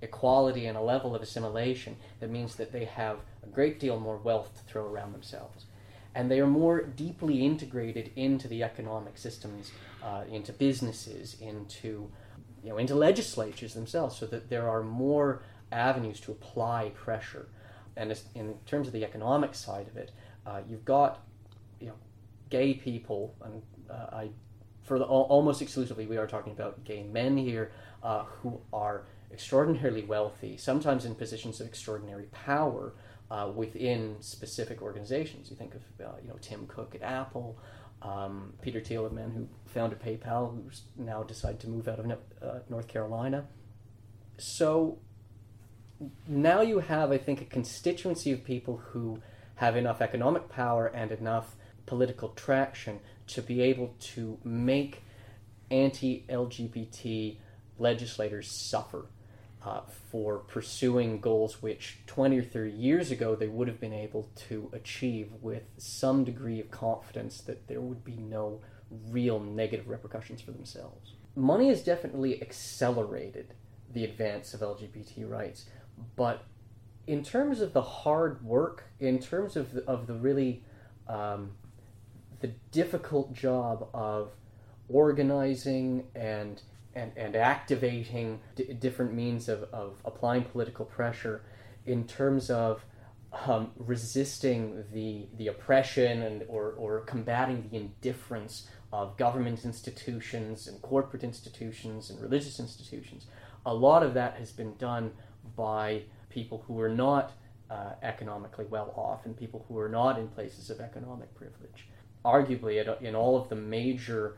equality 0.00 0.66
and 0.66 0.76
a 0.76 0.80
level 0.80 1.14
of 1.14 1.22
assimilation 1.22 1.96
that 2.20 2.30
means 2.30 2.56
that 2.56 2.72
they 2.72 2.84
have 2.84 3.18
a 3.42 3.46
great 3.46 3.78
deal 3.78 3.98
more 3.98 4.16
wealth 4.16 4.54
to 4.54 4.62
throw 4.64 4.86
around 4.86 5.12
themselves. 5.12 5.66
And 6.14 6.30
they 6.30 6.40
are 6.40 6.46
more 6.46 6.82
deeply 6.82 7.44
integrated 7.44 8.10
into 8.16 8.48
the 8.48 8.62
economic 8.62 9.18
systems, 9.18 9.70
uh, 10.02 10.22
into 10.30 10.52
businesses, 10.52 11.36
into, 11.40 12.10
you 12.62 12.70
know, 12.70 12.78
into 12.78 12.94
legislatures 12.94 13.74
themselves, 13.74 14.16
so 14.16 14.26
that 14.26 14.48
there 14.48 14.66
are 14.68 14.82
more 14.82 15.42
avenues 15.70 16.18
to 16.20 16.32
apply 16.32 16.92
pressure. 16.94 17.48
And 17.96 18.18
in 18.34 18.54
terms 18.64 18.86
of 18.86 18.94
the 18.94 19.04
economic 19.04 19.54
side 19.54 19.88
of 19.88 19.96
it, 19.96 20.10
uh, 20.46 20.60
you've 20.68 20.84
got 20.84 21.22
you 21.80 21.88
know 21.88 21.94
gay 22.50 22.74
people, 22.74 23.34
and 23.44 23.62
uh, 23.90 24.16
I 24.16 24.30
for 24.86 24.98
the, 24.98 25.04
almost 25.04 25.60
exclusively 25.60 26.06
we 26.06 26.16
are 26.16 26.26
talking 26.26 26.52
about 26.52 26.84
gay 26.84 27.02
men 27.02 27.36
here 27.36 27.72
uh, 28.02 28.24
who 28.24 28.60
are 28.72 29.06
extraordinarily 29.32 30.04
wealthy, 30.04 30.56
sometimes 30.56 31.04
in 31.04 31.14
positions 31.14 31.60
of 31.60 31.66
extraordinary 31.66 32.26
power 32.26 32.94
uh, 33.30 33.50
within 33.54 34.16
specific 34.20 34.80
organizations. 34.80 35.50
You 35.50 35.56
think 35.56 35.74
of 35.74 35.82
uh, 36.00 36.12
you 36.22 36.28
know 36.28 36.36
Tim 36.40 36.66
Cook 36.66 36.94
at 36.94 37.02
Apple, 37.02 37.58
um, 38.02 38.54
Peter 38.62 38.80
Thiel, 38.80 39.06
a 39.06 39.10
man 39.10 39.30
who 39.30 39.48
founded 39.66 40.00
PayPal, 40.00 40.54
who's 40.54 40.82
now 40.96 41.22
decided 41.24 41.60
to 41.60 41.68
move 41.68 41.88
out 41.88 41.98
of 41.98 42.10
uh, 42.10 42.58
North 42.68 42.86
Carolina. 42.86 43.46
So 44.38 44.98
now 46.28 46.60
you 46.60 46.78
have, 46.78 47.10
I 47.10 47.18
think, 47.18 47.40
a 47.40 47.46
constituency 47.46 48.30
of 48.32 48.44
people 48.44 48.76
who 48.76 49.20
have 49.56 49.76
enough 49.76 50.02
economic 50.02 50.48
power 50.48 50.86
and 50.86 51.10
enough 51.10 51.56
political 51.86 52.30
traction 52.30 53.00
to 53.28 53.42
be 53.42 53.62
able 53.62 53.94
to 53.98 54.38
make 54.44 55.02
anti 55.70 56.24
LGBT 56.28 57.38
legislators 57.78 58.50
suffer 58.50 59.06
uh, 59.64 59.80
for 60.10 60.38
pursuing 60.38 61.20
goals 61.20 61.60
which 61.60 61.98
20 62.06 62.38
or 62.38 62.42
30 62.42 62.70
years 62.70 63.10
ago 63.10 63.34
they 63.34 63.48
would 63.48 63.68
have 63.68 63.80
been 63.80 63.92
able 63.92 64.28
to 64.36 64.70
achieve 64.72 65.30
with 65.40 65.64
some 65.76 66.24
degree 66.24 66.60
of 66.60 66.70
confidence 66.70 67.40
that 67.40 67.66
there 67.66 67.80
would 67.80 68.04
be 68.04 68.16
no 68.16 68.60
real 69.10 69.40
negative 69.40 69.88
repercussions 69.88 70.40
for 70.40 70.52
themselves. 70.52 71.14
Money 71.34 71.68
has 71.68 71.82
definitely 71.82 72.40
accelerated 72.40 73.54
the 73.92 74.04
advance 74.04 74.54
of 74.54 74.60
LGBT 74.60 75.28
rights, 75.28 75.66
but 76.14 76.44
in 77.06 77.22
terms 77.22 77.60
of 77.60 77.72
the 77.72 77.82
hard 77.82 78.44
work, 78.44 78.84
in 79.00 79.18
terms 79.18 79.56
of 79.56 79.72
the, 79.72 79.84
of 79.84 80.06
the 80.06 80.14
really 80.14 80.62
um, 81.08 81.52
the 82.40 82.48
difficult 82.70 83.32
job 83.32 83.88
of 83.94 84.30
organizing 84.88 86.06
and 86.14 86.62
and, 86.94 87.12
and 87.16 87.36
activating 87.36 88.40
d- 88.54 88.72
different 88.72 89.12
means 89.12 89.50
of, 89.50 89.64
of 89.64 90.00
applying 90.06 90.42
political 90.44 90.86
pressure 90.86 91.42
in 91.84 92.06
terms 92.06 92.48
of 92.50 92.84
um, 93.46 93.70
resisting 93.76 94.84
the 94.92 95.26
the 95.36 95.48
oppression 95.48 96.22
and 96.22 96.44
or, 96.48 96.72
or 96.72 97.00
combating 97.00 97.68
the 97.70 97.76
indifference 97.76 98.68
of 98.92 99.16
government 99.16 99.64
institutions 99.64 100.68
and 100.68 100.80
corporate 100.80 101.24
institutions 101.24 102.08
and 102.08 102.20
religious 102.20 102.58
institutions. 102.60 103.26
A 103.66 103.74
lot 103.74 104.02
of 104.02 104.14
that 104.14 104.34
has 104.34 104.52
been 104.52 104.74
done 104.76 105.12
by 105.56 106.02
people 106.30 106.64
who 106.66 106.80
are 106.80 106.88
not 106.88 107.32
uh, 107.68 107.92
economically 108.02 108.64
well 108.66 108.92
off 108.96 109.26
and 109.26 109.36
people 109.36 109.64
who 109.68 109.78
are 109.78 109.88
not 109.88 110.18
in 110.18 110.28
places 110.28 110.70
of 110.70 110.80
economic 110.80 111.34
privilege. 111.34 111.88
Arguably, 112.24 113.02
in 113.02 113.14
all 113.14 113.36
of 113.36 113.48
the 113.48 113.54
major 113.54 114.36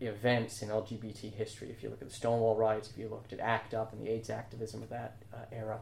events 0.00 0.62
in 0.62 0.68
LGBT 0.68 1.32
history, 1.32 1.70
if 1.70 1.82
you 1.82 1.90
look 1.90 2.02
at 2.02 2.08
the 2.08 2.14
Stonewall 2.14 2.56
riots, 2.56 2.90
if 2.90 2.98
you 2.98 3.08
looked 3.08 3.32
at 3.32 3.40
ACT 3.40 3.74
UP 3.74 3.92
and 3.92 4.04
the 4.04 4.10
AIDS 4.10 4.30
activism 4.30 4.82
of 4.82 4.88
that 4.88 5.22
uh, 5.32 5.38
era, 5.52 5.78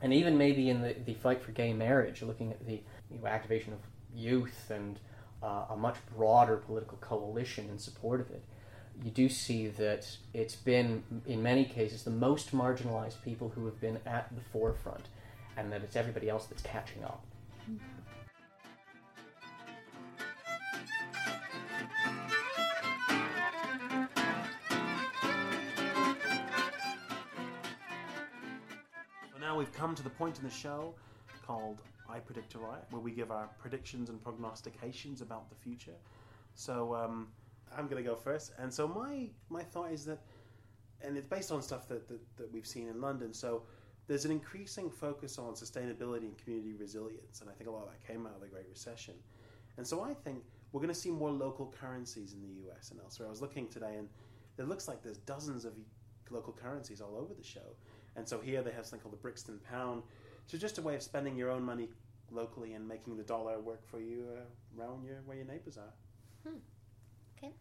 and 0.00 0.12
even 0.12 0.36
maybe 0.36 0.68
in 0.68 0.82
the, 0.82 0.94
the 1.04 1.14
fight 1.14 1.42
for 1.42 1.52
gay 1.52 1.72
marriage, 1.72 2.22
looking 2.22 2.50
at 2.50 2.64
the 2.66 2.80
you 3.10 3.18
know, 3.20 3.26
activation 3.26 3.72
of 3.72 3.78
youth 4.14 4.70
and 4.70 4.98
uh, 5.42 5.66
a 5.70 5.76
much 5.76 5.96
broader 6.16 6.56
political 6.56 6.98
coalition 6.98 7.68
in 7.70 7.78
support 7.78 8.20
of 8.20 8.30
it, 8.30 8.42
you 9.02 9.10
do 9.10 9.28
see 9.28 9.68
that 9.68 10.06
it's 10.34 10.56
been, 10.56 11.02
in 11.26 11.42
many 11.42 11.64
cases, 11.64 12.02
the 12.02 12.10
most 12.10 12.52
marginalized 12.52 13.22
people 13.24 13.50
who 13.54 13.64
have 13.66 13.80
been 13.80 13.98
at 14.06 14.28
the 14.34 14.40
forefront, 14.52 15.06
and 15.56 15.72
that 15.72 15.82
it's 15.82 15.96
everybody 15.96 16.28
else 16.28 16.46
that's 16.46 16.62
catching 16.62 17.04
up. 17.04 17.24
So 17.66 17.97
we've 29.58 29.72
come 29.72 29.92
to 29.92 30.04
the 30.04 30.10
point 30.10 30.38
in 30.38 30.44
the 30.44 30.50
show 30.50 30.94
called 31.44 31.82
I 32.08 32.20
Predict 32.20 32.54
a 32.54 32.58
Riot, 32.58 32.84
where 32.90 33.02
we 33.02 33.10
give 33.10 33.32
our 33.32 33.48
predictions 33.58 34.08
and 34.08 34.22
prognostications 34.22 35.20
about 35.20 35.50
the 35.50 35.56
future. 35.56 35.96
So 36.54 36.94
um, 36.94 37.26
I'm 37.76 37.88
going 37.88 38.02
to 38.02 38.08
go 38.08 38.14
first. 38.14 38.52
And 38.56 38.72
so 38.72 38.86
my, 38.86 39.28
my 39.50 39.64
thought 39.64 39.90
is 39.90 40.04
that, 40.04 40.20
and 41.02 41.16
it's 41.16 41.26
based 41.26 41.50
on 41.50 41.60
stuff 41.60 41.88
that, 41.88 42.06
that, 42.06 42.20
that 42.36 42.52
we've 42.52 42.66
seen 42.66 42.86
in 42.86 43.00
London. 43.00 43.34
So 43.34 43.64
there's 44.06 44.24
an 44.24 44.30
increasing 44.30 44.90
focus 44.90 45.38
on 45.38 45.54
sustainability 45.54 46.22
and 46.22 46.38
community 46.38 46.74
resilience. 46.74 47.40
And 47.40 47.50
I 47.50 47.52
think 47.52 47.68
a 47.68 47.72
lot 47.72 47.82
of 47.82 47.90
that 47.90 48.06
came 48.06 48.26
out 48.26 48.34
of 48.36 48.40
the 48.40 48.46
Great 48.46 48.66
Recession. 48.70 49.14
And 49.76 49.84
so 49.84 50.02
I 50.02 50.14
think 50.14 50.44
we're 50.70 50.80
going 50.80 50.94
to 50.94 51.00
see 51.00 51.10
more 51.10 51.32
local 51.32 51.74
currencies 51.80 52.32
in 52.32 52.42
the 52.42 52.70
US 52.70 52.92
and 52.92 53.00
elsewhere. 53.00 53.26
I 53.26 53.30
was 53.30 53.42
looking 53.42 53.66
today 53.68 53.96
and 53.98 54.08
it 54.56 54.68
looks 54.68 54.86
like 54.86 55.02
there's 55.02 55.18
dozens 55.18 55.64
of 55.64 55.72
local 56.30 56.52
currencies 56.52 57.00
all 57.00 57.16
over 57.16 57.34
the 57.34 57.44
show. 57.44 57.74
And 58.18 58.28
so 58.28 58.40
here 58.40 58.62
they 58.62 58.72
have 58.72 58.84
something 58.84 59.00
called 59.00 59.14
the 59.14 59.22
Brixton 59.22 59.60
Pound. 59.70 60.02
So 60.48 60.58
just 60.58 60.78
a 60.78 60.82
way 60.82 60.96
of 60.96 61.02
spending 61.02 61.36
your 61.36 61.50
own 61.50 61.62
money 61.62 61.88
locally 62.32 62.74
and 62.74 62.86
making 62.86 63.16
the 63.16 63.22
dollar 63.22 63.60
work 63.60 63.86
for 63.88 64.00
you 64.00 64.26
uh, 64.36 64.80
around 64.80 65.04
your, 65.04 65.18
where 65.24 65.36
your 65.36 65.46
neighbors 65.46 65.78
are. 65.78 65.92
Hmm. 66.50 66.58
Okay. 67.38 67.52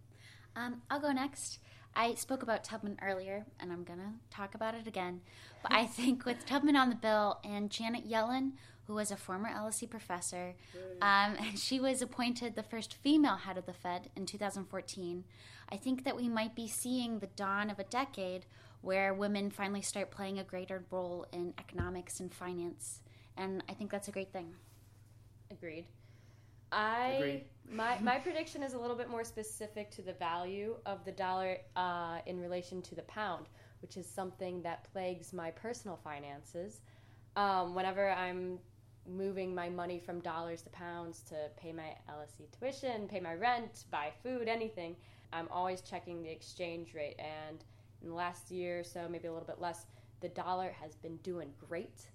Um, 0.56 0.82
I'll 0.90 1.00
go 1.00 1.12
next. 1.12 1.60
I 1.96 2.16
spoke 2.16 2.42
about 2.42 2.64
Tubman 2.64 2.98
earlier, 3.04 3.46
and 3.60 3.72
I'm 3.72 3.84
going 3.84 4.00
to 4.00 4.36
talk 4.36 4.56
about 4.56 4.74
it 4.74 4.88
again. 4.88 5.22
But 5.62 5.74
I 5.74 5.86
think 5.88 6.26
with 6.26 6.46
Tubman 6.48 6.76
on 6.76 6.90
the 6.90 6.96
bill 6.96 7.40
and 7.44 7.70
Janet 7.70 8.10
Yellen, 8.10 8.54
who 8.88 8.96
was 8.96 9.12
a 9.12 9.18
former 9.18 9.50
LSE 9.50 9.88
professor, 9.90 10.56
um, 11.04 11.36
and 11.38 11.60
she 11.60 11.80
was 11.80 12.02
appointed 12.02 12.56
the 12.56 12.64
first 12.64 12.96
female 12.96 13.36
head 13.36 13.60
of 13.60 13.68
the 13.68 13.74
Fed 13.74 14.10
in 14.16 14.26
2014, 14.26 15.24
I 15.70 15.76
think 15.76 16.04
that 16.04 16.16
we 16.16 16.30
might 16.30 16.56
be 16.56 16.68
seeing 16.68 17.20
the 17.20 17.28
dawn 17.28 17.70
of 17.70 17.78
a 17.78 17.84
decade 17.84 18.46
where 18.88 19.14
women 19.14 19.52
finally 19.52 19.82
start 19.82 20.10
playing 20.12 20.40
a 20.40 20.44
greater 20.46 20.82
role 20.92 21.26
in 21.34 21.54
economics 21.60 22.22
and 22.22 22.34
finance. 22.34 23.02
And 23.36 23.62
I 23.68 23.74
think 23.74 23.92
that's 23.92 24.08
a 24.08 24.12
great 24.12 24.32
thing. 24.32 24.54
Agreed. 25.52 25.84
I 26.72 27.16
Agreed. 27.18 27.44
my 27.70 28.00
my 28.00 28.18
prediction 28.18 28.64
is 28.64 28.76
a 28.76 28.80
little 28.80 28.96
bit 28.96 29.10
more 29.10 29.26
specific 29.26 29.92
to 29.92 30.02
the 30.02 30.14
value 30.14 30.78
of 30.86 31.04
the 31.04 31.12
dollar 31.12 31.58
uh, 31.76 32.20
in 32.28 32.40
relation 32.40 32.82
to 32.84 32.96
the 32.96 33.02
pound, 33.02 33.48
which 33.82 33.98
is 33.98 34.08
something 34.08 34.62
that 34.62 34.88
plagues 34.94 35.34
my 35.34 35.52
personal 35.52 36.00
finances. 36.02 36.80
Um, 37.36 37.76
whenever 37.76 38.12
I'm 38.12 38.58
moving 39.06 39.54
my 39.54 39.68
money 39.68 40.00
from 40.00 40.22
dollars 40.22 40.62
to 40.62 40.70
pounds 40.70 41.24
to 41.24 41.36
pay 41.58 41.74
my 41.74 41.90
LSE 42.10 42.48
tuition, 42.58 43.10
pay 43.10 43.20
my 43.20 43.34
rent, 43.34 43.84
buy 43.92 44.12
food, 44.24 44.48
anything, 44.48 44.96
I'm 45.34 45.50
always 45.52 45.82
checking 45.82 46.24
the 46.24 46.30
exchange 46.30 46.94
rate. 46.94 47.20
And 47.20 47.66
in 48.02 48.10
the 48.10 48.16
last 48.16 48.52
year 48.52 48.80
or 48.80 48.84
so, 48.84 49.08
maybe 49.10 49.28
a 49.28 49.32
little 49.34 49.48
bit 49.48 49.60
less, 49.62 49.86
the 50.22 50.30
dollar 50.30 50.72
has 50.82 50.96
been 50.96 51.18
doing 51.18 51.52
great. 51.68 52.10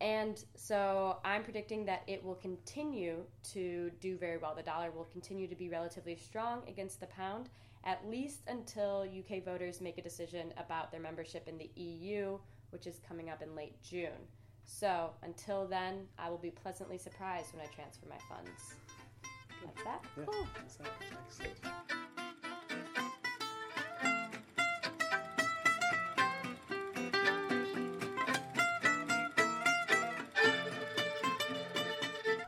And 0.00 0.44
so 0.54 1.18
I'm 1.24 1.42
predicting 1.42 1.86
that 1.86 2.02
it 2.06 2.22
will 2.22 2.34
continue 2.34 3.24
to 3.52 3.90
do 4.00 4.18
very 4.18 4.36
well. 4.36 4.54
The 4.54 4.62
dollar 4.62 4.90
will 4.90 5.04
continue 5.06 5.46
to 5.48 5.54
be 5.54 5.68
relatively 5.70 6.16
strong 6.16 6.62
against 6.68 7.00
the 7.00 7.06
pound, 7.06 7.48
at 7.84 8.06
least 8.06 8.40
until 8.46 9.06
UK 9.08 9.42
voters 9.42 9.80
make 9.80 9.96
a 9.96 10.02
decision 10.02 10.52
about 10.58 10.90
their 10.90 11.00
membership 11.00 11.48
in 11.48 11.56
the 11.56 11.70
EU, 11.80 12.38
which 12.70 12.86
is 12.86 13.00
coming 13.08 13.30
up 13.30 13.40
in 13.42 13.54
late 13.54 13.80
June. 13.82 14.28
So 14.64 15.10
until 15.22 15.66
then, 15.66 16.06
I 16.18 16.28
will 16.28 16.38
be 16.38 16.50
pleasantly 16.50 16.98
surprised 16.98 17.54
when 17.54 17.62
I 17.62 17.68
transfer 17.72 18.06
my 18.06 18.18
funds. 18.28 18.74
That's 19.64 19.84
that. 19.84 20.04
Yeah, 20.18 20.24
Cool. 20.26 20.46
that's 20.56 20.76
that. 20.76 20.88
Excellent. 21.26 22.15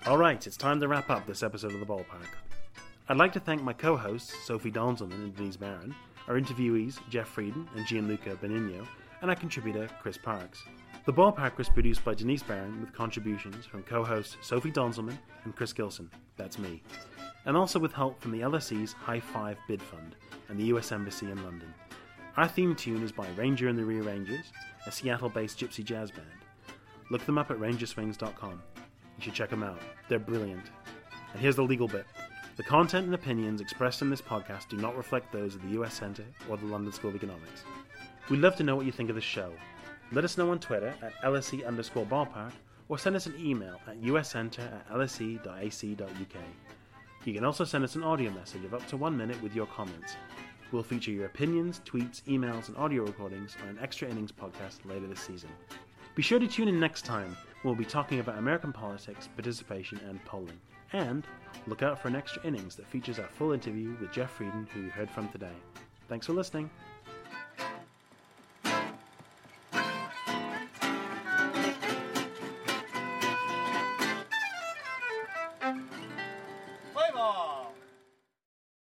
All 0.08 0.16
right, 0.16 0.46
it's 0.46 0.56
time 0.56 0.80
to 0.80 0.88
wrap 0.88 1.10
up 1.10 1.26
this 1.26 1.42
episode 1.42 1.74
of 1.74 1.80
The 1.80 1.86
Ballpark. 1.86 2.32
I'd 3.10 3.18
like 3.18 3.30
to 3.34 3.40
thank 3.40 3.62
my 3.62 3.74
co 3.74 3.94
hosts, 3.94 4.34
Sophie 4.46 4.72
Donzelman 4.72 5.12
and 5.12 5.36
Denise 5.36 5.58
Barron, 5.58 5.94
our 6.28 6.40
interviewees, 6.40 6.98
Jeff 7.10 7.28
Frieden 7.28 7.68
and 7.76 7.86
Gianluca 7.86 8.36
Benigno, 8.36 8.86
and 9.20 9.30
our 9.30 9.36
contributor, 9.36 9.86
Chris 10.00 10.16
Parkes. 10.16 10.62
The 11.04 11.12
Ballpark 11.12 11.58
was 11.58 11.68
produced 11.68 12.06
by 12.06 12.14
Denise 12.14 12.42
Barron 12.42 12.80
with 12.80 12.94
contributions 12.94 13.66
from 13.66 13.82
co 13.82 14.02
hosts 14.02 14.38
Sophie 14.40 14.72
Donzelman 14.72 15.18
and 15.44 15.54
Chris 15.54 15.74
Gilson, 15.74 16.10
that's 16.38 16.58
me, 16.58 16.82
and 17.44 17.54
also 17.54 17.78
with 17.78 17.92
help 17.92 18.18
from 18.18 18.30
the 18.30 18.40
LSE's 18.40 18.94
High 18.94 19.20
Five 19.20 19.58
Bid 19.68 19.82
Fund 19.82 20.16
and 20.48 20.58
the 20.58 20.72
US 20.72 20.90
Embassy 20.90 21.30
in 21.30 21.44
London. 21.44 21.74
Our 22.38 22.48
theme 22.48 22.74
tune 22.74 23.02
is 23.02 23.12
by 23.12 23.28
Ranger 23.36 23.68
and 23.68 23.78
the 23.78 23.84
Rearrangers, 23.84 24.52
a 24.86 24.90
Seattle 24.90 25.28
based 25.28 25.58
gypsy 25.58 25.84
jazz 25.84 26.10
band. 26.10 26.26
Look 27.10 27.26
them 27.26 27.36
up 27.36 27.50
at 27.50 27.58
rangerswings.com. 27.58 28.62
You 29.18 29.24
should 29.24 29.34
check 29.34 29.50
them 29.50 29.64
out. 29.64 29.80
They're 30.08 30.18
brilliant. 30.18 30.70
And 31.32 31.42
here's 31.42 31.56
the 31.56 31.62
legal 31.62 31.88
bit. 31.88 32.06
The 32.56 32.62
content 32.62 33.06
and 33.06 33.14
opinions 33.14 33.60
expressed 33.60 34.00
in 34.00 34.10
this 34.10 34.22
podcast 34.22 34.68
do 34.68 34.76
not 34.76 34.96
reflect 34.96 35.32
those 35.32 35.54
of 35.54 35.62
the 35.62 35.80
US 35.80 35.94
Centre 35.94 36.24
or 36.48 36.56
the 36.56 36.66
London 36.66 36.92
School 36.92 37.10
of 37.10 37.16
Economics. 37.16 37.64
We'd 38.30 38.40
love 38.40 38.56
to 38.56 38.62
know 38.62 38.76
what 38.76 38.86
you 38.86 38.92
think 38.92 39.10
of 39.10 39.16
the 39.16 39.20
show. 39.20 39.52
Let 40.12 40.24
us 40.24 40.38
know 40.38 40.50
on 40.50 40.60
Twitter 40.60 40.94
at 41.02 41.20
LSE 41.22 41.66
underscore 41.66 42.06
ballpark 42.06 42.52
or 42.88 42.96
send 42.96 43.16
us 43.16 43.26
an 43.26 43.34
email 43.38 43.80
at 43.86 44.00
uscenter 44.00 44.72
at 44.72 44.88
lse.ac.uk. 44.88 46.42
You 47.24 47.34
can 47.34 47.44
also 47.44 47.64
send 47.64 47.84
us 47.84 47.96
an 47.96 48.04
audio 48.04 48.30
message 48.30 48.64
of 48.64 48.72
up 48.72 48.86
to 48.88 48.96
one 48.96 49.16
minute 49.16 49.42
with 49.42 49.54
your 49.54 49.66
comments. 49.66 50.16
We'll 50.70 50.82
feature 50.82 51.10
your 51.10 51.26
opinions, 51.26 51.80
tweets, 51.84 52.22
emails, 52.24 52.68
and 52.68 52.76
audio 52.76 53.04
recordings 53.04 53.56
on 53.62 53.68
an 53.68 53.78
Extra 53.82 54.08
Innings 54.08 54.32
podcast 54.32 54.84
later 54.84 55.06
this 55.06 55.20
season. 55.20 55.50
Be 56.14 56.22
sure 56.22 56.38
to 56.38 56.46
tune 56.46 56.68
in 56.68 56.80
next 56.80 57.04
time 57.04 57.36
we'll 57.62 57.74
be 57.74 57.84
talking 57.84 58.20
about 58.20 58.38
American 58.38 58.72
politics, 58.72 59.28
participation, 59.34 60.00
and 60.08 60.24
polling. 60.24 60.60
And 60.92 61.26
look 61.66 61.82
out 61.82 62.00
for 62.00 62.08
an 62.08 62.16
Extra 62.16 62.42
Innings 62.44 62.76
that 62.76 62.86
features 62.86 63.18
our 63.18 63.28
full 63.28 63.52
interview 63.52 63.94
with 64.00 64.12
Jeff 64.12 64.30
Frieden, 64.30 64.66
who 64.72 64.82
you 64.82 64.90
heard 64.90 65.10
from 65.10 65.28
today. 65.28 65.52
Thanks 66.08 66.26
for 66.26 66.32
listening. 66.32 66.70